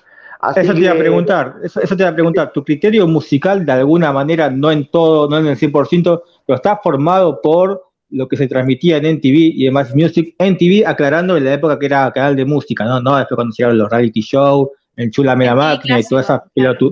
[0.56, 4.14] eso te iba a preguntar, eso, te iba a preguntar, tu criterio musical de alguna
[4.14, 8.48] manera, no en todo, no en el 100%, pero está formado por lo que se
[8.48, 12.38] transmitía en NTV y en Match Music, NTV aclarando en la época que era canal
[12.38, 13.02] de música, ¿no?
[13.02, 16.42] No después cuando llegaron los reality shows, en Chula Mera Máquina y todas esas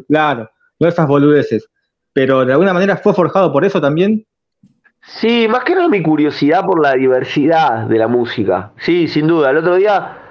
[0.10, 1.70] claro, todas esas boludeces
[2.14, 4.26] pero de alguna manera fue forjado por eso también.
[5.02, 8.72] Sí, más que nada mi curiosidad por la diversidad de la música.
[8.78, 9.50] Sí, sin duda.
[9.50, 10.24] El otro día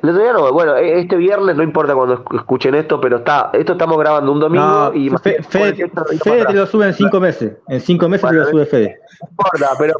[0.00, 3.50] el otro día no, bueno, e-, este viernes no importa cuando escuchen esto, pero está,
[3.52, 5.10] esto estamos grabando un domingo y
[5.48, 5.90] Fede,
[6.46, 8.98] te lo sube en cinco meses, en cinco meses te lo sube Fede.
[9.20, 9.94] No importa, pero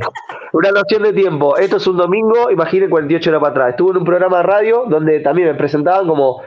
[0.52, 1.56] una noción de tiempo.
[1.56, 3.70] Esto es un domingo, imaginen 48 horas para atrás.
[3.70, 6.42] Estuve en un programa de radio donde también me presentaban como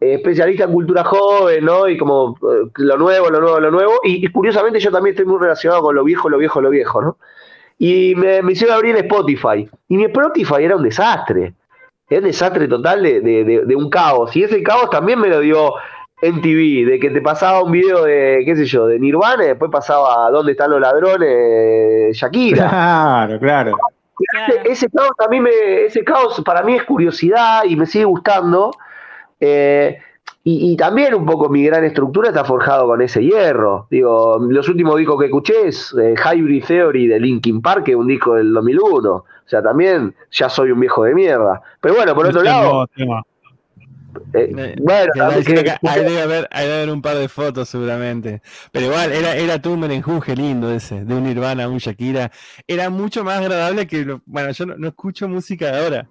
[0.00, 1.88] eh, especialista en cultura joven, ¿no?
[1.88, 3.94] Y como eh, lo nuevo, lo nuevo, lo nuevo.
[4.04, 7.16] Y, curiosamente yo también estoy muy relacionado con lo viejo, lo viejo, lo viejo, ¿no?
[7.78, 9.68] Y me, me hicieron abrir Spotify.
[9.88, 11.54] Y mi Spotify era un desastre
[12.08, 14.34] es desastre total de, de, un caos.
[14.34, 15.74] Y ese caos también me lo dio
[16.20, 19.48] en TV, de que te pasaba un video de, qué sé yo, de Nirvana y
[19.48, 22.16] después pasaba ¿Dónde están los ladrones?
[22.16, 22.68] Shakira.
[23.38, 23.78] Claro, claro.
[24.64, 28.72] Ese, caos también me, ese caos para mí es curiosidad y me sigue gustando.
[29.40, 29.98] Eh,
[30.44, 33.86] y, también un poco mi gran estructura está forjado con ese hierro.
[33.90, 37.96] Digo, los últimos discos que escuché es eh, Hybrid Theory de Linkin Park, que es
[37.98, 39.10] un disco del 2001.
[39.10, 41.60] O sea, también ya soy un viejo de mierda.
[41.80, 42.88] Pero bueno, por otro lado...
[44.32, 48.40] Eh, bueno, hay, debe haber, un par de fotos seguramente.
[48.72, 52.30] Pero igual, era, era todo un merenjuje lindo ese, de un Nirvana, un Shakira.
[52.66, 54.18] Era mucho más agradable que...
[54.24, 56.06] bueno, yo no escucho música de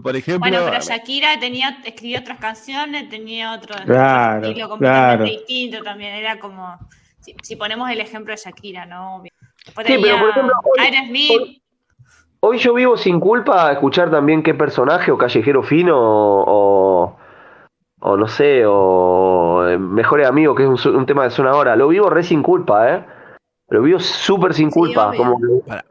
[0.00, 6.14] por ejemplo, bueno, pero Shakira tenía, escribió otras canciones, tenía otro, estilo completamente distinto también.
[6.14, 6.78] Era como,
[7.42, 9.22] si, ponemos el ejemplo de Shakira, ¿no?
[9.24, 10.52] sí, pero por ejemplo,
[12.40, 17.16] hoy, yo vivo sin culpa a escuchar también qué personaje o callejero fino o,
[18.00, 21.76] o no sé, o eh, mejores amigos, que es un, un tema de zona ahora.
[21.76, 23.04] Lo vivo re sin culpa, ¿eh?
[23.72, 25.14] Lo vivo súper sin culpa.
[25.16, 25.40] como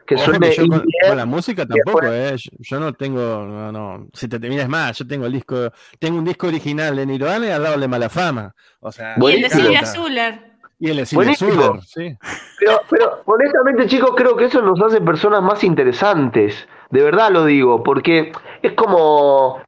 [0.05, 2.35] que, suene con, la música tampoco, eh.
[2.59, 3.19] Yo, no tengo.
[3.19, 4.07] No, no.
[4.13, 5.71] Si te miras más, yo tengo el disco.
[5.97, 8.53] Tengo un disco original de Nirvana y al lado de Malafama.
[8.81, 10.51] O sea, y el de Silvia Zuller.
[10.77, 12.15] Y el de Silvia Zuller, sí.
[12.59, 16.67] Pero, pero honestamente, chicos, creo que eso nos hace personas más interesantes.
[16.91, 19.59] De verdad lo digo, porque es como.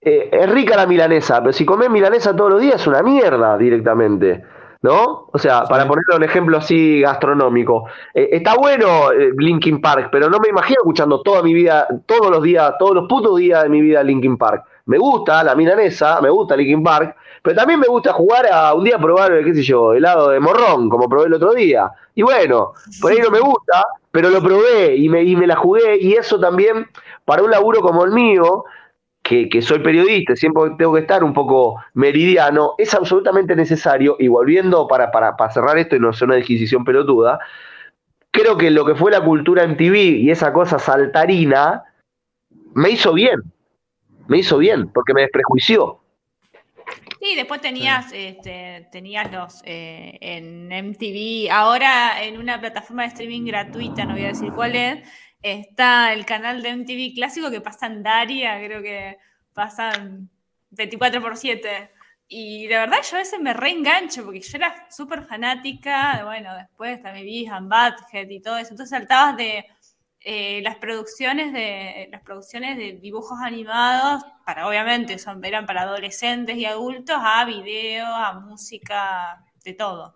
[0.00, 3.56] Eh, es rica la milanesa, pero si comes milanesa todos los días es una mierda
[3.56, 4.42] directamente.
[4.82, 5.28] ¿No?
[5.32, 7.84] O sea, para ponerlo un ejemplo así gastronómico.
[8.14, 12.30] Eh, está bueno eh, Linkin Park, pero no me imagino escuchando toda mi vida, todos
[12.30, 14.64] los días, todos los putos días de mi vida Linkin Park.
[14.86, 18.84] Me gusta la milanesa, me gusta Linkin Park, pero también me gusta jugar a un
[18.84, 21.90] día probar, qué sé yo, helado de morrón, como probé el otro día.
[22.14, 25.56] Y bueno, por ahí no me gusta, pero lo probé y me, y me la
[25.56, 26.88] jugué, y eso también,
[27.24, 28.64] para un laburo como el mío,
[29.30, 34.88] que, soy periodista, siempre tengo que estar un poco meridiano, es absolutamente necesario, y volviendo
[34.88, 37.38] para, para, para cerrar esto y no ser una adquisición pelotuda,
[38.32, 41.84] creo que lo que fue la cultura en TV y esa cosa saltarina,
[42.74, 43.40] me hizo bien,
[44.26, 46.00] me hizo bien, porque me desprejuició.
[47.20, 53.44] Sí, después tenías, este, tenías los eh, en MTV, ahora en una plataforma de streaming
[53.44, 55.08] gratuita, no voy a decir cuál es,
[55.42, 59.18] Está el canal de MTV clásico que pasa en Daria, creo que
[59.54, 60.28] pasan
[60.70, 61.90] 24 por 7.
[62.28, 67.02] Y la verdad yo a veces me reengancho porque yo era súper fanática, bueno, después
[67.02, 68.70] también vi Badhead y todo eso.
[68.70, 69.66] Entonces saltabas de
[70.20, 76.56] eh, las producciones de las producciones de dibujos animados, para obviamente son, eran para adolescentes
[76.56, 80.14] y adultos, a video, a música, de todo.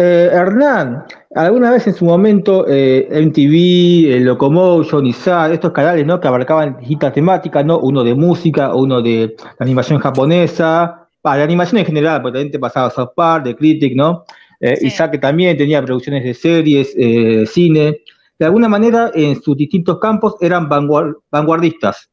[0.00, 1.02] Eh, Hernán,
[1.34, 6.20] alguna vez en su momento eh, MTV, eh, Locomotion, ISAR, estos canales ¿no?
[6.20, 7.80] que abarcaban distintas temáticas, ¿no?
[7.80, 12.60] uno de música, uno de animación japonesa, para de animación en general, porque también te
[12.60, 14.22] pasaba South Park, de Critic, ¿no?
[14.60, 18.02] Eh, que también tenía producciones de series, eh, cine.
[18.38, 22.08] De alguna manera, en sus distintos campos eran vanguardistas.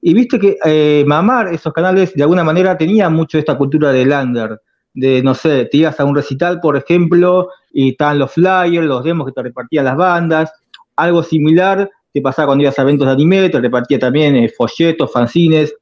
[0.00, 4.58] Y viste que mamar esos canales, de alguna manera, tenía mucho esta cultura de Lander
[4.94, 9.04] de, no sé, te ibas a un recital, por ejemplo, y estaban los flyers, los
[9.04, 10.52] demos que te repartían las bandas,
[10.96, 15.10] algo similar te pasaba cuando ibas a eventos de anime, te repartía también eh, folletos,
[15.12, 15.74] fanzines.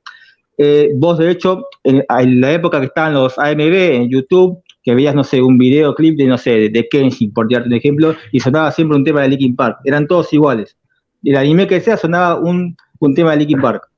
[0.56, 2.04] Eh, vos, de hecho, en,
[2.40, 6.26] la época que estaban los AMB en YouTube, que veías, no sé, un videoclip de,
[6.26, 9.56] no sé, de Kenshin, por darte un ejemplo, y sonaba siempre un tema de Linkin
[9.56, 9.78] Park.
[9.84, 10.76] Eran todos iguales.
[11.24, 13.89] El anime que sea sonaba un, un tema de Linkin Park.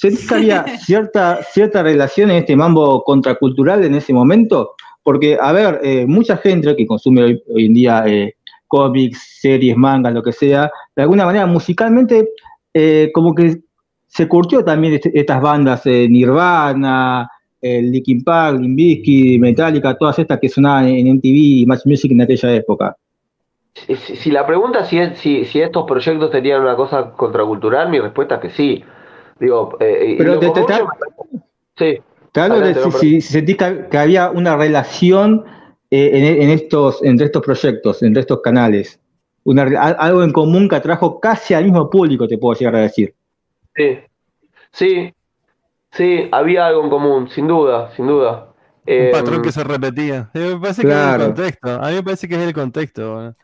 [0.00, 4.76] ¿Sentís que había cierta, cierta relación en este mambo contracultural en ese momento?
[5.02, 8.34] Porque, a ver, eh, mucha gente que consume hoy, en día eh,
[8.66, 12.30] cómics, series, mangas, lo que sea, de alguna manera musicalmente
[12.72, 13.58] eh, como que
[14.06, 17.28] se curtió también este, estas bandas, Nirvana,
[17.60, 22.54] Linkin Park, Limbisky, Metallica, todas estas que sonaban en MTV y Match Music en aquella
[22.54, 22.96] época.
[23.74, 28.36] Si, la pregunta si, es, si, si estos proyectos tenían una cosa contracultural, mi respuesta
[28.36, 28.84] es que sí.
[29.40, 30.50] Digo, eh, pero te,
[31.76, 32.02] sí.
[32.34, 35.44] de si, sentís que, había una relación
[35.90, 39.00] eh, en, estos, entre estos proyectos, entre estos canales.
[39.46, 43.14] algo en común que atrajo casi al mismo público, te puedo llegar a decir.
[43.74, 43.98] Sí,
[44.72, 45.14] sí,
[45.92, 48.52] sí, había algo en común, sin duda, sin duda.
[48.86, 50.30] Un patrón em, que se repetía.
[50.34, 51.70] me parece que es el contexto.
[51.82, 53.34] A mí me parece que es el contexto.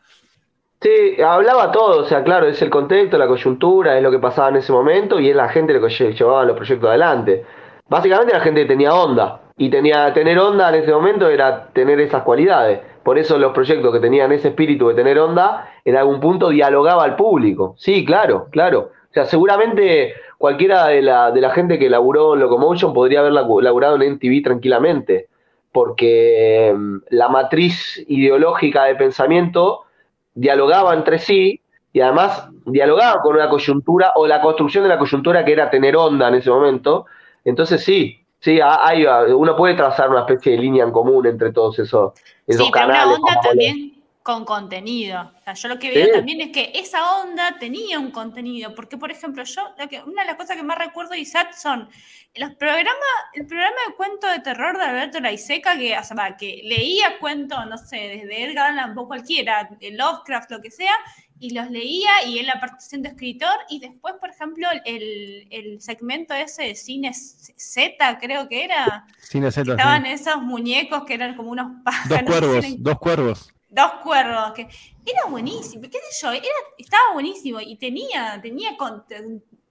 [0.79, 4.49] Sí, hablaba todo, o sea, claro, es el contexto, la coyuntura, es lo que pasaba
[4.49, 7.43] en ese momento y es la gente lo que llevaba los proyectos adelante.
[7.89, 12.21] Básicamente la gente tenía onda y tenía tener onda en ese momento era tener esas
[12.21, 12.79] cualidades.
[13.01, 17.03] Por eso los proyectos que tenían ese espíritu de tener onda en algún punto dialogaba
[17.03, 17.73] al público.
[17.77, 18.91] Sí, claro, claro.
[19.09, 23.31] O sea, seguramente cualquiera de la, de la gente que laburó en Locomotion podría haber
[23.31, 25.27] laburado en NTV tranquilamente,
[25.71, 29.85] porque mm, la matriz ideológica de pensamiento
[30.37, 31.59] dialogaba entre sí
[31.91, 35.95] y además dialogaba con una coyuntura o la construcción de la coyuntura que era tener
[35.95, 37.07] onda en ese momento.
[37.43, 41.79] Entonces sí, sí, hay, uno puede trazar una especie de línea en común entre todos
[41.79, 42.13] esos,
[42.45, 43.03] esos sí, canales.
[43.03, 45.31] Pero una onda también con contenido.
[45.39, 48.97] O sea, yo lo que veo también es que esa onda tenía un contenido, porque
[48.97, 49.61] por ejemplo, yo,
[50.05, 51.87] una de las cosas que más recuerdo de ISAT son
[52.37, 52.93] los programas,
[53.33, 57.77] el programa de cuento de terror de Alberto Laiseca, que, o que leía cuentos, no
[57.77, 60.93] sé, desde Edgar Allan Poe cualquiera, Lovecraft, lo que sea,
[61.39, 66.33] y los leía y él aparte siendo escritor, y después, por ejemplo, el, el segmento
[66.33, 69.05] ese de cine Z, creo que era.
[69.19, 69.71] Cine Z.
[69.71, 72.09] Estaban esos muñecos que eran como unos pájaros.
[72.09, 73.53] Dos cuervos, dos cuervos.
[73.69, 74.61] Dos cuervos, que
[75.05, 76.45] era buenísimo, qué sé yo, era,
[76.77, 78.77] estaba buenísimo y tenía, tenía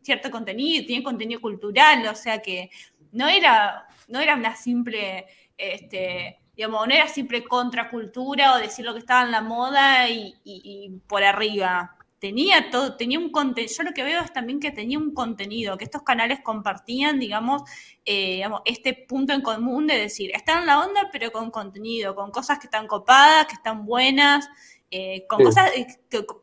[0.07, 2.71] cierto contenido, tenía contenido cultural, o sea que
[3.13, 5.27] no era, no era una simple,
[5.59, 11.01] este, digamos, no era simple contracultura o decir lo que estaba en la moda y
[11.07, 14.99] por arriba tenía todo, tenía un contenido, yo lo que veo es también que tenía
[14.99, 17.63] un contenido, que estos canales compartían, digamos,
[18.05, 22.15] eh, digamos, este punto en común de decir, están en la onda, pero con contenido,
[22.15, 24.49] con cosas que están copadas, que están buenas,
[24.91, 25.87] eh, con cosas, eh,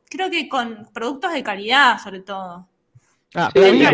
[0.09, 2.70] creo que con productos de calidad, sobre todo.
[3.36, 3.89] Ah, había,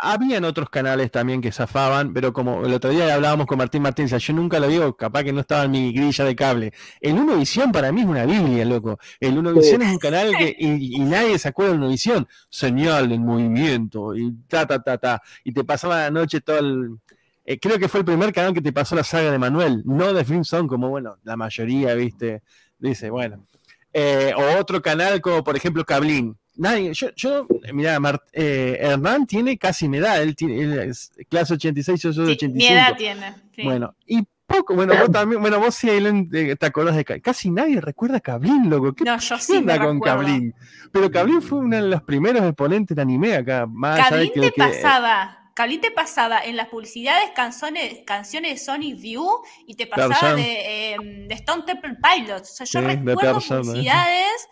[0.00, 4.12] habían otros canales también que zafaban, pero como el otro día hablábamos con Martín Martínez,
[4.22, 6.72] yo nunca lo digo, capaz que no estaba en mi grilla de cable.
[7.00, 8.98] El Unovisión para mí es una biblia, loco.
[9.18, 12.28] El Unovisión es un canal que y, nadie se acuerda del Unovisión.
[12.48, 15.22] Señal en movimiento y ta, ta, ta, ta.
[15.42, 16.98] Y te pasaba la noche todo el...
[17.44, 20.12] Eh, creo que fue el primer canal que te pasó la saga de Manuel, no
[20.12, 22.42] de Film como, bueno, la mayoría, viste,
[22.78, 23.46] dice, bueno.
[23.92, 27.98] Eh, o otro canal como, por ejemplo, Cablín nadie, yo, yo mira,
[28.32, 32.56] eh, Hernán tiene casi mi edad, él, tiene, es clase 86, yo soy de 85.
[32.56, 33.34] Mi edad tiene.
[33.64, 37.80] Bueno, y poco, bueno, vos también, bueno, vos sí eh, te acordás de casi nadie
[37.80, 38.94] recuerda a Cablín, loco.
[38.94, 40.54] ¿Qué no, yo sí me con Cablín?
[40.92, 43.66] Pero Cablín fue uno de los primeros exponentes de anime acá.
[43.66, 45.42] Más Cablín te pasaba.
[45.54, 49.26] Cablín te pasaba en las publicidades canciones, canciones de Sonic View
[49.66, 52.60] y te pasaba de, em, de, Stone Temple Pilots.
[52.60, 54.48] O sea, yo recuerdo publicidades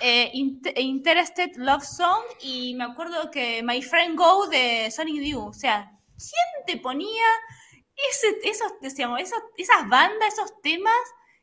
[0.00, 5.46] eh, Interested Love Song y me acuerdo que My Friend Go de Sonic View.
[5.46, 7.24] O sea, ¿quién te ponía
[8.10, 8.72] ese, esos,
[9.56, 10.92] esas bandas, esos temas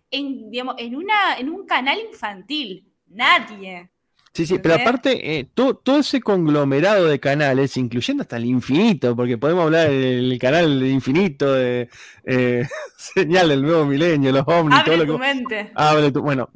[0.10, 2.92] en, digamos, en, una, en un canal infantil?
[3.08, 3.92] Nadie.
[4.34, 9.38] Sí, sí, pero aparte, eh, todo, ese conglomerado de canales, incluyendo hasta el infinito, porque
[9.38, 11.90] podemos hablar del canal infinito, de
[12.24, 12.66] eh,
[12.98, 16.20] señal del nuevo milenio, los ovnis, todo lo que.
[16.20, 16.50] Bueno,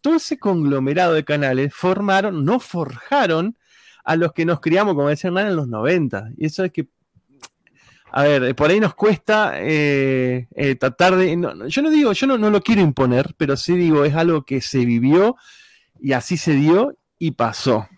[0.00, 3.58] todo ese conglomerado de canales formaron, no forjaron
[4.04, 6.30] a los que nos criamos, como decía Hernán, en los 90.
[6.38, 6.88] Y eso es que.
[8.10, 10.46] A ver, por ahí nos cuesta eh,
[10.80, 11.36] tratar de.
[11.68, 14.62] yo no digo, yo no, no lo quiero imponer, pero sí digo, es algo que
[14.62, 15.36] se vivió
[16.00, 17.88] y así se dio y pasó.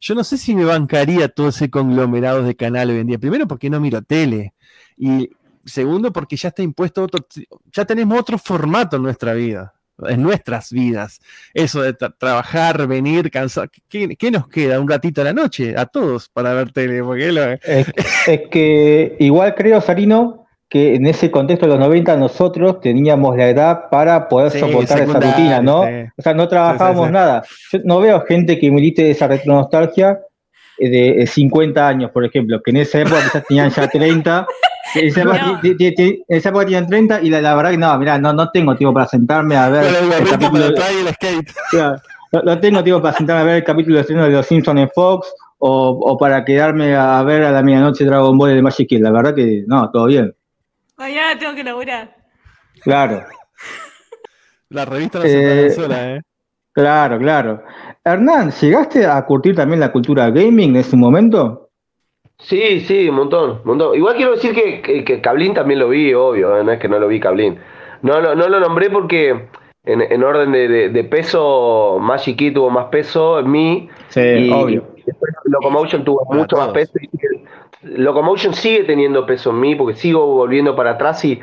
[0.00, 3.18] Yo no sé si me bancaría todo ese conglomerado de canales hoy en día.
[3.18, 4.54] Primero, porque no miro tele.
[4.96, 5.30] Y
[5.64, 7.26] segundo, porque ya está impuesto otro,
[7.72, 9.74] ya tenemos otro formato en nuestra vida,
[10.08, 11.20] en nuestras vidas.
[11.52, 13.70] Eso de trabajar, venir, cansar.
[13.88, 14.80] ¿Qué, nos queda?
[14.80, 17.02] Un ratito a la noche a todos para ver tele.
[17.02, 17.86] Porque es,
[18.50, 23.90] que igual creo, Sarino, que en ese contexto de los 90 nosotros teníamos la edad
[23.90, 25.80] para poder soportar esa rutina, ¿no?
[25.80, 27.42] O sea, no trabajábamos nada.
[27.72, 30.20] Yo no veo gente que milite esa retronostalgia
[30.78, 34.46] de 50 años, por ejemplo, que en esa época quizás tenían ya 30.
[34.92, 38.92] En esa, época, tenían 30 y la, verdad que no, mira, no, no tengo tiempo
[38.92, 40.66] para sentarme a ver el capítulo.
[42.42, 45.32] no, tengo tiempo para sentarme a ver el capítulo de de Los Simpsons en Fox
[45.58, 49.02] o, o, para quedarme a ver a la medianoche Dragon Ball de Magic Kill.
[49.02, 50.34] La verdad que no, todo bien.
[51.00, 52.14] Mañana tengo que laburar.
[52.82, 53.22] Claro.
[54.68, 56.20] La revista no se eh, sola, ¿eh?
[56.74, 57.62] Claro, claro.
[58.04, 61.70] Hernán, ¿llegaste a curtir también la cultura gaming en ese momento?
[62.38, 63.96] Sí, sí, un montón, montón.
[63.96, 66.64] Igual quiero decir que, que, Cablín también lo vi, obvio, ¿eh?
[66.64, 67.58] no es que no lo vi Cablín.
[68.02, 69.48] No, no, no lo nombré porque
[69.84, 73.88] en, orden de, peso, Magic Key tuvo más peso en mí.
[74.08, 74.86] Sí, obvio.
[75.44, 76.92] Locomotion tuvo mucho más peso.
[77.82, 81.40] Locomotion sigue teniendo peso en mí porque sigo volviendo para atrás y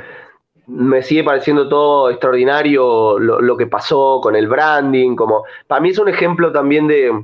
[0.67, 5.15] me sigue pareciendo todo extraordinario lo, que pasó con el branding.
[5.15, 7.23] Como, para mí es un ejemplo también de.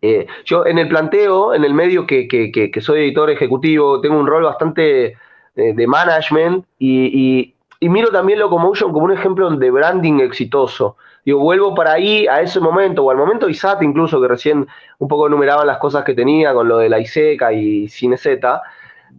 [0.00, 4.26] Eh, yo en el planteo, en el medio que, que, soy editor ejecutivo, tengo un
[4.26, 5.16] rol bastante
[5.54, 10.96] de, de management y miro también Locomotion como un ejemplo de branding exitoso.
[11.24, 14.66] Digo, vuelvo para ahí, a ese momento, o al momento ISAT incluso, que recién
[14.98, 18.62] un poco enumeraban las cosas que tenía con lo de la ISECA y Cinez-Z,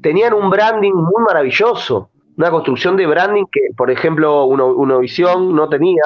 [0.02, 5.68] tenían un branding muy maravilloso, una construcción de branding que, por ejemplo, uno, visión no
[5.68, 6.02] tenía,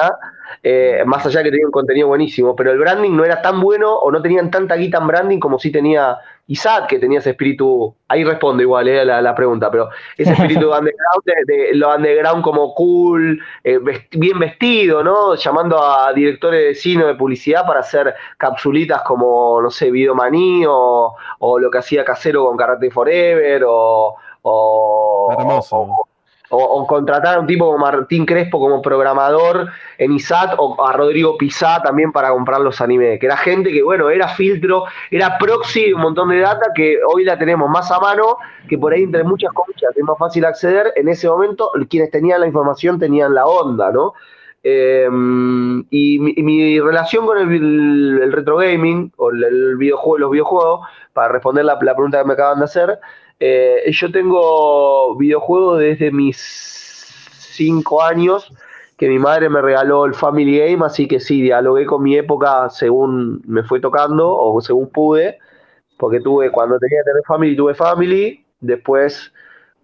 [0.62, 3.94] eh, más allá que tenía un contenido buenísimo, pero el branding no era tan bueno
[3.94, 7.94] o no tenían tanta guita en branding como si tenía Isaac, que tenía ese espíritu,
[8.08, 13.40] ahí respondo igual eh, la, pregunta, pero ese espíritu underground, de, lo underground como cool,
[13.62, 13.78] eh,
[14.10, 15.34] bien vestido, ¿no?
[15.36, 21.14] Llamando a directores de cine de publicidad para hacer capsulitas como, no sé, Videomaní o,
[21.38, 24.16] o lo que hacía Casero con Karate Forever o...
[25.30, 26.13] Hermoso o,
[26.86, 31.82] contratar a un tipo como Martín Crespo como programador en ISAT o a Rodrigo Pizá
[31.82, 36.02] también para comprar los animes, que era gente que, bueno, era filtro, era proxy un
[36.02, 38.36] montón de data que hoy la tenemos más a mano,
[38.68, 42.40] que por ahí entre muchas comillas es más fácil acceder, en ese momento quienes tenían
[42.40, 44.14] la información tenían la onda, ¿no?
[44.66, 51.66] Em, y, mi, relación con el, retro gaming o el, videojuego, los videojuegos, para responder
[51.66, 52.98] la, la pregunta que me acaban de hacer,
[53.40, 58.50] eh, yo tengo videojuegos desde mis 5 años
[58.96, 62.68] que mi madre me regaló el Family Game, así que sí, dialogué con mi época
[62.70, 65.38] según me fue tocando o según pude,
[65.98, 69.32] porque tuve, cuando tenía que tener Family, tuve Family, después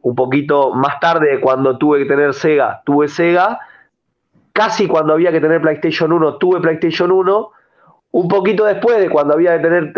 [0.02, 3.58] un poquito más tarde, cuando tuve que tener Sega, tuve Sega,
[4.52, 7.50] casi cuando había que tener PlayStation 1, tuve PlayStation 1,
[8.12, 9.92] un poquito después de cuando había que tener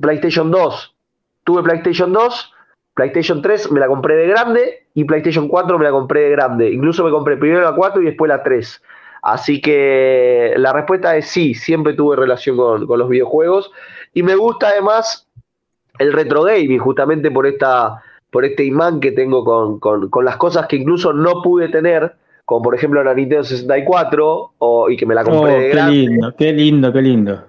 [0.00, 0.96] PlayStation 2,
[1.44, 2.52] tuve PlayStation 2,
[2.96, 6.70] PlayStation 3 me la compré de grande y PlayStation 4 me la compré de grande.
[6.72, 8.82] Incluso me compré primero la 4 y después la 3.
[9.20, 13.70] Así que la respuesta es sí, siempre tuve relación con, los videojuegos.
[14.14, 15.28] Y me gusta además
[15.98, 19.44] el retro gaming, justamente por, esta, por este imán que tengo
[19.78, 22.14] con, las cosas que incluso no pude tener,
[22.46, 25.92] como por ejemplo la Nintendo 64, o, y que me la compré oh, de grande.
[25.92, 27.42] Qué lindo, qué lindo, qué lindo.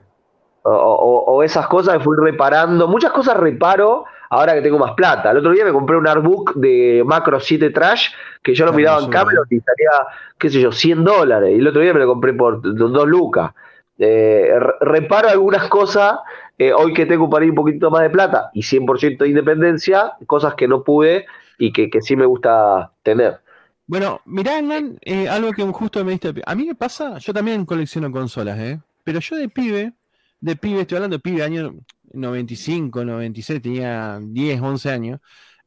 [0.63, 2.89] O, o, esas cosas que fui reparando.
[2.89, 5.31] Muchas cosas reparo ahora que tengo más plata.
[5.31, 8.09] El otro día me compré un artbook de Macro 7 Trash
[8.43, 10.07] que yo lo miraba en Camelot y salía,
[10.37, 11.51] qué sé yo, 100 dólares.
[11.55, 13.51] Y el otro día me lo compré por 2 lucas.
[13.99, 16.19] Eh, reparo algunas cosas,
[16.57, 20.13] eh, hoy que tengo para ir un poquito más de plata y 100% de independencia,
[20.27, 21.25] cosas que no pude
[21.57, 23.39] y que, sí me gusta tener.
[23.87, 26.33] Bueno, mirá, Hernán, eh, algo que justo me diste.
[26.45, 28.79] A mí me pasa, yo también colecciono consolas, ¿eh?
[29.03, 29.93] Pero yo de pibe,
[30.41, 31.73] de pibe, estoy hablando de pibe, año
[32.13, 35.19] 95, 96, tenía 10, 11 años.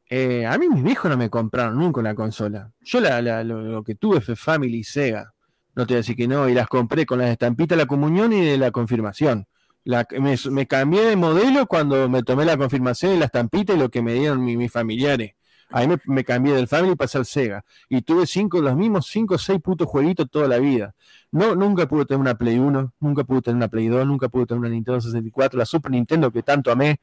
[0.09, 2.71] Eh, a mí mis viejos no me compraron nunca una consola.
[2.81, 5.33] Yo lo, que tuve fue Family y Sega.
[5.75, 7.87] No te voy a decir que no, y las compré con las estampitas de la
[7.87, 9.47] comunión y de la confirmación.
[9.85, 14.01] me, cambié de modelo cuando me tomé la confirmación y la estampita y lo que
[14.01, 15.33] me dieron mis familiares.
[15.71, 17.63] Ahí me, cambié del Family y pasé al Sega.
[17.89, 20.93] Y tuve cinco, los mismos 5 o 6 putos jueguitos toda la vida.
[21.31, 24.45] No, nunca pude tener una Play 1, nunca pude tener una Play 2, nunca pude
[24.45, 26.99] tener una Nintendo 64, la Super Nintendo que tanto amé.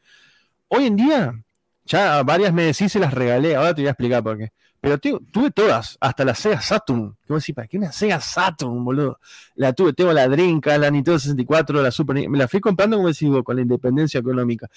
[0.68, 1.44] Hoy en día,
[1.84, 4.52] ya varias me decís se las regalé, ahora te voy a explicar por qué.
[4.80, 7.16] Pero tuve todas, hasta la Sega Saturn.
[7.26, 7.54] ¿Qué decís?
[7.54, 9.18] ¿Para qué una Sega Saturn, boludo?
[9.56, 13.08] La tuve, tengo la Dreamcast, la Nintendo 64, la Super Me la fui comprando, como
[13.08, 14.68] decís vos, con la independencia económica.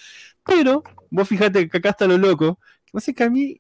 [0.44, 2.58] Pero, vos fíjate que acá está lo loco.
[2.94, 3.60] No sé que a mí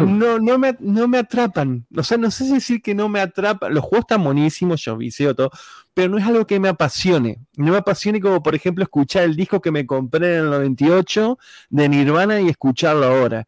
[0.00, 1.86] no, no, me, no me atrapan.
[1.96, 3.72] O sea, no sé si decir que no me atrapan.
[3.74, 5.50] Los juegos están buenísimos, yo viseo todo,
[5.94, 7.38] pero no es algo que me apasione.
[7.56, 11.38] No me apasione como, por ejemplo, escuchar el disco que me compré en el 98
[11.70, 13.46] de Nirvana y escucharlo ahora.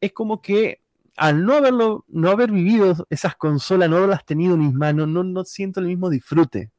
[0.00, 0.80] Es como que
[1.16, 5.22] al no haberlo, no haber vivido esas consolas, no haberlas tenido en mis manos, no,
[5.22, 6.70] no siento el mismo disfrute.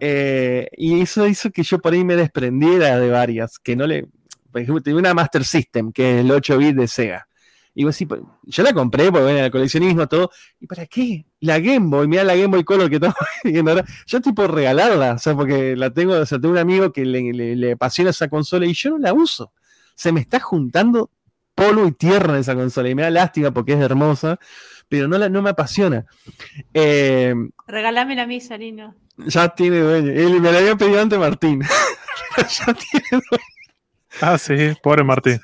[0.00, 4.06] Eh, y eso hizo que yo por ahí me desprendiera de varias, que no le.
[4.50, 7.27] Por ejemplo, tenía una Master System, que es el 8 bit de Sega
[7.74, 10.30] y vos pues, yo la compré porque venía el coleccionismo, todo.
[10.60, 11.26] ¿Y para qué?
[11.40, 13.84] La Game Boy, mira la Game Boy Color que estamos viendo ahora.
[14.06, 17.72] Yo tipo regalarla, o sea, porque la tengo, o sea, tengo un amigo que le,
[17.72, 19.52] apasiona esa consola y yo no la uso.
[19.94, 21.10] Se me está juntando
[21.54, 24.38] polvo y tierra en esa consola y me da lástima porque es hermosa,
[24.88, 26.06] pero no, la, no me apasiona.
[26.74, 27.34] Eh,
[27.66, 28.40] Regalámela a mí.
[29.18, 30.10] Ya tiene dueño.
[30.12, 31.60] Él, me la había pedido antes Martín.
[32.36, 33.44] ya tiene dueño.
[34.20, 35.40] Ah, sí, pobre Martín.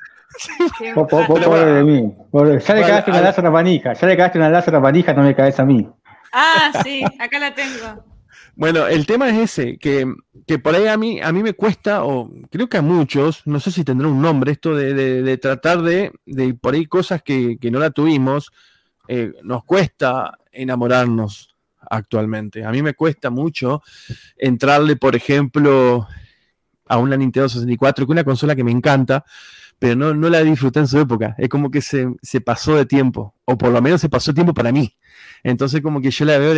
[0.93, 2.13] Pobre de mí.
[2.33, 3.93] Ya le cagaste una Lázara manija.
[3.93, 5.87] Ya le cagaste una Lázara manija, no me caes a mí.
[6.33, 8.03] Ah, sí, acá la tengo.
[8.57, 10.07] Bueno, el tema es ese, que,
[10.59, 13.69] por ahí a mí, a mí me cuesta, o creo que a muchos, no sé
[13.69, 17.91] si tendrá un nombre, esto de, tratar de, de, por ahí cosas que, no la
[17.91, 18.53] tuvimos,
[19.09, 21.53] eh, nos cuesta enamorarnos
[21.89, 22.63] actualmente.
[22.63, 23.83] A mí me cuesta mucho
[24.37, 26.07] entrarle, por ejemplo,
[26.87, 29.25] a una Nintendo 64, que es una consola que me encanta,
[29.79, 31.35] pero no, no la disfruté en su época.
[31.37, 32.07] Es como que se,
[32.41, 34.95] pasó de tiempo, o por lo menos se pasó tiempo para mí.
[35.43, 36.55] Entonces como que yo la veo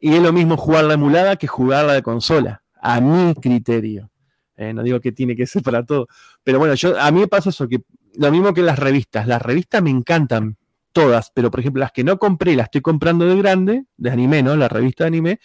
[0.00, 4.10] y es lo mismo jugar la emulada que jugar la de consola, a mi criterio.
[4.56, 6.08] Eh, no digo que tiene que ser para todo,
[6.42, 7.82] pero bueno, yo a mí me pasa eso, que
[8.14, 9.26] lo mismo que las revistas.
[9.26, 10.56] Las revistas me encantan,
[10.96, 14.42] todas, pero por ejemplo las que no compré, las estoy comprando de grande, de anime,
[14.42, 14.56] ¿no?
[14.56, 15.40] La revista de anime,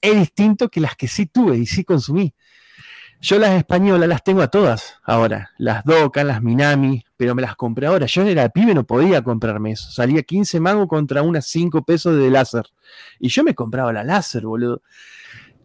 [0.00, 2.34] es distinto que las que sí tuve y sí consumí.
[3.20, 7.56] Yo las españolas las tengo a todas ahora, las Doca, las Minami, pero me las
[7.56, 8.06] compré ahora.
[8.06, 9.90] Yo era pibe, no podía comprarme eso.
[9.90, 12.66] Salía 15 mangos contra unas 5 pesos de láser.
[13.18, 14.82] Y yo me compraba la láser, boludo.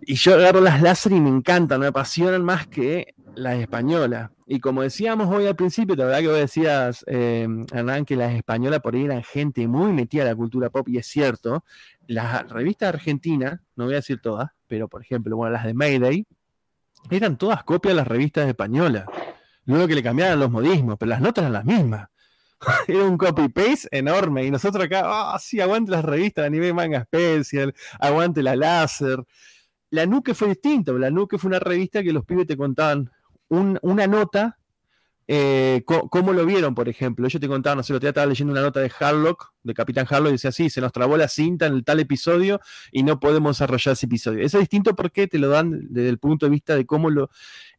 [0.02, 4.32] Y yo agarro las láser y me encantan, me apasionan más que las españolas.
[4.48, 8.34] Y como decíamos hoy al principio, la verdad que vos decías, eh, Hernán, que las
[8.34, 11.64] españolas por ahí eran gente muy metida a la cultura pop, y es cierto.
[12.08, 16.26] Las revistas argentinas, no voy a decir todas, pero por ejemplo, bueno, las de Mayday,
[17.10, 19.06] eran todas copias de las revistas españolas.
[19.66, 22.08] Luego que le cambiaban los modismos, pero las notas eran las mismas.
[22.88, 24.46] Era un copy-paste enorme.
[24.46, 29.24] Y nosotros acá, ah, sí, aguante las revistas de nivel manga special, aguante la láser.
[29.90, 33.12] La Nuke fue distinta, la Nuke fue una revista que los pibes te contaban
[33.50, 34.58] una nota
[35.34, 37.26] eh, ¿Cómo lo vieron, por ejemplo?
[37.26, 40.28] Ellos te contaban, no sé, lo estaba leyendo una nota de Harlock, de Capitán Harlock,
[40.28, 42.60] y decía, sí, se nos trabó la cinta en el tal episodio
[42.92, 44.44] y no podemos desarrollar ese episodio.
[44.46, 47.30] Eso es distinto porque te lo dan desde el punto de vista de cómo lo,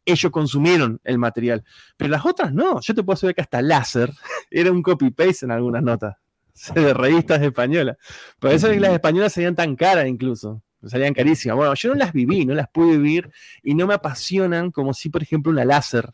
[0.03, 1.63] ellos consumieron el material.
[1.95, 2.81] Pero las otras no.
[2.81, 4.11] Yo te puedo saber que hasta Láser
[4.49, 6.15] era un copy-paste en algunas notas
[6.73, 7.97] de revistas españolas.
[8.39, 10.63] Por eso es que las españolas serían tan caras incluso.
[10.87, 11.55] Salían carísimas.
[11.55, 13.29] Bueno, yo no las viví, no las pude vivir
[13.61, 16.13] y no me apasionan como si, por ejemplo, una láser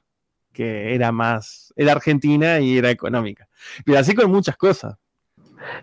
[0.54, 3.48] que era más, era argentina y era económica.
[3.86, 4.96] Pero así con muchas cosas.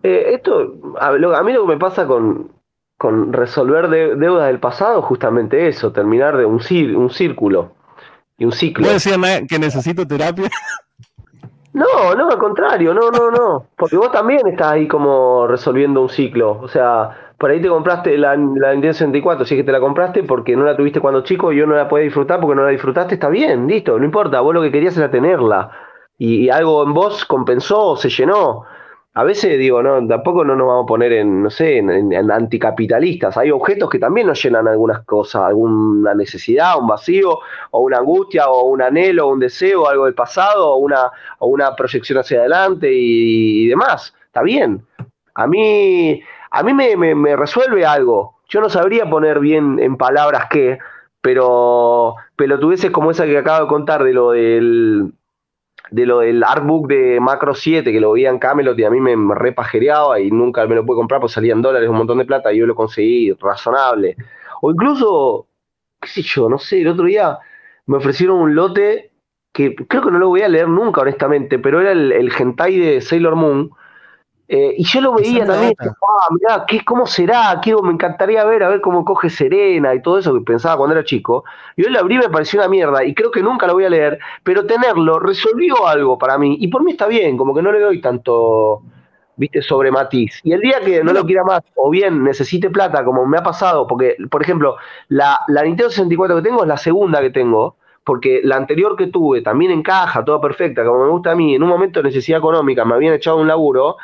[0.02, 2.52] Eh, esto, a, mí lo que me pasa con,
[2.96, 6.60] con resolver deudas del pasado, justamente eso, terminar de un,
[6.96, 7.72] un círculo
[8.38, 8.86] y un ciclo.
[8.86, 10.50] ¿No decían que necesito terapia?
[11.76, 13.66] No, no, al contrario, no, no, no.
[13.76, 16.58] Porque vos también estás ahí como resolviendo un ciclo.
[16.62, 19.80] O sea, por ahí te compraste la, la Nintendo 64, si es que te la
[19.80, 22.64] compraste porque no la tuviste cuando chico y yo no la podía disfrutar porque no
[22.64, 25.70] la disfrutaste, está bien, listo, no importa, vos lo que querías era tenerla.
[26.18, 28.64] Y, algo en vos compensó, se llenó.
[29.14, 33.36] A veces digo, no, tampoco no nos vamos a poner en, no sé, en, anticapitalistas.
[33.36, 37.38] Hay objetos que también nos llenan algunas cosas, alguna necesidad, un vacío,
[37.70, 41.48] o una angustia, o un anhelo, o un deseo, algo del pasado, o una, o
[41.48, 44.14] una proyección hacia adelante y demás.
[44.26, 44.86] Está bien.
[45.34, 46.22] A mí,
[46.56, 48.36] a mí me, resuelve algo.
[48.48, 50.78] Yo no sabría poner bien en palabras qué,
[51.20, 55.12] pero tuviese como esa que acabo de contar de lo del
[55.90, 59.00] de lo del artbook de Macro 7 que lo veía en Camelot y a mí
[59.00, 62.52] me, repajereaba y nunca me lo pude comprar porque salían dólares un montón de plata
[62.52, 64.16] y yo lo conseguí razonable.
[64.62, 65.46] O incluso,
[66.00, 67.38] qué sé yo, no sé, el otro día
[67.86, 69.12] me ofrecieron un lote
[69.52, 72.78] que creo que no lo voy a leer nunca honestamente, pero era el, el hentai
[72.78, 73.70] de Sailor Moon
[74.48, 77.58] eh, y yo lo veía también, ah, mirá, ¿qué, ¿cómo será?
[77.60, 80.94] Quiero, me encantaría ver, a ver cómo coge Serena y todo eso que pensaba cuando
[80.94, 81.44] era chico.
[81.74, 83.84] Y hoy lo abrí y me pareció una mierda y creo que nunca lo voy
[83.84, 86.56] a leer, pero tenerlo resolvió algo para mí.
[86.60, 88.82] Y por mí está bien, como que no le doy tanto,
[89.36, 90.40] viste, sobre matiz.
[90.44, 93.42] Y el día que no lo quiera más, o bien necesite plata, como me ha
[93.42, 94.76] pasado, porque, por ejemplo,
[95.08, 97.76] la, la Nintendo 64 que tengo es la segunda que tengo
[98.06, 101.62] porque la anterior que tuve también encaja, toda perfecta, como me gusta a mí, en
[101.64, 103.96] un momento de necesidad económica me habían echado un laburo,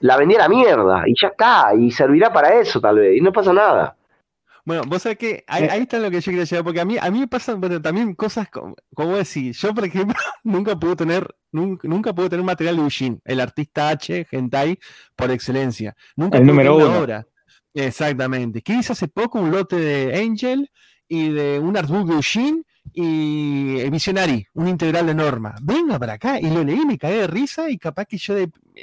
[0.00, 3.20] la vendí a la mierda y ya está, y servirá para eso tal vez, y
[3.20, 3.96] no pasa nada.
[4.64, 7.10] Bueno, vos sabés que ahí, está lo que yo quería llegar, porque a mí, a
[7.10, 10.14] mí me pasan también cosas como, como decir, yo por ejemplo
[10.44, 14.78] nunca pude tener, nunca, nunca pude tener material de Eugene, el artista H, Gentai,
[15.16, 15.96] por excelencia.
[16.16, 17.24] Nunca el número uno.
[17.72, 18.62] Exactamente.
[18.62, 19.40] ¿Qué hice hace poco?
[19.40, 20.70] Un lote de Angel
[21.08, 22.62] y de un artbook de Eugene
[22.92, 25.54] y Visionary, un integral de norma.
[25.62, 26.40] Venga para acá.
[26.40, 28.34] Y lo leí, me caí de risa y capaz que yo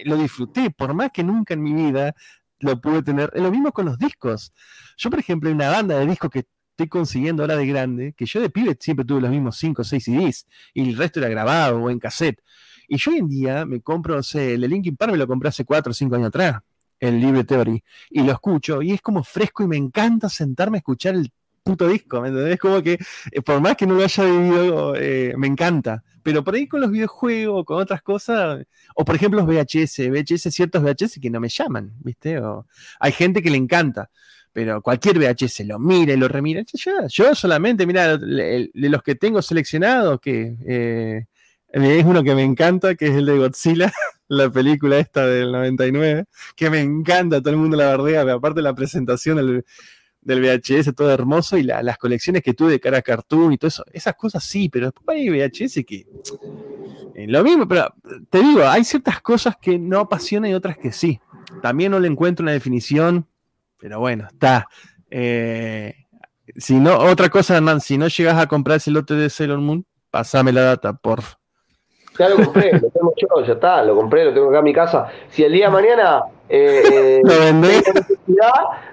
[0.05, 2.15] lo disfruté, por más que nunca en mi vida
[2.59, 3.31] lo pude tener.
[3.33, 4.53] Es lo mismo con los discos.
[4.97, 8.25] Yo, por ejemplo, hay una banda de discos que estoy consiguiendo ahora de grande, que
[8.25, 11.29] yo de pibe siempre tuve los mismos 5 o 6 CDs y el resto era
[11.29, 12.41] grabado o en cassette.
[12.87, 15.49] Y yo hoy en día me compro, no sé, el Linkin Park me lo compré
[15.49, 16.61] hace 4 o 5 años atrás,
[16.99, 20.79] el Libre Theory, y lo escucho y es como fresco y me encanta sentarme a
[20.79, 21.31] escuchar el
[21.67, 22.57] puto disco, ¿me entendés?
[22.59, 22.97] Como que
[23.31, 26.03] eh, por más que no lo haya vivido, eh, me encanta.
[26.23, 28.63] Pero por ahí con los videojuegos, con otras cosas,
[28.95, 32.39] o por ejemplo los VHS, VHS, ciertos VHS que no me llaman, ¿viste?
[32.39, 32.65] O,
[32.99, 34.09] hay gente que le encanta.
[34.53, 36.63] pero cualquier VHS lo mira y lo remira.
[37.09, 41.25] Yo, solamente, mira, de los que tengo seleccionados, que eh,
[41.69, 43.91] es uno que me encanta, que es el de Godzilla,
[44.29, 46.25] la película esta del 99,
[46.55, 49.65] que me encanta, todo el mundo la bardea, aparte la presentación del,
[50.27, 53.69] del VHS, todo hermoso, y las colecciones que tuve de cara a cartoon y todo
[53.69, 56.05] eso, esas cosas sí, pero después hay VHS que...
[57.15, 57.93] Eh, lo mismo, pero
[58.29, 61.19] te digo, hay ciertas cosas que no apasionan y otras que sí.
[61.61, 63.25] También no le encuentro una definición,
[63.79, 64.67] pero bueno, está.
[65.09, 65.95] Eh,
[66.57, 69.85] si no, otra cosa, Hernán, si no llegas a comprar ese lote de Sailor Moon,
[70.11, 71.21] pasame la data, por
[72.19, 74.73] Ya lo compré, lo tengo yo, ya está, lo compré, lo tengo acá en mi
[74.73, 75.07] casa.
[75.29, 77.83] Si el día de mañana eh, ¿Lo vendés?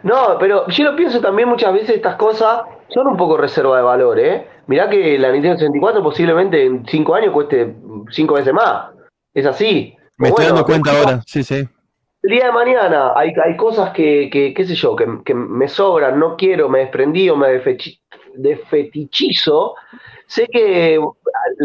[0.03, 3.83] No, pero yo lo pienso también muchas veces estas cosas son un poco reserva de
[3.83, 4.49] valor, ¿eh?
[4.67, 7.75] Mirá que la Nintendo 64 posiblemente en 5 años cueste
[8.11, 8.91] 5 veces más.
[9.33, 9.97] Es así.
[10.17, 11.69] Me estoy dando cuenta ahora, sí, sí.
[12.23, 15.69] El día de mañana hay, hay cosas que, que, qué sé yo, que, que me
[15.69, 17.61] sobran, no quiero, me desprendí o me
[18.35, 19.75] desfetichizo
[20.27, 20.99] Sé que,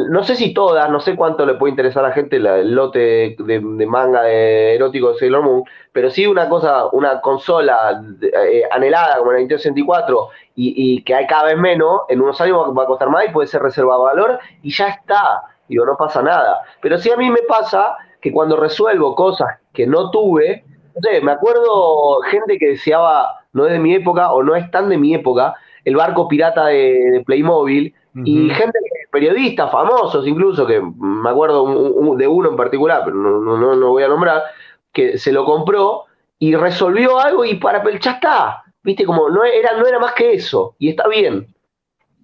[0.10, 3.36] no sé si todas, no sé cuánto le puede interesar a la gente el lote
[3.40, 5.64] de, manga de erótico de Sailor Moon,
[5.94, 11.16] pero sí una cosa, una consola eh, anhelada como la Nintendo 64 y, y, que
[11.16, 14.04] hay cada vez menos, en unos años va, a costar más y puede ser reservado
[14.04, 16.62] valor y ya está, digo, no pasa nada.
[16.82, 20.66] Pero sí a mí me pasa que cuando resuelvo cosas que no tuve,
[20.96, 24.70] no sé, me acuerdo gente que deseaba, no es de mi época o no es
[24.70, 25.56] tan de mi época,
[25.86, 28.80] el barco pirata de Playmobil y gente,
[29.12, 34.04] periodistas famosos incluso, que me acuerdo de uno en particular, pero no, no, no voy
[34.04, 34.44] a nombrar,
[34.92, 36.06] que se lo compró
[36.40, 38.64] y resolvió algo y para ya está.
[38.82, 41.48] Viste, como no era, no era más que eso, y está bien.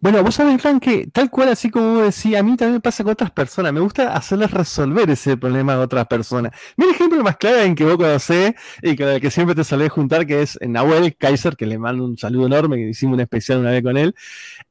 [0.06, 2.80] Bueno, vos sabés, Fran, que tal cual así como vos decís, a mí también me
[2.80, 3.74] pasa con otras personas.
[3.74, 6.52] Me gusta hacerles resolver ese problema a otras personas.
[6.78, 8.54] Mira el ejemplo más claro en que vos conocés
[8.84, 12.06] y con el que siempre te salés juntar, que es Nahuel Kaiser, que le mando
[12.06, 14.14] un saludo enorme, que hicimos un especial una vez con él.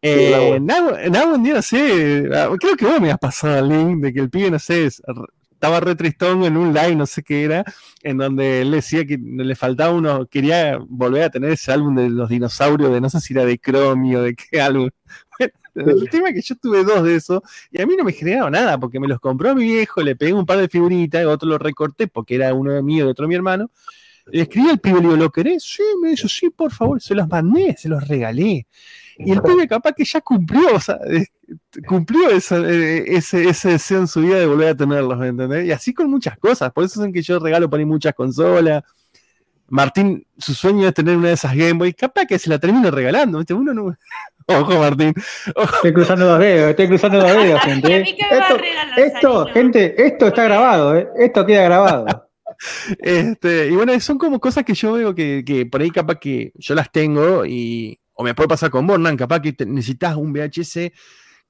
[0.01, 4.13] Eh, Nahuel, día, no sé, ah, creo que vos me has pasado el link de
[4.13, 4.89] que el pibe, no sé,
[5.65, 7.65] estaba re tristón en un live, no sé qué era,
[8.03, 12.11] en donde él decía que le faltaba uno, quería volver a tener ese álbum de
[12.11, 14.91] los dinosaurios, de no sé si era de Chromio, de qué álbum.
[15.75, 18.51] el tema es que yo tuve dos de esos y a mí no me generaba
[18.51, 21.59] nada porque me los compró mi viejo, le pegué un par de figuritas, otro lo
[21.59, 23.71] recorté porque era uno mío y otro mi hermano.
[24.27, 25.63] Le escribí al pibe, le digo, ¿lo querés?
[25.63, 28.67] Sí, me dijo, sí, por favor, se los mandé, se los regalé.
[29.19, 30.99] Y el pibe capaz que ya cumplió, o sea,
[31.87, 35.67] cumplió esa, eh, ese, ese deseo en su vida de volver a tenerlos, ¿me entendés?
[35.67, 38.83] Y así con muchas cosas, por eso es que yo regalo para ir muchas consolas.
[39.69, 42.91] Martín, su sueño es tener una de esas Game Boy, capaz que se la termino
[42.91, 43.55] regalando, ¿viste?
[43.55, 43.97] Uno no,
[44.47, 45.15] Ojo, Martín.
[45.47, 47.97] Estoy cruzando los dedos, estoy cruzando los dedos, gente.
[47.97, 48.17] ¿eh?
[48.31, 48.57] Esto,
[48.97, 51.09] esto gente, esto está grabado, ¿eh?
[51.19, 52.07] esto queda grabado.
[52.99, 56.53] Este, y bueno, son como cosas que yo veo que, que, por ahí capaz que
[56.55, 60.93] yo las tengo y o me puede pasar con Bornan, capaz que necesitas un VHS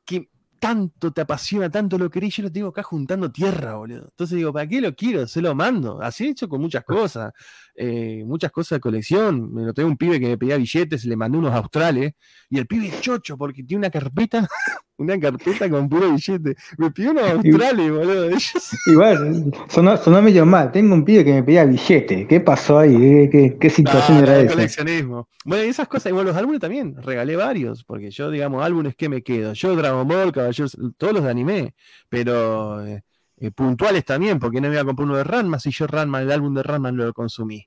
[0.04, 4.06] que tanto te apasiona, tanto lo querés, yo lo tengo acá juntando tierra, boludo.
[4.08, 5.26] Entonces digo, ¿para qué lo quiero?
[5.26, 6.00] Se lo mando.
[6.00, 7.32] Así he hecho con muchas cosas,
[7.76, 9.52] eh, muchas cosas de colección.
[9.52, 12.12] Me lo tengo un pibe que me pedía billetes, le mandé unos australes,
[12.48, 14.48] y el pibe es chocho porque tiene una carpeta,
[14.96, 16.56] una carpeta con puro billete.
[16.78, 18.30] Me pidió unos australes, boludo.
[18.86, 20.70] Igual, sonó, sonó, medio mal.
[20.70, 22.26] Tengo un pibe que me pedía billete.
[22.26, 23.28] ¿Qué pasó ahí?
[23.30, 24.52] ¿Qué, qué, situación era esa?
[24.52, 25.28] coleccionismo.
[25.44, 29.08] Bueno, y esas cosas, igual los álbumes también, regalé varios, porque yo, digamos, álbumes que
[29.08, 29.52] me quedo.
[29.52, 31.74] Yo Dragon Ball, Caballeros, todos los de anime,
[32.08, 32.86] pero...
[32.86, 33.02] Eh,
[33.44, 36.22] eh, puntuales también, porque no me iba a comprar uno de Ranma si yo Ranma,
[36.22, 37.66] el álbum de Ranma lo consumí.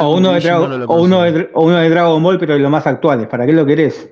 [0.00, 0.52] o, uno de,
[0.86, 1.22] o, uno
[1.78, 4.10] de, Dragon Ball, pero de los más actuales, ¿para qué lo querés?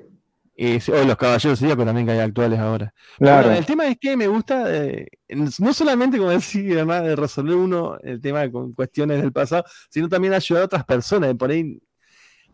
[0.59, 2.95] Eh, o los Caballeros Zodíaco también que hay actuales ahora.
[3.19, 3.51] Claro.
[3.51, 7.99] el tema es que me gusta, eh, no solamente como decir, además de resolver uno
[8.03, 11.79] el tema con cuestiones del pasado, sino también ayudar a otras personas, por ahí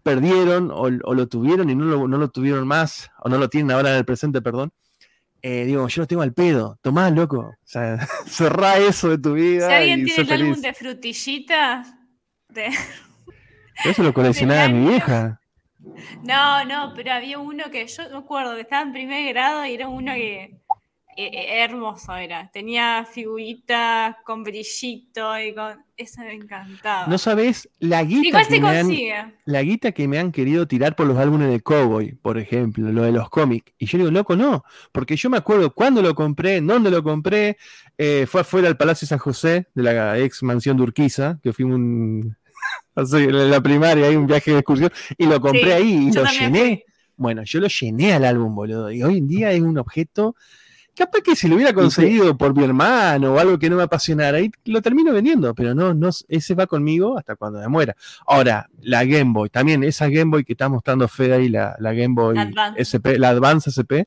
[0.03, 3.71] perdieron o, lo tuvieron y no lo, no lo, tuvieron más, o no lo tienen
[3.71, 4.73] ahora en el presente, perdón,
[5.43, 7.41] eh, digo, yo lo tengo al pedo, tomá, loco.
[7.41, 9.67] O sea, cerrá eso de tu vida.
[9.67, 11.95] Si alguien tiene el álbum de frutillitas.
[12.49, 12.71] De...
[13.85, 15.41] Eso lo coleccionaba mi vieja.
[16.23, 19.75] No, no, pero había uno que yo me acuerdo que estaba en primer grado y
[19.75, 20.62] era uno que
[21.17, 22.51] hermoso era.
[22.53, 25.85] Tenía figuritas con brillito y con.
[25.97, 27.07] Eso me encantaba.
[27.07, 28.45] No sabes la guita.
[28.45, 32.15] que me han, la guita que me han querido tirar por los álbumes de Cowboy,
[32.15, 33.73] por ejemplo, lo de los cómics.
[33.79, 34.65] Y yo digo, loco, no.
[34.91, 37.57] Porque yo me acuerdo cuándo lo compré, dónde lo compré.
[37.99, 41.77] Eh, fue afuera del Palacio San José, de la ex mansión de Urquiza, que fuimos
[41.77, 42.37] un.
[42.97, 44.91] en la primaria, hay un viaje de excursión.
[45.19, 46.85] Y lo compré ahí y lo llené.
[47.17, 48.91] Bueno, yo lo llené al álbum, boludo.
[48.91, 50.35] Y hoy en día es un objeto
[50.95, 54.39] capaz que si lo hubiera conseguido por mi hermano o algo que no me apasionara,
[54.39, 57.97] ahí lo termino vendiendo, pero no, no, ese va conmigo hasta cuando me muera.
[58.27, 61.93] Ahora, la Game Boy, también esa Game Boy que está mostrando Fede ahí, la, la
[61.93, 62.37] Game Boy
[62.77, 64.05] SP, la Advance SP,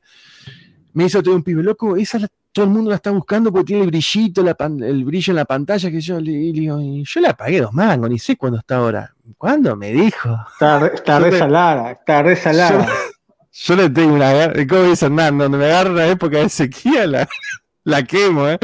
[0.92, 2.18] me hizo todo un pibe, loco, esa
[2.56, 4.42] todo el mundo la está buscando porque tiene el brillito,
[4.80, 8.18] el brillo en la pantalla, que yo le, digo, yo la pagué dos mangos, ni
[8.18, 9.14] sé cuándo está ahora.
[9.36, 9.76] ¿Cuándo?
[9.76, 10.34] Me dijo.
[10.54, 12.88] Está, está resalada, está resalada.
[13.58, 14.52] Yo le tengo una.
[14.68, 15.38] ¿Cómo dice Hernán?
[15.38, 17.26] Donde me agarra una época de sequía, la,
[17.84, 18.58] la quemo, ¿eh?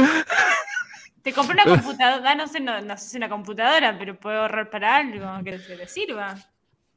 [1.22, 4.68] Te compré una computadora, no sé, no, no sé si una computadora, pero puedo ahorrar
[4.70, 6.34] para algo que se le sirva.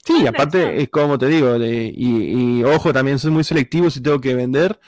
[0.03, 4.35] Sí, aparte es como te digo, y, ojo, también soy muy selectivo si tengo que
[4.35, 4.79] vender,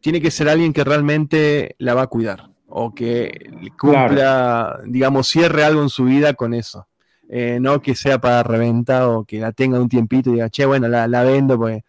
[0.00, 5.64] tiene que ser alguien que realmente la va a cuidar o que cumpla, digamos, cierre
[5.64, 6.86] algo en su vida con eso.
[7.30, 10.64] Eh, no que sea para reventa o que la tenga un tiempito y diga, che,
[10.66, 11.82] bueno, la, la vendo, pues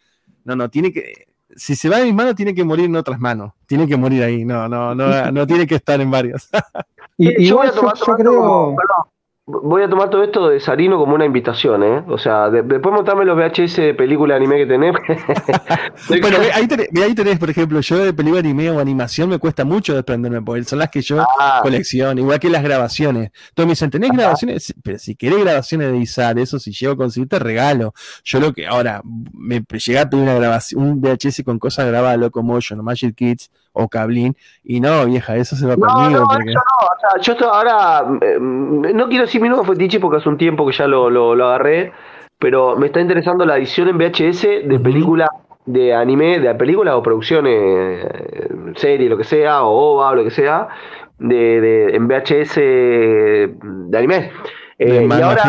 [0.50, 1.28] no, no, tiene que.
[1.56, 3.54] Si se va de mis manos, tiene que morir en otras manos.
[3.68, 4.46] Tiene que morir ahí.
[4.46, 6.50] No, no, no, no tiene que estar en varias.
[7.18, 7.60] y, yo,
[8.18, 8.76] creo
[9.50, 12.04] voy a tomar todo esto de Sarino como una invitación, ¿eh?
[12.08, 14.94] O sea, después mostrarme los VHS de película anime que tenés.
[16.22, 16.68] bueno, ahí
[17.16, 20.80] tenés, por ejemplo, yo de película anime o animación me cuesta mucho desprenderme, porque son
[20.80, 21.62] las que yo ah.
[21.64, 23.32] colecciono, igual que las grabaciones.
[23.50, 24.74] Entonces me dicen, ¿tenés grabaciones?
[24.84, 27.94] Pero si querés grabaciones de Izar, eso si llego a conseguir, te regalo.
[28.24, 29.02] Yo lo que, ahora,
[29.34, 33.50] me llega a pedir una grabación, un VHS con cosas grabadas, Locomotion o Magic Kids,
[33.80, 36.20] o Cablín, y no, vieja, eso se va conmigo.
[36.20, 40.30] No, no, o sea, yo ahora, mm, no quiero decir mi nuevo fetiche porque hace
[40.30, 41.94] un tiempo que ya lo, lo, agarré,
[42.38, 45.30] pero me está interesando la edición en VHS de películas
[45.66, 50.24] de anime, de películas o producciones, eh, serie, lo que sea, o OVA, o lo
[50.24, 50.68] que sea,
[51.20, 54.32] de, de en VHS de anime.
[54.78, 55.44] Eh, y ahora?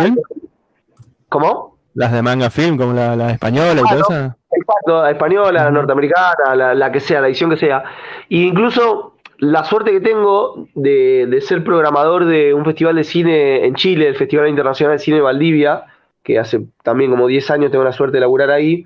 [1.28, 1.70] ¿Cómo?
[1.95, 4.37] Las de manga film, como la, la española y todo eso.
[4.53, 7.83] Exacto, la española, la norteamericana, la, la, que sea, la edición que sea.
[8.29, 13.65] E incluso la suerte que tengo de, de, ser programador de un festival de cine
[13.65, 15.85] en Chile, el Festival Internacional de Cine de Valdivia,
[16.23, 18.85] que hace también como 10 años tengo la suerte de laburar ahí,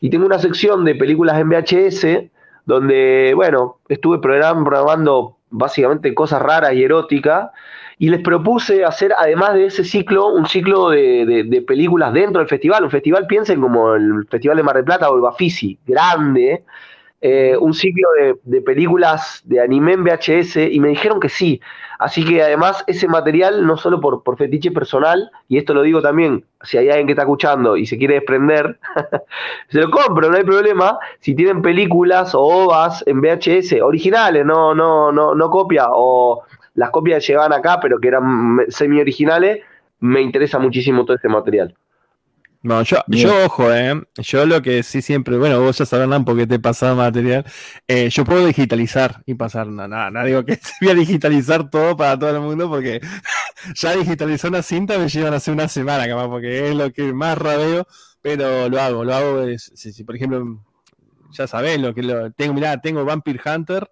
[0.00, 2.30] y tengo una sección de películas en VHS,
[2.66, 7.50] donde, bueno, estuve programando básicamente cosas raras y eróticas,
[7.98, 12.84] y les propuse hacer, además de ese ciclo, un ciclo de, películas dentro del festival.
[12.84, 16.64] Un festival, piensen como el Festival de Mar del Plata o el Bafisi, grande,
[17.22, 18.06] eh, un ciclo
[18.44, 21.58] de, películas de anime en VHS, y me dijeron que sí.
[21.98, 26.02] Así que además ese material, no solo por, por fetiche personal, y esto lo digo
[26.02, 28.78] también, si hay alguien que está escuchando y se quiere desprender,
[29.68, 30.98] se lo compro, no hay problema.
[31.20, 36.42] Si tienen películas o ovas en VHS originales, no, no, no, no copia, o
[36.76, 39.60] las copias que llegaban acá, pero que eran semi originales,
[39.98, 41.74] me interesa muchísimo todo este material.
[42.62, 43.94] No, yo, yo ojo, eh.
[44.16, 47.44] Yo lo que sí siempre, bueno, vos ya sabrán porque te he pasado material.
[47.86, 52.18] Eh, yo puedo digitalizar y pasar, nada, no, digo que voy a digitalizar todo para
[52.18, 53.00] todo el mundo porque
[53.76, 57.38] ya digitalizar una cinta me llevan hace una semana, capaz, porque es lo que más
[57.38, 57.86] rabeo,
[58.20, 60.64] pero lo hago, lo hago, si, por ejemplo,
[61.30, 63.88] ya sabés lo que lo, tengo, mirá, tengo Vampire Hunter,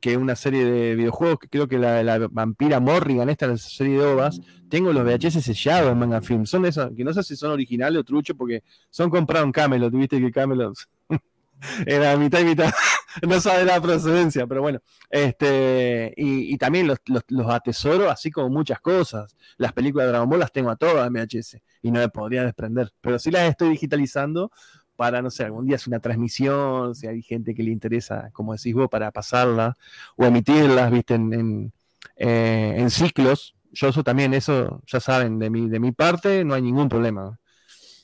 [0.00, 3.98] que una serie de videojuegos, que creo que la, la vampira Morrigan, esta la serie
[3.98, 6.46] de OVAs, tengo los VHS sellados en Manga Film.
[6.46, 9.92] Son esos, que no sé si son originales o truchos, porque son comprados en Camelot,
[9.92, 10.76] viste que Camelot
[11.86, 12.70] era mitad y mitad,
[13.26, 14.80] no sabe la procedencia, pero bueno,
[15.10, 16.98] este, y, también los,
[17.28, 19.36] los, atesoro, así como muchas cosas.
[19.56, 22.44] Las películas de Dragon Ball las tengo a todas en VHS y no me podría
[22.44, 24.52] desprender, pero sí las estoy digitalizando
[24.98, 28.52] para, no sé, algún día hacer una transmisión, si hay gente que le interesa, como
[28.52, 29.76] decís vos, para pasarla
[30.16, 31.72] o emitirlas, viste, en,
[32.16, 33.54] eh, en, ciclos.
[33.70, 37.38] Yo eso también, eso ya saben, de mi, de mi parte no hay ningún problema.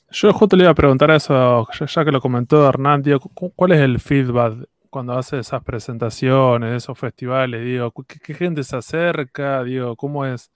[0.09, 3.03] Yo justo le iba a preguntar eso, ya que lo comentó Hernán,
[3.33, 7.65] ¿cuál es el feedback cuando hace esas presentaciones, esos festivales?
[7.65, 9.65] Digo, ¿qué, gente se acerca?
[9.65, 10.49] Digo, ¿cómo es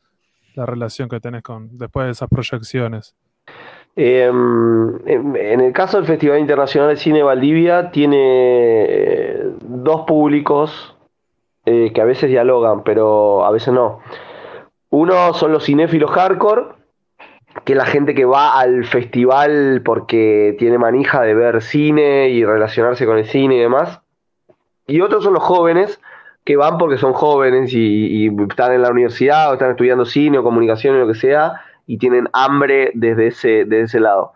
[0.56, 3.14] la relación que tenés con después de esas proyecciones?
[3.96, 10.96] Em, en el caso del Festival Internacional de Cine Valdivia, tiene eh, dos públicos
[11.66, 14.00] eh, que a veces dialogan, pero a veces no.
[14.90, 16.68] Uno son los cinéfilos hardcore,
[17.66, 22.46] que es la gente que va al festival porque tiene manija de ver cine y
[22.46, 24.02] relacionarse con el cine y demás.
[24.88, 26.00] Y otros son los jóvenes,
[26.46, 30.38] que van porque son jóvenes y, y están en la universidad o están estudiando cine
[30.38, 34.34] o comunicación o lo que sea y tienen hambre desde ese, ese lado.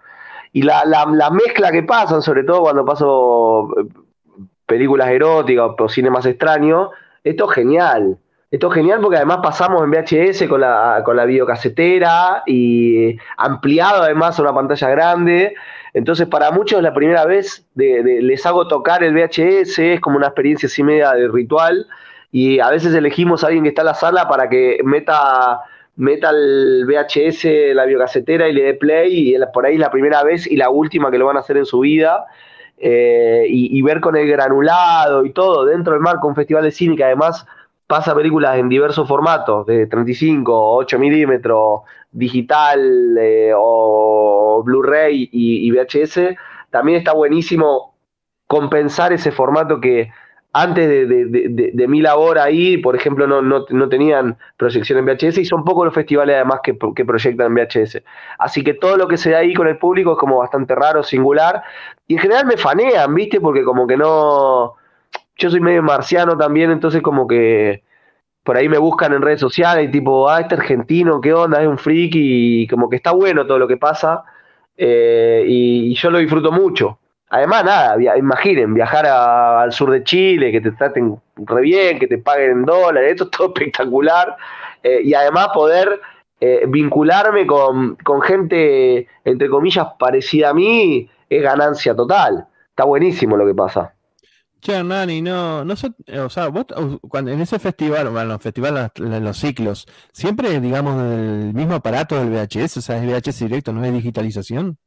[0.53, 0.83] Y la,
[1.31, 3.85] mezcla que pasan, sobre todo cuando paso eh,
[4.65, 6.89] películas eróticas o cine más extraño,
[7.23, 8.17] esto es genial.
[8.49, 14.01] Esto es genial porque además pasamos en VHS con la, con la videocasetera y ampliado
[14.01, 15.53] además a una pantalla grande.
[15.93, 20.17] Entonces, para muchos es la primera vez de, les hago tocar el VHS, es como
[20.17, 21.85] una experiencia así media de ritual.
[22.31, 25.61] Y a veces elegimos a alguien que está en la sala para que meta,
[25.95, 29.35] meta el VHS, la videocasetera y le dé play.
[29.35, 31.57] Y por ahí es la primera vez y la última que lo van a hacer
[31.57, 32.25] en su vida.
[32.77, 36.71] Eh, y, y, ver con el granulado y todo dentro del marco un festival de
[36.71, 37.45] cine que además
[37.87, 46.35] pasa películas en diversos formatos, de 35, 8 milímetros, digital eh, o Blu-ray y, VHS,
[46.69, 47.95] también está buenísimo
[48.47, 50.11] compensar ese formato que
[50.53, 55.85] antes de, mi labor ahí, por ejemplo, no, tenían proyección en VHS y son pocos
[55.85, 58.03] los festivales además que, proyectan en VHS.
[58.37, 61.03] Así que todo lo que se da ahí con el público es como bastante raro,
[61.03, 61.63] singular,
[62.07, 63.41] y en general me fanean, ¿viste?
[63.41, 64.75] Porque como que no
[65.37, 67.83] yo soy medio marciano también, entonces como que
[68.43, 71.61] por ahí me buscan en redes sociales tipo, ah, este argentino, ¿qué onda?
[71.61, 74.23] Es un freak y como que está bueno todo lo que pasa
[74.77, 76.99] eh, y, yo lo disfruto mucho.
[77.33, 82.19] Además, nada, imaginen, viajar al sur de Chile, que te traten re bien, que te
[82.19, 84.37] paguen en dólares, esto es todo espectacular.
[84.83, 85.99] Eh, y además poder
[86.39, 92.45] eh, vincularme con, con gente, entre comillas, parecida a mí, es ganancia total.
[92.69, 93.95] Está buenísimo lo que pasa.
[94.61, 96.67] Che, Nani, no, no o sea, vos
[97.09, 102.29] cuando en ese festival, bueno, festivales, en los ciclos, siempre, digamos, el mismo aparato del
[102.29, 104.77] VHS, o sea, es VHS directo, no es digitalización.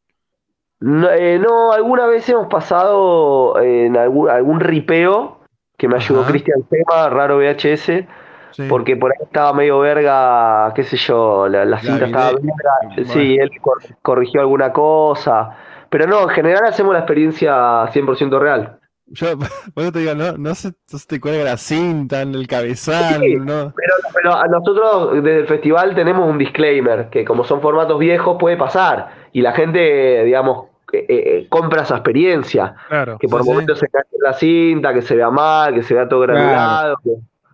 [0.81, 5.41] No, eh, no alguna vez hemos pasado en algún, algún ripeo
[5.79, 8.05] que me ayudó Cristian Tema, raro VHS,
[8.69, 13.51] porque por ahí estaba medio verga, qué sé yo, la, cinta estaba verga, sí, él
[14.03, 15.51] corrigió alguna cosa,
[15.91, 17.53] pero no, en general hacemos la experiencia
[17.87, 18.76] 100% real.
[19.09, 19.37] Yo,
[19.75, 20.73] bueno, te digo, no, no, se,
[21.07, 23.73] te cuelga la cinta en el cabezal, ¿no?
[23.75, 28.37] Pero, pero a nosotros desde el festival tenemos un disclaimer, que como son formatos viejos
[28.39, 32.75] puede pasar, y la gente, digamos, eh, eh, compra esa experiencia.
[33.21, 36.21] que por momentos se cae la cinta, que se vea mal, que se vea todo
[36.21, 36.97] granulado,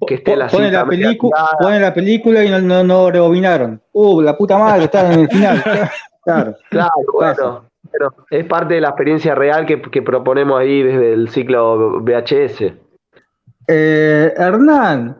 [0.07, 0.79] que, esté la pone cinta.
[0.79, 3.81] La pone la película y no, no, no rebobinaron.
[3.93, 5.63] Uh, la puta madre, está en el final.
[6.25, 7.72] claro, claro, bueno.
[7.93, 12.73] Pero es parte de la experiencia real que, proponemos ahí desde el ciclo VHS.
[13.69, 15.19] Eh, Hernán,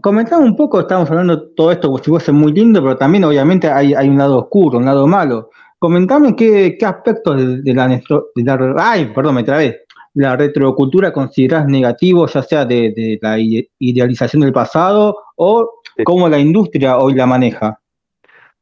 [0.00, 3.24] comentame un poco, estamos hablando de todo esto, si vos es muy lindo, pero también
[3.24, 5.50] obviamente hay, un lado oscuro, un lado malo.
[5.78, 12.42] Comentame qué, aspectos de, la, de ay, perdón, me trabé, la retrocultura considerás negativo, ya
[12.42, 17.78] sea de, la idealización del pasado o cómo la industria hoy la maneja.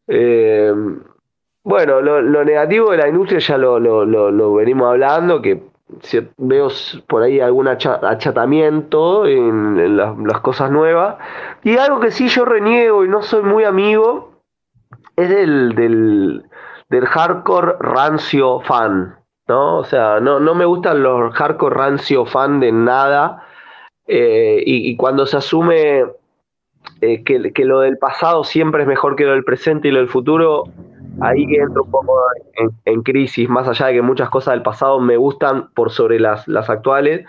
[0.08, 0.72] Eh,
[1.64, 5.62] bueno, lo, negativo de la industria ya lo, lo, venimos hablando, que
[6.36, 6.68] veo
[7.08, 11.16] por ahí algún achatamiento en, las, cosas nuevas.
[11.62, 14.32] Y algo que sí yo reniego y no soy muy amigo
[15.16, 15.74] es del,
[16.90, 19.16] del, hardcore rancio fan.
[19.48, 19.78] ¿no?
[19.78, 23.46] O sea, no, no me gustan los hardcore rancio fan de nada.
[24.06, 26.04] Eh, y, cuando se asume
[27.00, 30.00] eh, que, que, lo del pasado siempre es mejor que lo del presente y lo
[30.00, 30.64] del futuro,
[31.20, 32.18] ahí que entro un poco
[32.84, 36.46] en, crisis, más allá de que muchas cosas del pasado me gustan por sobre las,
[36.48, 37.26] las actuales.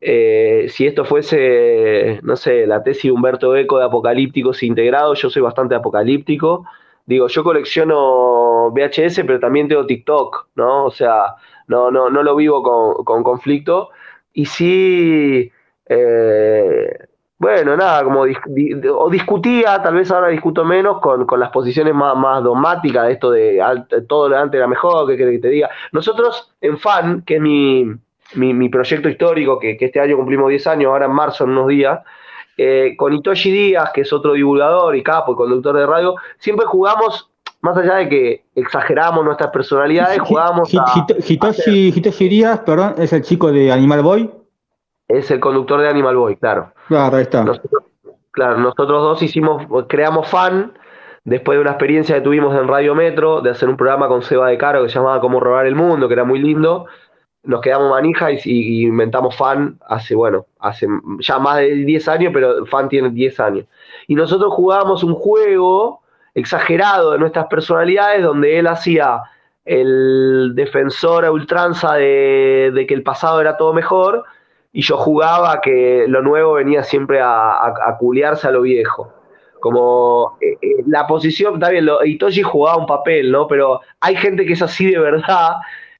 [0.00, 5.30] Eh, si esto fuese, no sé, la tesis de Humberto Eco de apocalípticos integrados, yo
[5.30, 6.66] soy bastante apocalíptico.
[7.06, 10.86] Digo, yo colecciono VHS, pero también tengo TikTok, ¿no?
[10.86, 11.34] O sea,
[11.68, 13.90] no, no, no lo vivo con, con conflicto.
[14.32, 15.50] Y sí,
[15.86, 16.98] eh,
[17.36, 22.42] bueno, nada, como o discutía, tal vez ahora discuto menos con, las posiciones más, más
[22.42, 23.60] dogmáticas de esto de
[24.08, 25.68] todo lo antes era mejor, que, que te diga.
[25.92, 27.84] Nosotros en FAN, que es mi,
[28.34, 32.00] mi, proyecto histórico, que, este año cumplimos 10 años, ahora en marzo, en unos días,
[32.56, 36.66] eh, con Itoshi Díaz, que es otro divulgador y capo y conductor de radio, siempre
[36.66, 37.30] jugamos,
[37.62, 41.06] más allá de que exageramos nuestras personalidades, jugamos a...
[41.26, 44.43] Hitoshi Díaz, perdón, es el chico de Animal Boy.
[45.08, 46.72] Es el conductor de Animal Boy, claro.
[46.88, 47.44] Claro, ahí está.
[47.44, 47.84] Nosotros,
[48.30, 50.72] claro, nosotros dos hicimos, creamos fan,
[51.24, 54.48] después de una experiencia que tuvimos en Radio Metro, de hacer un programa con Seba
[54.48, 56.86] de Caro que se llamaba Cómo robar el mundo, que era muy lindo.
[57.42, 60.86] Nos quedamos manija y, inventamos fan hace, bueno, hace
[61.18, 63.66] ya más de 10 años, pero fan tiene 10 años.
[64.06, 66.00] Y nosotros jugábamos un juego
[66.34, 69.20] exagerado de nuestras personalidades, donde él hacía
[69.64, 74.24] el defensor a ultranza de, de que el pasado era todo mejor,
[74.76, 79.08] y yo jugaba que lo nuevo venía siempre a, a, culiarse a lo viejo.
[79.60, 82.00] Como eh, eh, la posición, está bien, lo,
[82.42, 83.46] jugaba un papel, ¿no?
[83.46, 85.52] Pero hay gente que es así de verdad,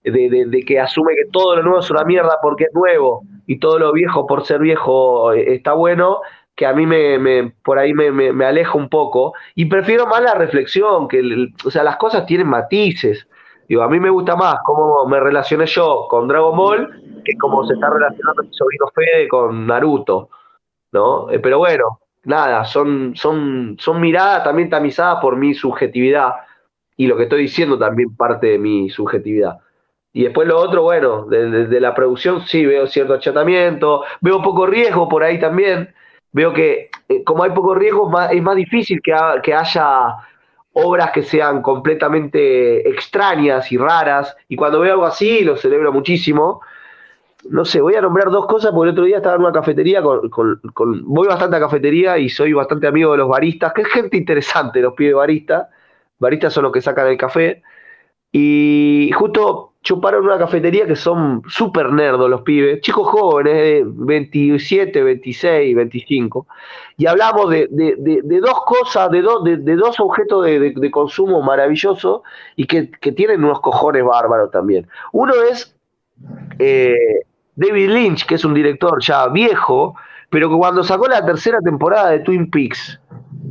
[0.02, 3.78] de, que asume que todo lo nuevo es una mierda porque es nuevo y todo
[3.78, 6.20] lo viejo por ser viejo eh, está bueno.
[6.56, 10.34] que a mí me, por ahí me, me, aleja un poco y prefiero más la
[10.34, 11.22] reflexión, que
[11.64, 13.28] o sea, las cosas tienen matices.
[13.68, 17.66] Digo, a mí me gusta más cómo me relacioné yo con Dragon Ball que cómo
[17.66, 20.28] se está relacionando mi sobrino Fede con Naruto,
[20.92, 21.30] ¿no?
[21.30, 26.34] Eh, pero bueno, nada, son, son, son miradas también tamizadas por mi subjetividad
[26.96, 29.59] y lo que estoy diciendo también parte de mi subjetividad.
[30.12, 35.09] Y después lo otro, bueno, de, la producción sí veo cierto achatamiento, veo poco riesgo
[35.09, 35.92] por ahí también,
[36.30, 40.16] veo que eh, como hay poco riesgo es más difícil que, que haya
[40.74, 46.60] obras que sean completamente extrañas y raras, y cuando veo algo así lo celebro muchísimo.
[47.51, 50.03] No sé, voy a nombrar dos cosas, porque el otro día estaba en una cafetería,
[50.03, 50.61] con,
[51.05, 54.81] voy bastante a cafetería y soy bastante amigo de los baristas, que es gente interesante
[54.81, 55.69] los pibes baristas,
[56.19, 57.62] baristas son los que sacan el café,
[58.33, 65.03] y justo chuparon una cafetería que son súper nerdos los pibes, chicos jóvenes de 27,
[65.03, 66.47] 26, 25,
[66.97, 67.69] y hablamos de,
[68.41, 69.23] dos cosas, de,
[69.59, 72.23] de, dos objetos de, consumo maravillosos
[72.57, 74.89] y que, tienen unos cojones bárbaros también.
[75.12, 75.77] Uno es
[76.59, 76.97] eh,
[77.56, 79.94] David Lynch, que es un director ya viejo,
[80.31, 83.01] pero que cuando sacó la tercera temporada de Twin Peaks,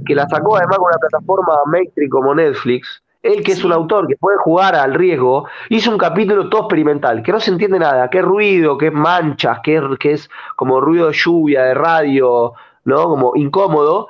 [0.06, 4.06] que la sacó además con una plataforma mainstream como Netflix, él que es un autor
[4.08, 8.10] que puede jugar al riesgo, hizo un capítulo todo experimental, que no se entiende nada,
[8.10, 12.52] qué ruido, qué manchas, qué es como ruido de lluvia, de radio,
[12.84, 13.04] ¿no?
[13.06, 14.10] Como incómodo.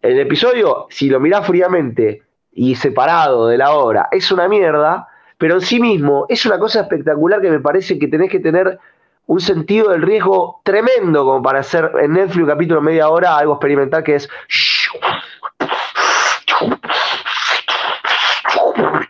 [0.00, 5.08] El episodio, si lo mirás fríamente y separado de la obra, es una mierda,
[5.38, 8.78] pero en sí mismo es una cosa espectacular que me parece que tenés que tener
[9.26, 13.54] un sentido del riesgo tremendo como para hacer en Netflix un capítulo media hora algo
[13.54, 14.28] experimental que es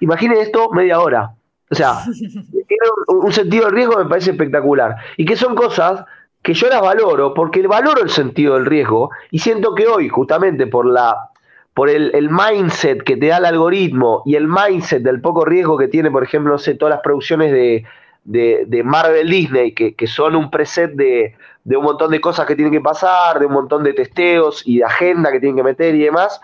[0.01, 1.33] Imaginen esto media hora.
[1.71, 2.05] O sea,
[3.09, 4.97] un, sentido del riesgo me parece espectacular.
[5.17, 6.05] Y que son cosas
[6.43, 10.67] que yo las valoro, porque valoro el sentido del riesgo, y siento que hoy, justamente
[10.67, 11.31] por la
[11.75, 15.89] por el, mindset que te da el algoritmo y el mindset del poco riesgo que
[15.89, 17.87] tiene, por ejemplo, no sé, todas las producciones de,
[18.25, 21.35] de, Marvel Disney, que, que, son un preset de,
[21.65, 24.79] de un montón de cosas que tienen que pasar, de un montón de testeos y
[24.79, 26.41] de agenda que tienen que meter y demás,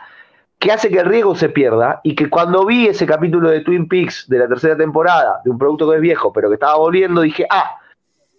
[0.58, 3.88] que hace que el riesgo se pierda y que cuando vi ese capítulo de Twin
[3.88, 7.20] Peaks de la tercera temporada, de un producto que es viejo, pero que estaba volviendo,
[7.20, 7.78] dije, ah,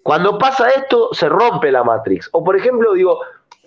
[0.04, 2.30] cuando pasa esto, se rompe la Matrix.
[2.34, 3.20] O por ejemplo, digo,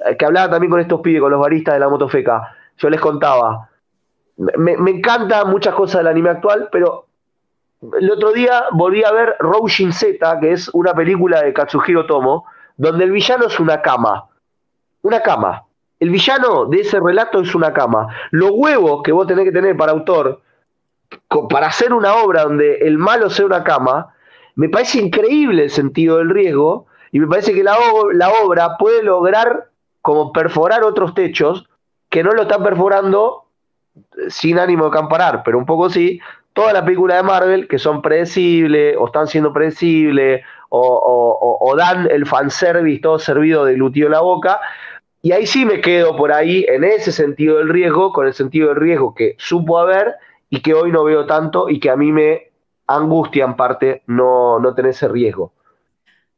[0.06, 3.00] eh, que hablaba también con estos pibes, con los baristas de la motofeca, yo les
[3.00, 3.68] contaba,
[4.36, 7.06] me, me encantan muchas cosas del anime actual, pero
[7.98, 12.44] el otro día volví a ver Roshin Z, que es una película de Katsuhiro Tomo,
[12.76, 14.28] donde el villano es una cama.
[15.02, 15.64] Una cama.
[15.98, 18.08] El villano de ese relato es una cama.
[18.30, 20.40] Los huevos que vos tenés que tener para autor,
[21.50, 24.14] para hacer una obra donde el malo sea una cama,
[24.54, 27.76] me parece increíble el sentido del riesgo y me parece que la,
[28.14, 31.68] la obra puede lograr como perforar otros techos
[32.08, 33.44] que no lo están perforando
[34.28, 36.20] sin ánimo de camparar, pero un poco sí,
[36.52, 40.42] toda la película de Marvel que son predecibles o están siendo predecibles
[40.74, 44.60] o, dan el fanservice todo servido de lutío en la boca,
[45.20, 48.68] y ahí sí me quedo por ahí, en ese sentido del riesgo, con el sentido
[48.68, 50.16] del riesgo que supo haber
[50.50, 52.50] y que hoy no veo tanto y que a mí me
[52.86, 55.52] angustia en parte no, no tener ese riesgo.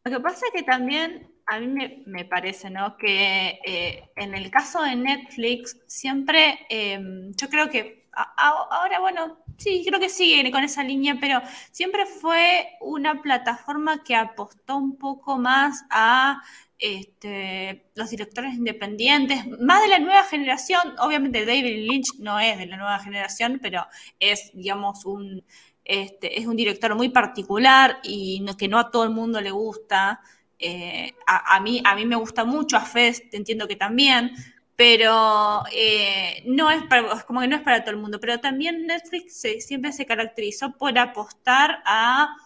[0.04, 2.96] Lo que pasa es que también a mí me, parece, ¿no?
[2.96, 9.84] Que eh, en el caso de Netflix, siempre, em, yo creo que ahora, bueno, sí,
[9.86, 11.40] creo que sigue con esa línea, pero
[11.70, 16.42] siempre fue una plataforma que apostó un poco más a
[16.78, 22.66] este, los directores independientes, más de la nueva generación, obviamente David Lynch no es de
[22.66, 23.86] la nueva generación, pero
[24.18, 25.44] es, digamos, un,
[25.84, 30.20] este, es un director muy particular y que no a todo el mundo le gusta.
[30.58, 34.32] Eh, a, mí, a mí me gusta mucho, a Fest entiendo que también,
[34.76, 36.82] pero eh, no es
[37.26, 38.18] como que no es para todo el mundo.
[38.20, 42.36] Pero también Netflix siempre se caracterizó por apostar a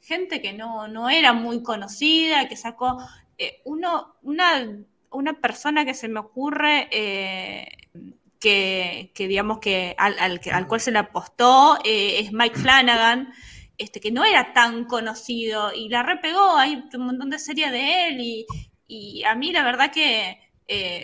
[0.00, 2.98] gente que no, no era muy conocida, que sacó
[3.38, 4.68] eh, uno, una,
[5.10, 7.68] una, persona que se me ocurre eh,
[8.38, 13.32] que, digamos que al, al, cual se le apostó eh, es Mike Flanagan,
[13.78, 18.08] este, que no era tan conocido y la repegó, hay un montón de series de
[18.08, 18.46] él y,
[18.88, 20.51] y a mí la verdad que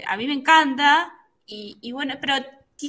[0.06, 1.12] a mí me encanta
[1.46, 2.34] y, bueno, pero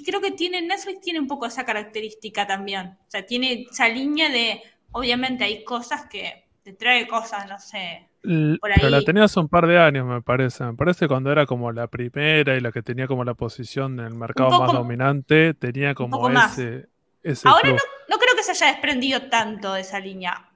[0.06, 4.30] creo que tiene Netflix tiene un poco esa característica también, o sea, tiene esa línea
[4.30, 4.62] de,
[4.92, 9.66] obviamente hay cosas que te trae cosas, no sé, pero la tenía hace un par
[9.68, 10.64] de años, me parece.
[10.66, 14.08] Me parece cuando era como la primera y la que tenía como la posición en
[14.08, 16.88] el mercado más dominante, tenía como ese,
[17.24, 17.48] ese.
[17.48, 20.50] Ahora no, creo que se haya desprendido tanto de esa línea.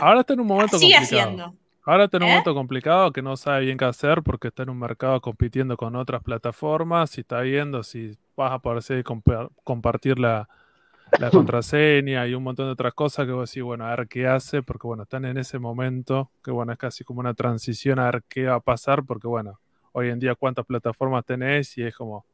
[0.00, 1.54] Ahora está en un momento sigue haciendo.
[1.90, 2.32] Ahora está en un ¿Eh?
[2.34, 5.96] momento complicado que no sabe bien qué hacer porque está en un mercado compitiendo con
[5.96, 9.02] otras plataformas y está viendo si vas a poder
[9.64, 10.48] compartir la,
[11.18, 14.28] la contraseña y un montón de otras cosas que vos decís, bueno, a ver qué
[14.28, 18.04] hace, porque bueno, están en ese momento, que bueno, es casi como una transición a
[18.04, 19.58] ver qué va a pasar, porque bueno,
[19.90, 22.24] hoy en día cuántas plataformas tenés y es como,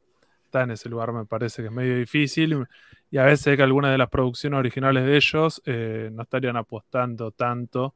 [0.45, 2.63] está en ese lugar, me parece que es medio difícil,
[3.09, 7.31] y a veces que algunas de las producciones originales de ellos eh, no estarían apostando
[7.31, 7.95] tanto,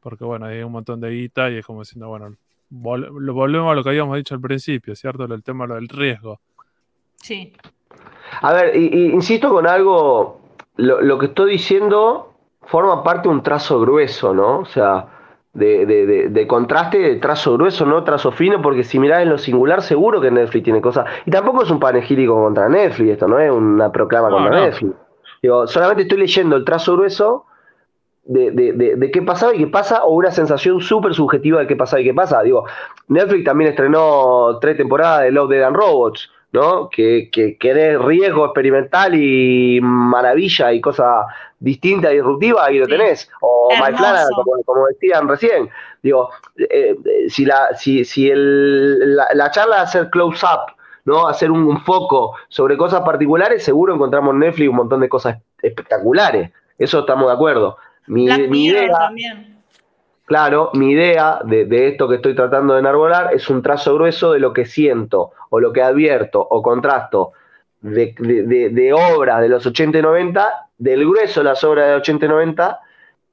[0.00, 2.34] porque bueno, hay un montón de guita y es como diciendo, bueno,
[2.70, 5.24] volvemos a lo que habíamos dicho al principio, ¿cierto?
[5.24, 6.40] El tema del riesgo.
[7.16, 7.52] Sí.
[8.42, 10.40] A ver, insisto con algo,
[10.76, 14.60] lo, que estoy diciendo forma parte de un trazo grueso, ¿no?
[14.60, 15.06] O sea,
[15.54, 20.20] de, contraste, de trazo grueso, no trazo fino, porque si mirás en lo singular, seguro
[20.20, 21.06] que Netflix tiene cosas.
[21.24, 24.94] Y tampoco es un panegírico contra Netflix, esto no es una proclama contra Netflix.
[25.42, 27.46] Digo, solamente estoy leyendo el trazo grueso
[28.28, 32.00] de, de, qué pasaba y qué pasa, o una sensación súper subjetiva de qué pasaba
[32.00, 32.42] y qué pasa.
[32.42, 32.64] Digo,
[33.08, 36.88] Netflix también estrenó tres temporadas de Love, Dead and Robots ¿no?
[36.88, 41.26] Que, que, riesgo experimental y maravilla y cosa
[41.58, 43.30] distinta, disruptiva, ahí lo tenés.
[43.40, 43.94] O My
[44.64, 45.68] como, decían recién.
[46.02, 46.96] Digo, eh,
[47.28, 50.72] si, la, si, si el, la, charla de hacer close-up,
[51.04, 51.26] ¿no?
[51.26, 56.50] Hacer un, foco sobre cosas particulares, seguro encontramos en Netflix un montón de cosas espectaculares.
[56.78, 57.76] Eso estamos de acuerdo.
[58.08, 59.58] Mi, idea, también.
[60.28, 64.40] Claro, mi idea de, esto que estoy tratando de enarbolar es un trazo grueso de
[64.40, 67.32] lo que siento, o lo que advierto, o contrasto
[67.80, 68.14] de,
[68.70, 72.28] de, obras de los 80 y 90, del grueso de las obras de 80 y
[72.28, 72.80] 90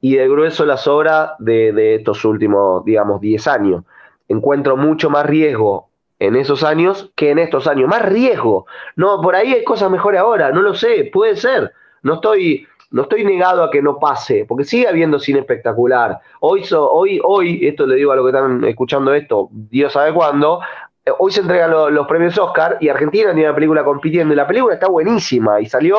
[0.01, 3.83] y del grueso de las obras de, estos últimos, digamos, 10 años.
[4.29, 5.89] Encuentro mucho más riesgo
[6.19, 7.89] en esos años que en estos años.
[7.89, 8.67] Más riesgo.
[8.95, 11.73] No, por ahí hay cosas mejores ahora, no lo sé, puede ser.
[12.03, 16.17] No estoy no estoy negado a que no pase, porque sigue habiendo cine espectacular.
[16.39, 20.61] Hoy, hoy, hoy, esto le digo a los que están escuchando esto, Dios sabe cuándo,
[21.05, 24.47] eh, hoy se entregan los premios Oscar y Argentina tiene una película compitiendo y la
[24.47, 25.97] película está buenísima y salió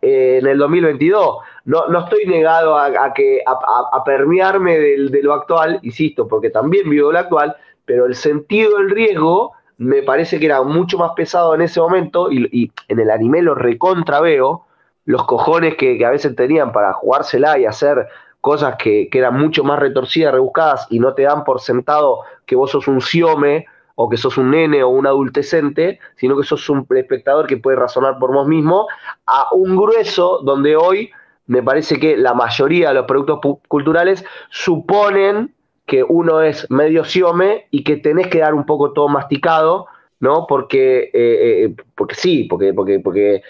[0.00, 1.40] eh, en el 2022.
[1.66, 7.12] No, no estoy negado a, que, a, permearme de lo actual, insisto, porque también vivo
[7.12, 7.54] lo actual,
[7.84, 12.32] pero el sentido del riesgo me parece que era mucho más pesado en ese momento
[12.32, 14.64] y, y en el anime lo recontra veo
[15.10, 18.06] los cojones que, a veces tenían para jugársela y hacer
[18.40, 22.70] cosas que, eran mucho más retorcidas, rebuscadas y no te dan por sentado que vos
[22.70, 23.66] sos un siome
[23.96, 27.76] o que sos un nene o un adultecente, sino que sos un espectador que puede
[27.76, 28.86] razonar por vos mismo,
[29.26, 31.10] a un grueso donde hoy
[31.46, 35.52] me parece que la mayoría de los productos culturales suponen
[35.86, 39.86] que uno es medio siome y que tenés que dar un poco todo masticado,
[40.20, 40.46] ¿no?
[40.48, 43.42] Porque, eh, eh, porque sí, porque, porque, porque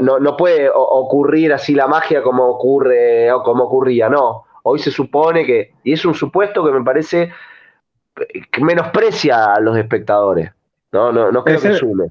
[0.00, 4.44] no, no puede ocurrir así la magia como ocurre o como ocurría, no.
[4.62, 7.30] Hoy se supone que, y es un supuesto que me parece
[8.50, 10.50] que menosprecia a los espectadores,
[10.92, 12.06] no, no, no creo que sume.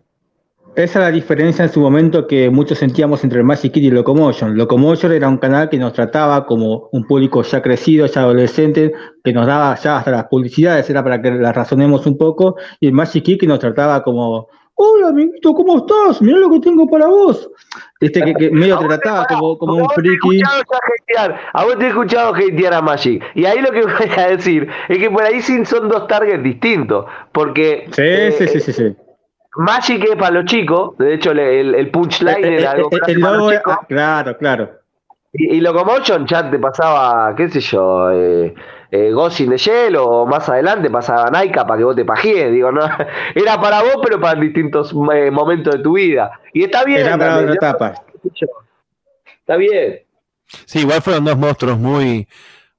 [0.75, 4.57] Esa es la diferencia en su momento que muchos sentíamos entre Magic Kid y Locomotion.
[4.57, 8.91] Locomotion era un canal que nos trataba como un público ya crecido, ya adolescente,
[9.23, 12.87] que nos daba ya hasta las publicidades, era para que las razonemos un poco, y
[12.87, 16.21] el Magic Kid que nos trataba como hola amiguito, ¿cómo estás?
[16.21, 17.49] Mira lo que tengo para vos.
[17.99, 20.41] Este que, medio te trataba como, como un friki.
[21.53, 23.23] A vos te he escuchado hatear a Magic.
[23.35, 27.05] Y ahí lo que voy a decir es que por ahí son dos targets distintos.
[27.31, 27.87] Porque.
[27.91, 28.95] Sí, eh, sí, sí, sí,
[29.55, 30.97] Magic es para los chicos.
[30.97, 33.77] De hecho, el, el punchline eh, era algo el, para los chicos.
[33.87, 34.69] Claro, claro.
[35.33, 38.53] Y, y Locomotion chat te pasaba, qué sé yo, eh,
[38.95, 42.51] eh, Ghost in the Shell o más adelante pasaba Naika para que vos te pajíes,
[42.51, 42.81] digo, no,
[43.35, 46.39] era para vos pero para distintos eh, momentos de tu vida.
[46.53, 46.99] Y está bien.
[46.99, 47.93] Era para otra etapa.
[49.39, 50.03] Está bien.
[50.65, 52.27] Sí, igual fueron dos monstruos muy,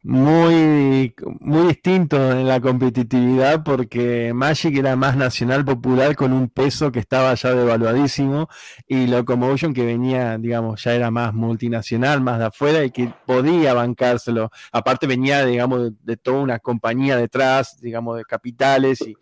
[0.05, 6.93] muy, muy distinto en la competitividad porque Magic era más nacional popular con un peso
[6.93, 8.51] que estaba ya devaluadísimo
[8.87, 13.73] y Locomotion que venía, digamos, ya era más multinacional, más de afuera y que podía
[13.73, 14.51] bancárselo.
[14.73, 19.17] Aparte venía, digamos, de, toda una compañía detrás, digamos, de capitales y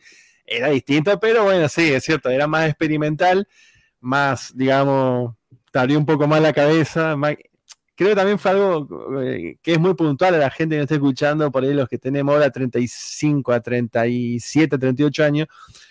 [0.45, 3.47] era distinto, pero bueno, sí, es cierto, era más experimental,
[4.01, 5.37] más, digamos,
[5.71, 7.37] te un poco más la cabeza, más,
[7.95, 10.85] creo que también fue algo eh, que es muy puntual a la gente que nos
[10.85, 15.49] está escuchando, por ahí los que tenemos ahora 35 a 37, 38 años,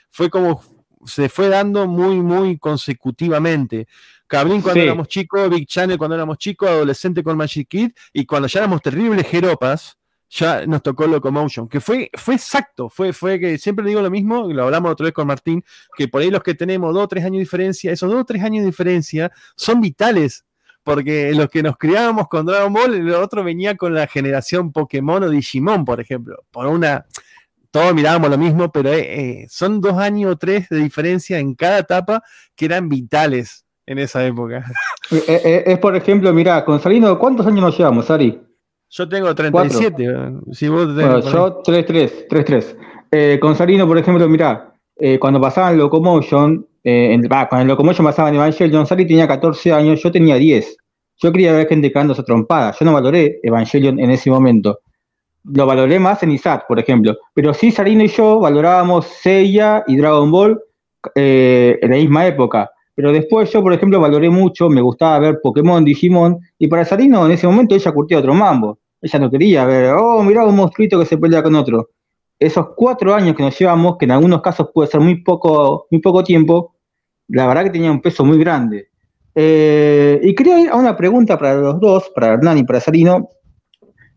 [0.09, 0.61] fue como
[1.05, 3.87] se fue dando muy, muy consecutivamente.
[4.27, 8.47] Cablín cuando éramos chicos, Big Channel cuando éramos chicos, adolescente con Magic Kid, y cuando
[8.47, 9.97] ya éramos terribles jeropas,
[10.29, 14.49] ya nos tocó Locomotion, que fue, fue exacto, fue, fue que siempre digo lo mismo,
[14.49, 15.63] y lo hablamos otra vez con Martín,
[15.97, 18.25] que por ahí los que tenemos dos o tres años de diferencia, esos dos o
[18.25, 20.45] tres años de diferencia son vitales
[20.83, 25.23] porque los que nos criábamos con Dragon Ball, el otro venía con la generación Pokémon
[25.23, 26.43] o Digimon, por ejemplo.
[26.51, 27.05] Por una.
[27.69, 31.55] Todos mirábamos lo mismo, pero eh, eh, son dos años o tres de diferencia en
[31.55, 32.21] cada etapa
[32.55, 34.65] que eran vitales en esa época.
[35.11, 38.41] es, por ejemplo, mira, con Salino, ¿cuántos años nos llevamos, Ari?
[38.89, 40.05] Yo tengo 37.
[40.51, 40.87] Si vos
[41.31, 43.39] yo 3-3, 3-3.
[43.39, 44.27] con Salino, por ejemplo,
[44.97, 47.19] mira, cuando pasaban Locomotion, eh,
[47.49, 50.77] con el Locomotion pasaba en Evangelion, Sally tenía 14 años, yo tenía 10.
[51.17, 52.73] Yo quería ver gente esa trompada.
[52.79, 54.79] Yo no valoré Evangelion en ese momento.
[55.43, 57.15] Lo valoré más en Isaac, por ejemplo.
[57.33, 60.59] Pero sí, Sarino y yo valorábamos Seiya y Dragon Ball
[61.15, 62.71] eh, en la misma época.
[62.95, 67.25] Pero después yo, por ejemplo, valoré mucho, me gustaba ver Pokémon, Digimon, y para Sarino
[67.25, 68.79] en ese momento ella curtía otro mambo.
[69.01, 71.89] Ella no quería ver, oh, mirá un monstruito que se pelea con otro
[72.41, 76.01] esos cuatro años que nos llevamos, que en algunos casos puede ser muy poco, muy
[76.01, 76.73] poco tiempo,
[77.27, 78.89] la verdad que tenía un peso muy grande.
[79.35, 83.29] Eh, y quería ir a una pregunta para los dos, para Hernán y para Salino.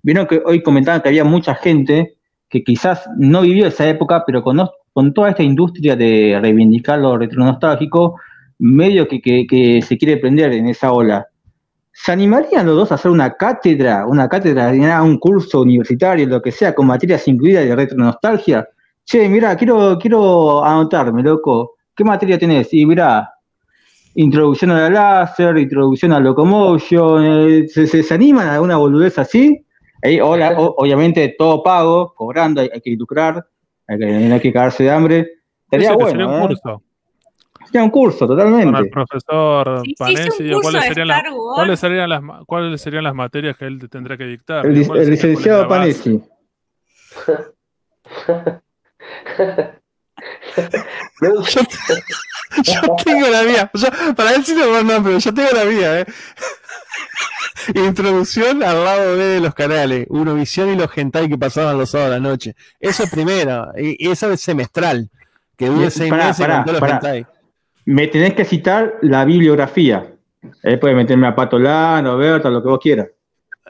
[0.02, 2.14] Vieron que hoy comentaban que había mucha gente
[2.48, 4.58] que quizás no vivió esa época, pero con,
[4.94, 8.18] con toda esta industria de reivindicar lo retronostálgico,
[8.58, 11.26] medio que, que se quiere prender en esa ola.
[11.96, 16.50] ¿Se animarían los dos a hacer una cátedra, una cátedra, un curso universitario, lo que
[16.50, 18.68] sea, con materias incluidas de retro nostalgia?
[19.04, 21.76] Che, mira, quiero, quiero anotarme, loco.
[21.94, 22.74] ¿Qué materia tenés?
[22.74, 23.32] Y mira,
[24.16, 29.64] introducción a la láser, introducción a locomotion, eh, ¿se, animan a una boludez así?
[30.20, 33.46] obviamente todo pago, cobrando, hay, que lucrar,
[33.86, 35.30] hay que, hay que cagarse de hambre.
[35.70, 36.44] Sería bueno.
[36.44, 36.56] Un ¿eh?
[37.74, 38.66] Curso un curso, totalmente.
[38.66, 41.22] Con el profesor Panesi, ¿cuáles, serían las,
[41.54, 44.64] ¿cuáles, serían las, ¿cuáles serían las materias que él tendrá que dictar?
[44.66, 44.74] El,
[45.10, 46.20] licenciado Panesi.
[52.62, 53.70] yo, tengo la mía.
[54.16, 56.06] para él sí no, no, pero yo tengo la mía, ¿eh?
[57.74, 62.12] Introducción al lado B de los canales, Eurovisión y los hentai que pasaban los sábados
[62.12, 62.54] a la noche.
[62.78, 65.10] Eso es primero, y, eso es semestral,
[65.56, 67.26] que dure seis meses con todos los hentai
[67.86, 70.14] me tenés que citar la bibliografía.
[70.62, 73.08] Ahí puedes meterme a Patolano, Berta, lo que vos quieras.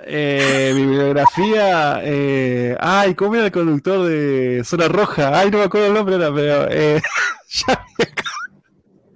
[0.06, 2.00] Eh, bibliografía.
[2.02, 5.38] Eh, ay, ¿cómo era el conductor de Zona Roja?
[5.38, 6.68] Ay, no me acuerdo el nombre ahora, pero.
[6.70, 7.00] Eh,
[7.48, 8.04] ya, me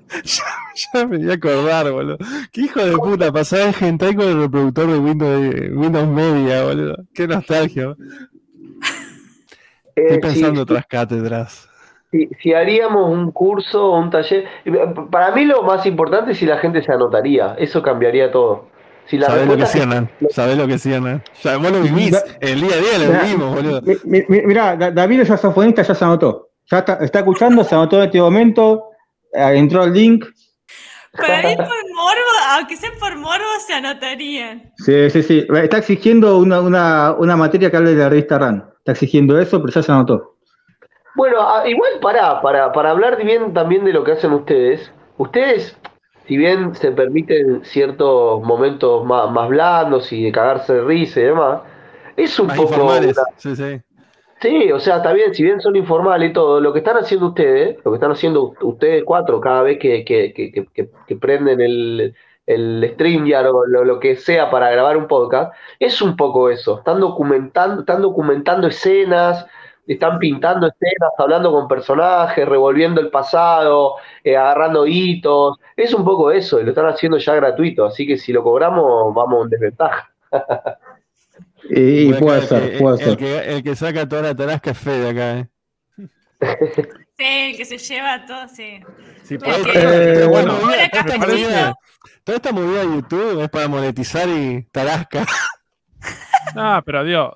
[0.25, 0.45] ya,
[0.95, 2.19] ya, me voy a acordar, boludo.
[2.53, 6.97] Qué hijo de puta, pasaba el hentai con el reproductor de Windows, Windows Media, boludo.
[7.12, 7.95] Qué nostalgia.
[9.97, 11.68] Eh, Estoy pensando otras cátedras
[12.10, 14.47] si, haríamos un curso o un taller,
[15.10, 18.66] para mí lo más importante es si la gente se anotaría, eso cambiaría todo.
[19.06, 20.10] Si ¿Sabés lo que hacían?
[20.30, 21.22] ¿Sabés lo que hacían?
[21.43, 23.82] Ya, vos lo vivís, el día a día lo vivimos, boludo.
[24.28, 26.51] Mirá, David, el saxofonista, ya se anotó.
[26.70, 28.90] Ya está, está escuchando, se anotó en este momento,
[29.32, 30.26] eh, entró el link.
[31.16, 34.72] Para mí por morbo, aunque sea por morbo, se anotarían.
[34.76, 35.47] Sí, sí, sí.
[35.55, 38.70] Está exigiendo una, una, una materia que hable de la revista RAN.
[38.78, 40.38] Está exigiendo eso, pero ya se anotó.
[41.14, 45.76] Bueno, igual para, para, para hablar bien también de lo que hacen ustedes, ustedes,
[46.26, 51.24] si bien se permiten ciertos momentos más, más blandos y de cagarse de risa y
[51.24, 51.60] demás,
[52.16, 52.93] es un poco...
[53.36, 53.80] Sí, sí.
[54.40, 57.28] Sí, o sea, está bien, si bien son informales y todo, lo que están haciendo
[57.28, 62.14] ustedes, lo que están haciendo ustedes cuatro cada vez que, que, que, que, prenden el,
[62.47, 66.78] el StreamYard o lo, lo, que sea para grabar un podcast, es un poco eso,
[66.78, 69.44] están documentando, están documentando escenas,
[69.94, 75.59] están pintando escenas, hablando con personajes, revolviendo el pasado, eh, agarrando hitos.
[75.77, 79.15] Es un poco eso, y lo están haciendo ya gratuito, así que si lo cobramos,
[79.15, 80.10] vamos en desventaja.
[81.70, 83.23] y puede ser, puede ser.
[83.48, 85.48] El que, saca toda la tarasca es Fede acá, ¿eh?
[87.19, 88.81] Sí, el que se lleva todo, sí.
[89.24, 90.55] sí puede, bueno,
[92.23, 95.27] toda esta movida de YouTube es para monetizar y tarasca.
[96.55, 97.35] No, pero dios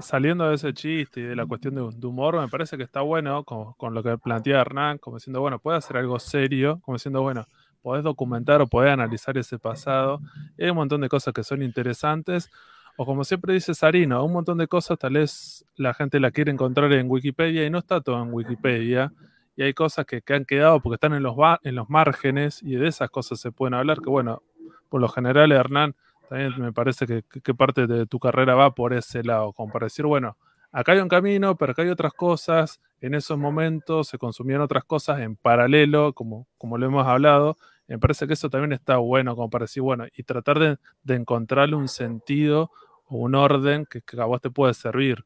[0.00, 3.44] saliendo de ese chiste y de la cuestión de, humor, me parece que está bueno
[3.44, 7.46] con, lo que plantea Hernán, como diciendo, bueno, puede hacer algo serio, como diciendo, bueno,
[7.82, 10.20] podés documentar o podés analizar ese pasado.
[10.58, 12.50] hay un montón de cosas que son interesantes.
[12.96, 16.50] O como siempre dice Sarino, un montón de cosas tal vez la gente la quiere
[16.50, 19.12] encontrar en Wikipedia y no está todo en Wikipedia.
[19.56, 22.76] Y hay cosas que, que han quedado porque están en los, en los márgenes y
[22.76, 24.00] de esas cosas se pueden hablar.
[24.02, 24.42] Que bueno,
[24.88, 25.94] por lo general Hernán
[26.30, 30.06] también me parece que, parte de tu carrera va por ese lado, como para decir,
[30.06, 30.36] bueno,
[30.70, 34.84] acá hay un camino, pero acá hay otras cosas, en esos momentos se consumían otras
[34.84, 37.56] cosas en paralelo, como, como lo hemos hablado.
[37.88, 41.16] Me parece que eso también está bueno, como para decir, bueno, y tratar de, de
[41.16, 42.70] encontrarle un sentido
[43.06, 45.24] o un orden que, a vos te puede servir.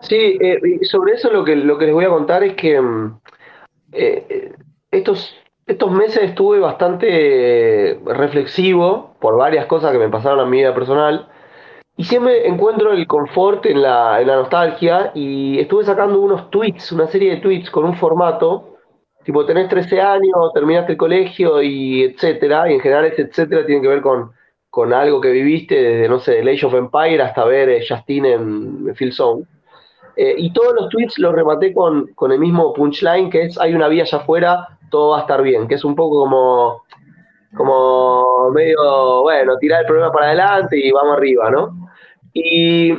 [0.00, 3.20] Sí, eh, sobre eso lo que, lo que les voy a contar es que mm,
[3.92, 4.54] eh,
[4.90, 10.74] estos estos meses estuve bastante reflexivo por varias cosas que me pasaron en mi vida
[10.74, 11.28] personal.
[11.96, 16.92] Y siempre encuentro el confort en la, en la nostalgia y estuve sacando unos tweets,
[16.92, 18.78] una serie de tweets con un formato,
[19.24, 23.80] tipo tenés 13 años, terminaste el colegio y etcétera, y en general ese etcétera tiene
[23.80, 24.32] que ver con,
[24.68, 28.94] con algo que viviste desde, no sé, Age of Empire hasta ver eh, Justin en
[28.96, 29.44] Phil Zone.
[30.16, 33.74] Eh, y todos los tweets los rematé con, con el mismo punchline, que es hay
[33.74, 36.84] una vía allá afuera, todo va a estar bien, que es un poco como,
[37.56, 41.90] como medio, bueno, tirar el problema para adelante y vamos arriba, ¿no?
[42.32, 42.92] Y,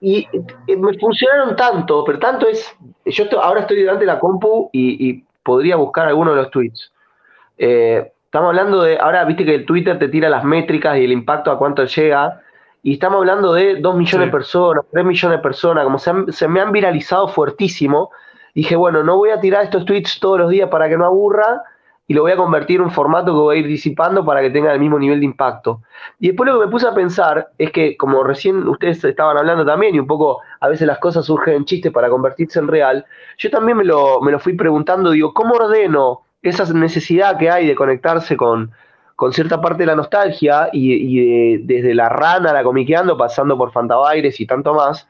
[0.00, 2.76] me funcionaron tanto, pero tanto es,
[3.06, 6.92] yo ahora estoy delante de la compu y, podría buscar alguno de los tweets.
[7.58, 11.10] Eh, estamos hablando de, ahora viste que el Twitter te tira las métricas y el
[11.10, 12.40] impacto a cuánto llega,
[12.82, 16.48] y estamos hablando de 2 millones de personas, 3 millones de personas, como se, se
[16.48, 18.10] me han viralizado fuertísimo,
[18.54, 21.62] dije, bueno, no voy a tirar estos tweets todos los días para que no aburra,
[22.08, 24.50] y lo voy a convertir en un formato que voy a ir disipando para que
[24.50, 25.82] tenga el mismo nivel de impacto.
[26.18, 29.64] Y después lo que me puse a pensar es que, como recién ustedes estaban hablando
[29.64, 33.06] también, y un poco a veces las cosas surgen en chiste para convertirse en real,
[33.38, 37.68] yo también me lo, me lo fui preguntando, digo, ¿cómo ordeno esa necesidad que hay
[37.68, 38.72] de conectarse con,
[39.16, 44.40] con cierta parte de la nostalgia y, desde la rana la comiqueando, pasando por Fantabaires
[44.40, 45.08] y tanto más,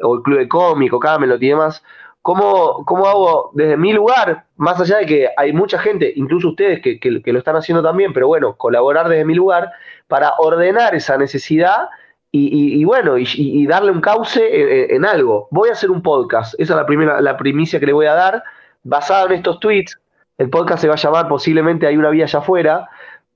[0.00, 1.82] o el Club de Cómico, Camelot y demás,
[2.20, 6.82] ¿Cómo, ¿Cómo, hago desde mi lugar, más allá de que hay mucha gente, incluso ustedes
[6.82, 9.70] que, que, lo están haciendo también, pero bueno, colaborar desde mi lugar
[10.08, 11.88] para ordenar esa necesidad
[12.30, 15.48] y, y, bueno, y, darle un cauce en, algo?
[15.50, 18.12] Voy a hacer un podcast, esa es la, primera, la primicia que le voy a
[18.12, 18.42] dar,
[18.82, 19.98] basado en estos tweets.
[20.36, 22.88] El podcast se va a llamar posiblemente Hay una vía allá afuera.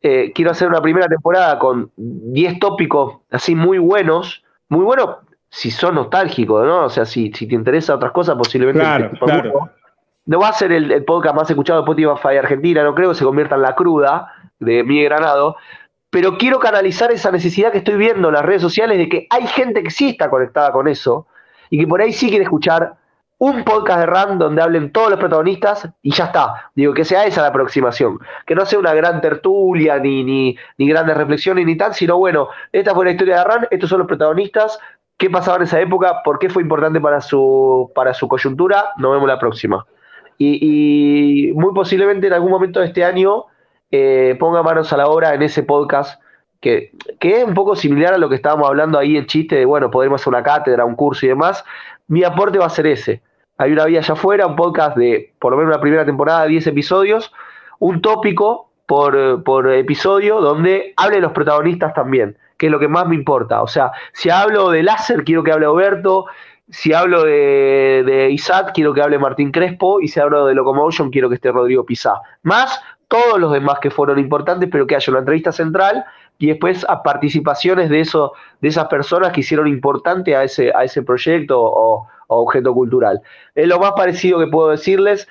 [0.02, 5.18] Eh, quiero hacer una primera temporada con 10 tópicos así muy buenos, muy buenos
[5.48, 6.84] si son nostálgicos, ¿no?
[6.84, 8.80] O sea, si, si te interesa otras cosas, posiblemente.
[8.80, 9.70] Claro, claro.
[10.24, 13.24] No va a ser el, podcast más escuchado de Spotify Argentina, no creo que se
[13.24, 15.56] convierta en la cruda de mi Granado,
[16.10, 19.46] pero quiero canalizar esa necesidad que estoy viendo en las redes sociales de que hay
[19.46, 21.26] gente que sí está conectada con eso
[21.70, 22.94] y que por ahí sí quiere escuchar
[23.44, 26.70] un podcast de RAM donde hablen todos los protagonistas y ya está.
[26.76, 28.20] Digo, que sea esa la aproximación.
[28.46, 32.94] Que no sea una gran tertulia, ni, ni, grandes reflexiones, ni tal, sino bueno, esta
[32.94, 34.78] fue la historia de RAM, estos son los protagonistas,
[35.18, 39.10] qué pasaba en esa época, por qué fue importante para su, para su coyuntura, nos
[39.10, 39.84] vemos la próxima.
[40.38, 43.46] Y, muy posiblemente en algún momento de este año
[43.90, 46.22] eh, ponga manos a la obra en ese podcast,
[46.60, 49.64] que, que, es un poco similar a lo que estábamos hablando ahí, el chiste de,
[49.64, 51.64] bueno, podremos hacer una cátedra, un curso y demás.
[52.06, 53.20] Mi aporte va a ser ese.
[53.62, 56.66] Hay una vía allá afuera, un podcast de por lo menos una primera temporada, 10
[56.66, 57.32] episodios,
[57.78, 63.08] un tópico por, por episodio donde hable los protagonistas también que es lo que más
[63.08, 63.60] me importa.
[63.60, 66.26] O sea, si hablo de láser, quiero que hable Oberto.
[66.68, 70.00] Si hablo de, de Isaac, quiero que hable Martín Crespo.
[70.00, 72.20] Y si hablo de Locomotion, quiero que esté Rodrigo Pizá.
[72.44, 76.04] Más todos los demás que fueron importantes, pero que haya una entrevista central
[76.38, 80.84] y después a participaciones de, eso, de esas personas que hicieron importante a ese, a
[80.84, 83.20] ese proyecto o, objeto cultural.
[83.54, 85.28] Es lo más parecido que puedo decirles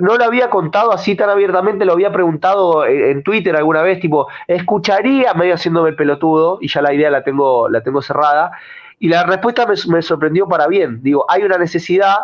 [0.00, 4.28] no lo había contado así tan abiertamente, lo había preguntado en, Twitter alguna vez, tipo,
[4.46, 8.52] escucharía, medio haciéndome el pelotudo, y ya la idea la tengo, la tengo cerrada,
[8.98, 11.02] y la respuesta me, sorprendió para bien.
[11.02, 12.16] Digo, hay una necesidad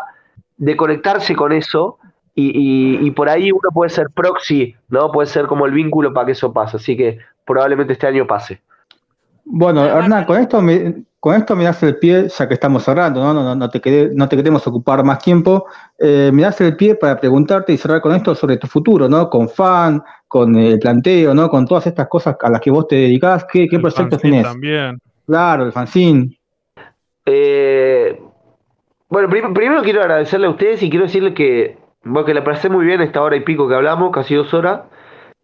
[0.57, 1.99] de conectarse con eso,
[2.35, 5.13] y, por ahí uno puede ser proxy, ¿no?
[5.13, 8.63] Puede ser como el vínculo para que eso pase, así que probablemente este año pase.
[9.52, 13.20] Bueno, Hernán, con esto me, con esto me das el pie, ya que estamos cerrando,
[13.20, 15.66] no, no, no, te, no te queremos ocupar más tiempo,
[15.98, 19.28] eh, me das el pie para preguntarte y cerrar con esto sobre tu futuro, ¿no?
[19.28, 21.51] Con fan, con el planteo, ¿no?
[21.51, 24.44] Con todas estas cosas a las que vos te dedicás, ¿qué, qué proyectos tenés?
[24.44, 24.98] también.
[25.27, 26.39] Claro, el fanzine.
[27.27, 28.20] Eh,
[29.09, 32.86] bueno, primero quiero agradecerle a ustedes y quiero decirle que, bueno, que le pasé muy
[32.86, 34.82] bien esta hora y pico que hablamos, casi dos horas,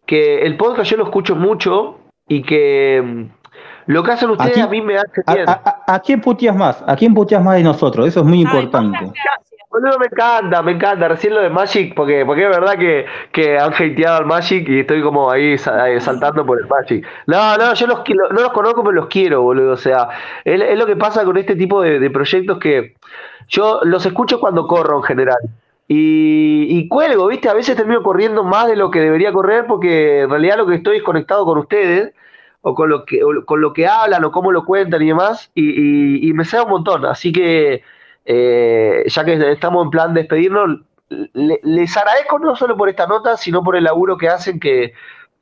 [0.06, 3.28] que el podcast yo lo escucho mucho y que
[3.86, 5.46] lo que hacen ustedes a, mí me hace bien.
[5.48, 6.82] A, quién puteas más?
[6.86, 8.08] ¿A quién puteas más de nosotros?
[8.08, 9.12] Eso es muy importante.
[9.70, 11.08] Boludo, me encanta, me encanta.
[11.08, 14.80] Recién lo de Magic, porque, porque es verdad que, que han hateado al Magic y
[14.80, 17.06] estoy como ahí saltando por el Magic.
[17.26, 19.72] No, no, yo los, no los conozco, pero los quiero, boludo.
[19.72, 20.08] O sea,
[20.44, 22.94] es, lo que pasa con este tipo de, proyectos que
[23.48, 25.38] yo los escucho cuando corro en general.
[25.88, 27.48] Y, y, cuelgo, ¿viste?
[27.48, 30.74] A veces termino corriendo más de lo que debería correr porque en realidad lo que
[30.74, 32.12] estoy es conectado con ustedes
[32.68, 36.32] o con lo que, con lo que hablan o cómo lo cuentan y demás, y,
[36.34, 37.06] me sea un montón.
[37.06, 37.84] Así que,
[38.24, 43.36] eh, ya que estamos en plan de despedirnos, les agradezco no solo por esta nota,
[43.36, 44.94] sino por el laburo que hacen, que,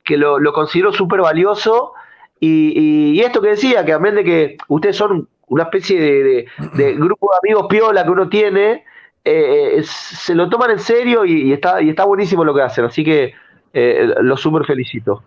[0.07, 1.93] lo, considero súper valioso.
[2.39, 6.45] Y, esto que decía, que también de que ustedes son una especie de,
[6.99, 8.85] grupo de amigos piola que uno tiene,
[9.23, 12.85] eh, se lo toman en serio y, está, y está buenísimo lo que hacen.
[12.85, 13.33] Así que
[13.77, 15.25] Eh, lo súper felicito.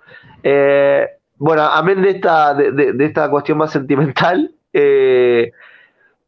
[1.38, 4.50] Eh, bueno, amén de esta, de, esta cuestión más sentimental.
[4.72, 5.52] Eh,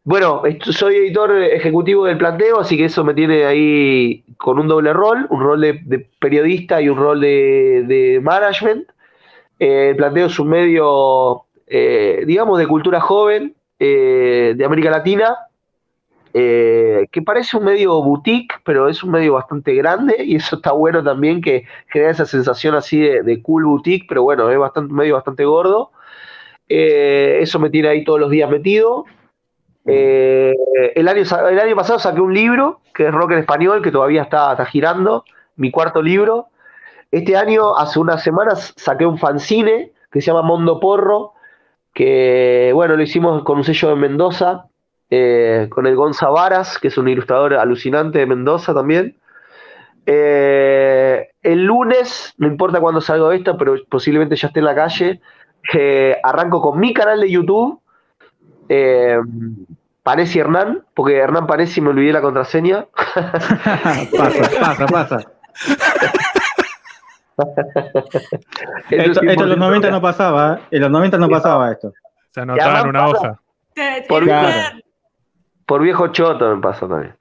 [0.04, 4.92] bueno, soy editor ejecutivo del planteo, así que eso me tiene ahí con un doble
[4.92, 8.88] rol, un rol de, periodista y un rol de, management.
[9.58, 15.36] el planteo es un medio, digamos, de cultura joven de América Latina,
[16.32, 20.72] eh, que parece un medio boutique, pero es un medio bastante grande y eso está
[20.72, 24.98] bueno también que genera esa sensación así de, cool boutique, pero bueno, es bastante, un
[24.98, 25.90] medio bastante gordo.
[26.68, 29.06] Eh, eso me tiene ahí todos los días metido.
[29.86, 30.54] Eh,
[30.94, 34.22] el, año, el año pasado saqué un libro, que es Rock en Español, que todavía
[34.22, 35.24] está, está girando,
[35.56, 36.46] mi cuarto libro.
[37.10, 41.32] Este año, hace unas semanas, saqué un fanzine que se llama Mondo Porro,
[41.92, 44.69] que bueno, lo hicimos con un sello de Mendoza,
[45.12, 49.16] eh, con el Gonza Varas, que es un ilustrador alucinante de Mendoza también.
[50.06, 55.20] Eh, el lunes, no importa cuándo salgo esto, pero posiblemente ya esté en la calle,
[55.74, 57.80] eh, arranco con mi canal de YouTube,
[60.04, 62.86] Pareci Hernán, porque Hernán Pareci me olvidé la contraseña.
[64.16, 65.18] pasa, pasa, pasa.
[68.90, 71.92] esto, en los 90 no pasaba, en los 90 no pasaba esto.
[72.30, 73.40] Se anotaba en una hoja.
[74.08, 74.24] Por,
[75.70, 77.14] por viejo choto me pasó también.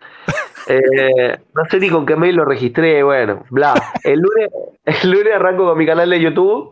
[0.67, 3.73] Eh, no sé ni con qué mail lo registré, bueno, bla.
[4.03, 4.49] El lunes,
[4.85, 6.71] el arranco con mi canal de YouTube.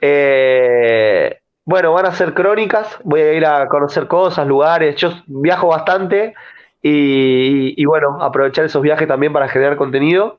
[0.00, 4.96] Eh, bueno, van a ser crónicas, voy a ir a conocer cosas, lugares.
[4.96, 6.34] Yo viajo bastante
[6.82, 10.38] y, bueno, aprovechar esos viajes también para generar contenido.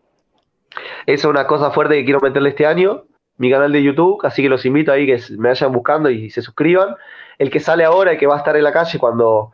[1.07, 3.05] Eso es una cosa fuerte que quiero meterle este año,
[3.37, 6.43] mi canal de YouTube, así que los invito ahí que me vayan buscando y se
[6.43, 6.95] suscriban.
[7.39, 9.51] El que sale ahora y que va a estar en la calle cuando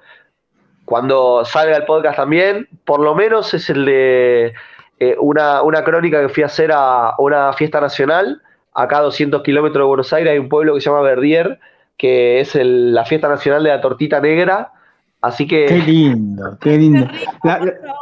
[0.92, 4.54] cuando salga el podcast también, por lo menos es el de
[5.00, 8.42] eh, una, crónica que fui a hacer a una fiesta nacional,
[8.74, 11.62] acá a 200 kilómetros de Buenos Aires, hay un pueblo que se llama Verdier,
[11.96, 14.74] que es la fiesta nacional de la tortita negra.
[15.22, 15.66] Así que.
[15.66, 17.08] Qué lindo, qué lindo.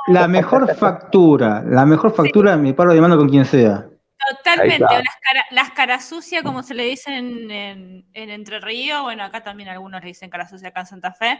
[0.07, 3.85] La, mejor factura, la mejor factura me paro de mano con quien sea.
[4.31, 4.89] Totalmente, las,
[5.21, 9.69] cara, las caras sucias, como se le dicen en, en, Entre Ríos, bueno, acá también
[9.69, 11.39] algunos le dicen cara sucia acá en Santa Fe,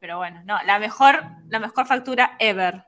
[0.00, 2.84] pero bueno, no, la mejor, la mejor factura ever.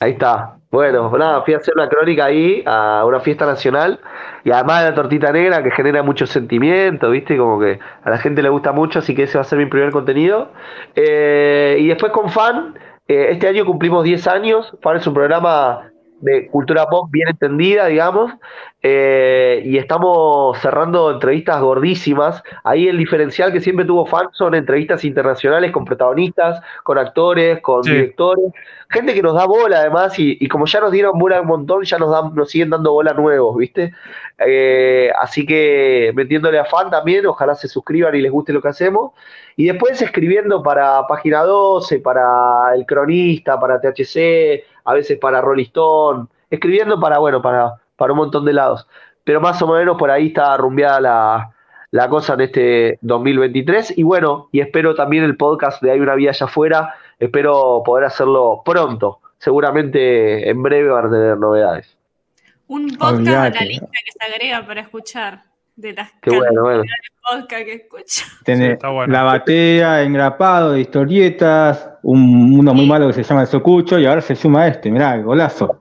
[0.00, 0.58] Ahí está.
[0.70, 3.98] Bueno, nada, fui a hacer una crónica ahí a una fiesta nacional
[4.44, 7.38] y además de la tortita negra que genera mucho sentimiento, ¿viste?
[7.38, 9.66] Como que a la gente le gusta mucho, así que ese va a ser mi
[9.66, 10.52] primer contenido.
[10.94, 12.74] Eh, y después con Fan,
[13.08, 14.76] eh, este año cumplimos 10 años.
[14.82, 18.32] Fan es un programa de cultura pop bien entendida, digamos,
[18.88, 22.40] eh, y estamos cerrando entrevistas gordísimas.
[22.62, 27.82] Ahí el diferencial que siempre tuvo Fan son entrevistas internacionales con protagonistas, con actores, con
[27.82, 28.52] directores,
[28.88, 31.98] gente que nos da bola además, y, como ya nos dieron bola un montón, ya
[31.98, 33.92] nos, dan, nos siguen dando bola nuevos, ¿viste?
[34.38, 38.68] Eh, así que metiéndole a Fan también, ojalá se suscriban y les guste lo que
[38.68, 39.14] hacemos.
[39.56, 45.64] Y después escribiendo para Página 12, para El Cronista, para THC, a veces para Rolling
[45.64, 48.86] Stone, escribiendo para, bueno, para, para un montón de lados.
[49.24, 51.50] Pero más o menos por ahí está rumbeada la,
[51.90, 53.98] la cosa en este 2023.
[53.98, 58.04] Y bueno, y espero también el podcast de Hay una vía allá afuera, espero poder
[58.04, 59.20] hacerlo pronto.
[59.38, 61.96] Seguramente en breve van a tener novedades.
[62.68, 65.44] Un podcast de la lista que se agrega para escuchar
[65.76, 66.82] de las Qué bueno, bueno.
[67.30, 68.24] podcast que escucho.
[69.06, 74.22] la batea, engrapado, historietas, un, uno muy malo que se llama el Socucho y ahora
[74.22, 75.80] se suma este, mirá, el golazo.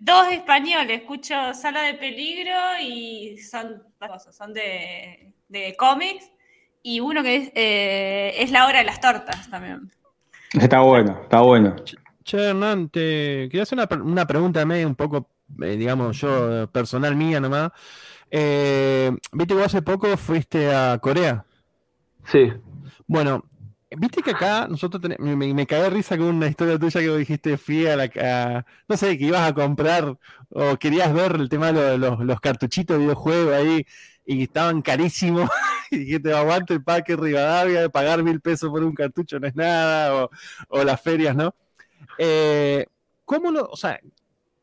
[0.00, 3.82] Dos españoles, escucho Sala de Peligro y son,
[4.30, 6.30] son de, de cómics
[6.82, 9.90] y uno que es, eh, es La Hora de las Tortas también.
[10.60, 11.76] Está bueno, está bueno.
[12.24, 15.28] Che, Hernán, te quería hacer una, una pregunta medio un poco
[15.60, 17.70] eh, digamos yo, personal mía nomás.
[18.30, 21.44] Eh, Viste que hace poco fuiste a Corea.
[22.24, 22.52] Sí.
[23.06, 23.44] Bueno,
[23.96, 27.56] viste que acá nosotros tenemos, me, me de risa con una historia tuya que dijiste,
[27.56, 30.16] fui a la, no sé, que ibas a comprar
[30.50, 33.86] o querías ver el tema de los, los, cartuchitos de videojuegos ahí
[34.24, 35.50] y estaban carísimos
[35.90, 39.56] y dijiste, aguante el parque Rivadavia, de pagar mil pesos por un cartucho no es
[39.56, 40.30] nada, o,
[40.68, 41.54] o las ferias, ¿no?
[42.18, 42.86] Eh,
[43.24, 43.98] ¿Cómo lo, o sea,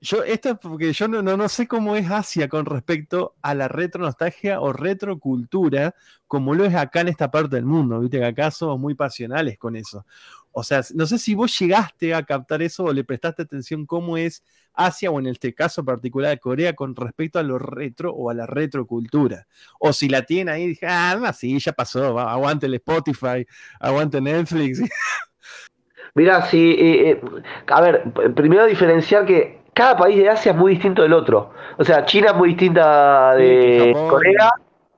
[0.01, 4.01] yo, esto porque yo no, no, sé cómo es Asia con respecto a la retro
[4.01, 5.93] nostalgia o retrocultura,
[6.26, 7.99] como lo es acá en esta parte del mundo.
[7.99, 10.05] Viste que acá somos muy pasionales con eso.
[10.51, 14.17] O sea, no sé si vos llegaste a captar eso o le prestaste atención cómo
[14.17, 14.43] es
[14.73, 18.34] Asia o en este caso particular de Corea con respecto a lo retro o a
[18.34, 19.47] la retrocultura.
[19.80, 23.45] O si la tiene ahí, dije, ah, sí, ya pasó, aguante el Spotify,
[23.80, 24.81] aguante Netflix.
[26.15, 27.21] Mira, sí, eh, eh,
[27.67, 28.03] a ver,
[28.34, 31.52] primero diferenciar que cada país de Asia es muy distinto del otro.
[31.78, 34.50] O sea, China es muy distinta de Corea,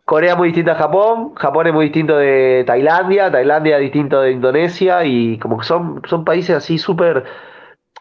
[0.06, 4.22] Corea es muy distinta a Japón, Japón es muy distinto de Tailandia, Tailandia es distinto
[4.22, 7.26] de Indonesia y como que son, son países así súper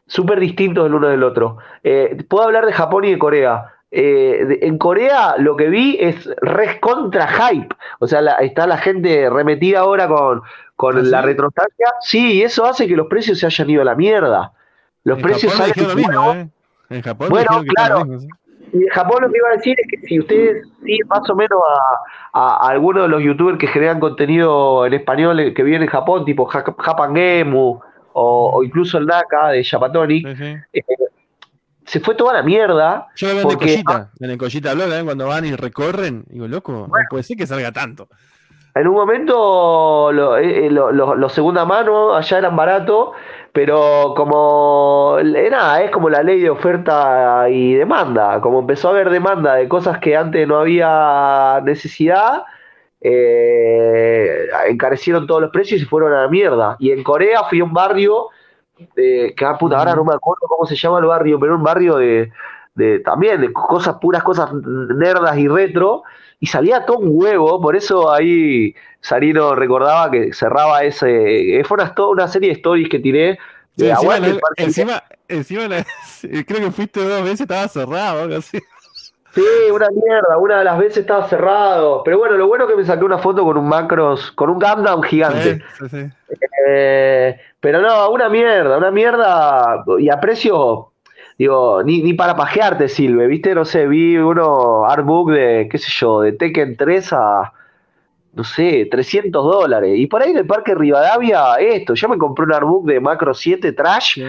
[0.06, 1.58] súper distintos el uno del otro.
[1.84, 3.74] Eh, puedo hablar de Japón y de Corea.
[3.92, 7.74] Eh, en Corea lo que vi es res contra hype.
[8.00, 10.42] O sea, está la gente remetida ahora con,
[10.74, 11.86] con ¿Ah, la retrostancia.
[12.00, 14.52] Sí, y eso hace que los precios se hayan ido a la mierda.
[15.04, 15.74] Los precios salen.
[15.76, 16.48] ¿eh?
[16.90, 18.04] En Japón bueno, claro.
[18.72, 21.34] Y en Japón lo que iba a decir es que si ustedes siguen más o
[21.34, 21.58] menos
[22.32, 25.88] a, a, algunos de los youtubers que generan contenido en español eh, que viven en
[25.88, 27.80] Japón, tipo Japangemu
[28.12, 30.22] o, incluso el Naka de Yapatoni,
[31.84, 33.08] se fue toda la mierda.
[33.16, 35.04] Yo lo veo porque, en Collita, en el Collita Blog, ¿eh?
[35.04, 38.08] cuando van y recorren, digo, loco, no puede ser que salga tanto.
[38.74, 43.10] En un momento los eh, eh, lo, segunda mano allá eran baratos,
[43.52, 48.40] pero como nada, es como la ley de oferta y demanda.
[48.40, 52.44] Como empezó a haber demanda de cosas que antes no había necesidad,
[54.68, 56.76] encarecieron todos los precios y fueron a la mierda.
[56.78, 58.28] Y en Corea fui a un barrio
[58.94, 61.96] que ah, puta, ahora no me acuerdo cómo se llama el barrio, pero un barrio
[61.96, 62.30] de,
[63.04, 66.02] también de cosas puras, cosas nerdas y retro,
[66.40, 71.94] y salía todo un huevo, por eso ahí Sarino recordaba que cerraba ese, fue una,
[72.08, 73.38] una serie de stories que tiré.
[74.56, 75.68] encima, encima,
[76.46, 78.58] creo que fuiste dos veces, estaba cerrado, algo así.
[79.32, 79.42] Sí,
[79.72, 82.02] una mierda, una de las veces estaba cerrado.
[82.02, 84.58] Pero bueno, lo bueno es que me saqué una foto con un Macros, con un
[84.58, 85.62] Gundam gigante.
[86.66, 89.84] Eh, pero no, una mierda, una mierda.
[90.00, 90.89] Y a precio,
[91.40, 93.54] digo, ni, ni para pajearte sirve, ¿viste?
[93.54, 97.52] No sé, vi uno artbook de, qué sé yo, de Tekken 3 a,
[98.34, 99.98] no sé, 300 dólares.
[99.98, 101.94] Y por ahí en el Parque Rivadavia, esto.
[101.94, 104.20] Yo me compré un artbook de Macro 7 Trash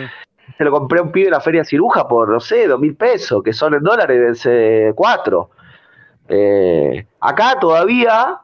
[0.57, 2.95] se lo compré a un pibe en la feria ciruja por, no sé, dos mil
[2.95, 5.49] pesos, que son en dólares de cuatro.
[6.29, 8.37] Eh, acá todavía,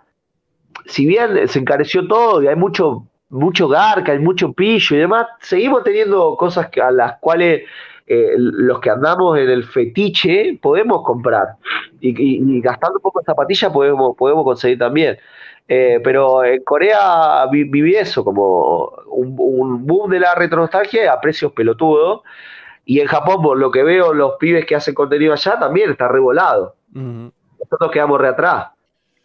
[0.85, 5.27] si bien se encareció todo y hay mucho, mucho garca, hay mucho pillo y demás,
[5.39, 7.63] seguimos teniendo cosas a las cuales
[8.09, 11.57] eh, los que andamos en el fetiche podemos comprar.
[11.99, 15.17] Y, gastando un poco de zapatilla podemos, podemos conseguir también.
[15.67, 22.21] Eh, pero en Corea viví eso, como un, boom de la retronostalgia a precios pelotudos.
[22.85, 26.07] Y en Japón, por lo que veo, los pibes que hacen contenido allá también está
[26.07, 26.75] revolado.
[26.93, 28.67] Nosotros quedamos re atrás.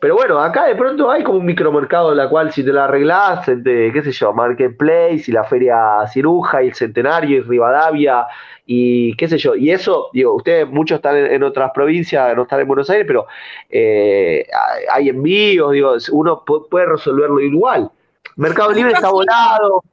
[0.02, 2.86] Pero bueno, acá de pronto hay como un micromercado en la cual si te la
[2.86, 8.26] arreglás, entre, qué sé yo, Marketplace y la Feria Ciruja y el Centenario y Rivadavia
[8.66, 9.54] y qué sé yo.
[9.54, 13.28] Y eso, digo, ustedes muchos están en, otras provincias, no están en Buenos Aires, pero
[13.70, 14.44] eh,
[14.90, 17.88] hay envíos, digo, uno puede resolverlo igual.
[18.34, 19.84] Mercado Libre está volado.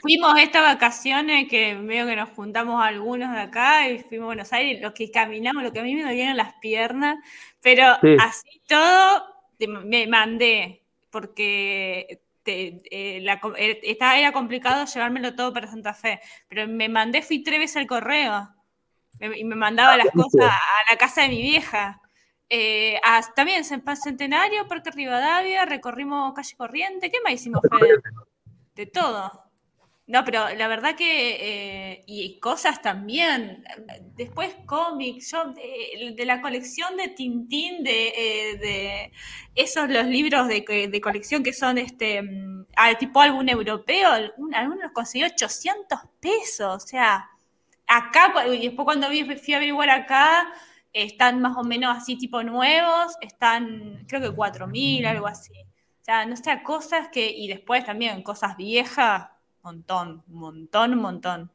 [0.00, 4.52] Fuimos estas vacaciones que veo que nos juntamos algunos de acá y fuimos a Buenos
[4.54, 7.18] Aires, los que caminamos, lo que a mí me dolían las piernas,
[7.60, 7.84] pero
[8.18, 9.33] así todo
[9.66, 16.88] me mandé, porque eh, eh, estaba, era complicado llevármelo todo para Santa Fe, pero me
[16.88, 18.48] mandé, fui tres veces al correo
[19.20, 22.00] y me mandaba las cosas a la casa de mi vieja.
[22.50, 23.00] Eh,
[23.34, 27.62] también Centenario, Parque Rivadavia, recorrimos calle Corriente, ¿qué más hicimos,
[28.74, 29.43] De todo.
[30.06, 33.64] No, pero la verdad que, eh, y cosas también,
[34.14, 39.12] después cómics, yo de, la colección de Tintín, de, eh, de
[39.54, 42.66] esos los libros de, de, colección que son este, mm,
[42.98, 44.10] tipo álbum europeo,
[44.52, 47.30] algunos consiguió 800 pesos, o sea,
[47.86, 50.52] acá, y después cuando fui a averiguar acá,
[50.92, 55.52] están más o menos así tipo nuevos, están creo que 4.000, algo así.
[56.02, 59.28] O sea, no sé, cosas que, y después también cosas viejas,
[59.64, 61.50] montón, un montón, un montón.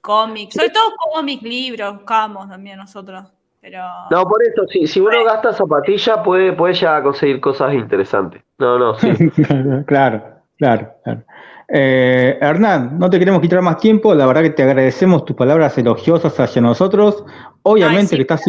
[0.00, 3.24] Cómics, sobre todo cómics, libros, buscamos también nosotros.
[3.60, 3.82] Pero...
[4.10, 8.42] No, por eso, si, si uno gasta zapatilla, puede, puede ya conseguir cosas interesantes.
[8.58, 9.10] No, no, sí.
[9.86, 10.22] claro,
[10.56, 11.22] claro, claro.
[11.68, 15.76] Eh, Hernán, no te queremos quitar más tiempo, la verdad que te agradecemos tus palabras
[15.78, 17.24] elogiosas hacia nosotros.
[17.62, 18.42] Obviamente que estás,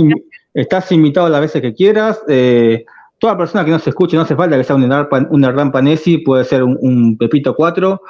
[0.54, 2.22] estás invitado las veces que quieras.
[2.28, 2.86] Eh,
[3.18, 6.64] toda persona que nos escuche, no hace falta que sea un Hernán, Panesi, puede ser
[6.64, 8.02] un, Pepito 4.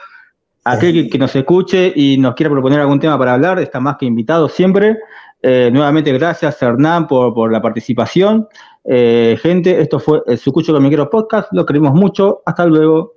[0.71, 4.05] Aquel que, nos escuche y nos quiera proponer algún tema para hablar, está más que
[4.05, 4.97] invitado siempre.
[5.41, 8.47] Eh, nuevamente, gracias Hernán por, por la participación.
[8.85, 12.41] gente, esto fue el Sucucho Comiquero Podcast, lo queremos mucho.
[12.45, 13.13] Hasta luego.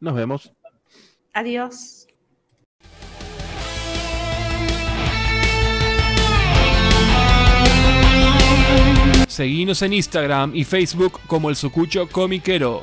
[0.00, 0.52] Nos vemos.
[1.32, 2.00] Adiós.
[9.28, 12.82] Seguinos en Instagram y Facebook como el Sucucho Comiquero.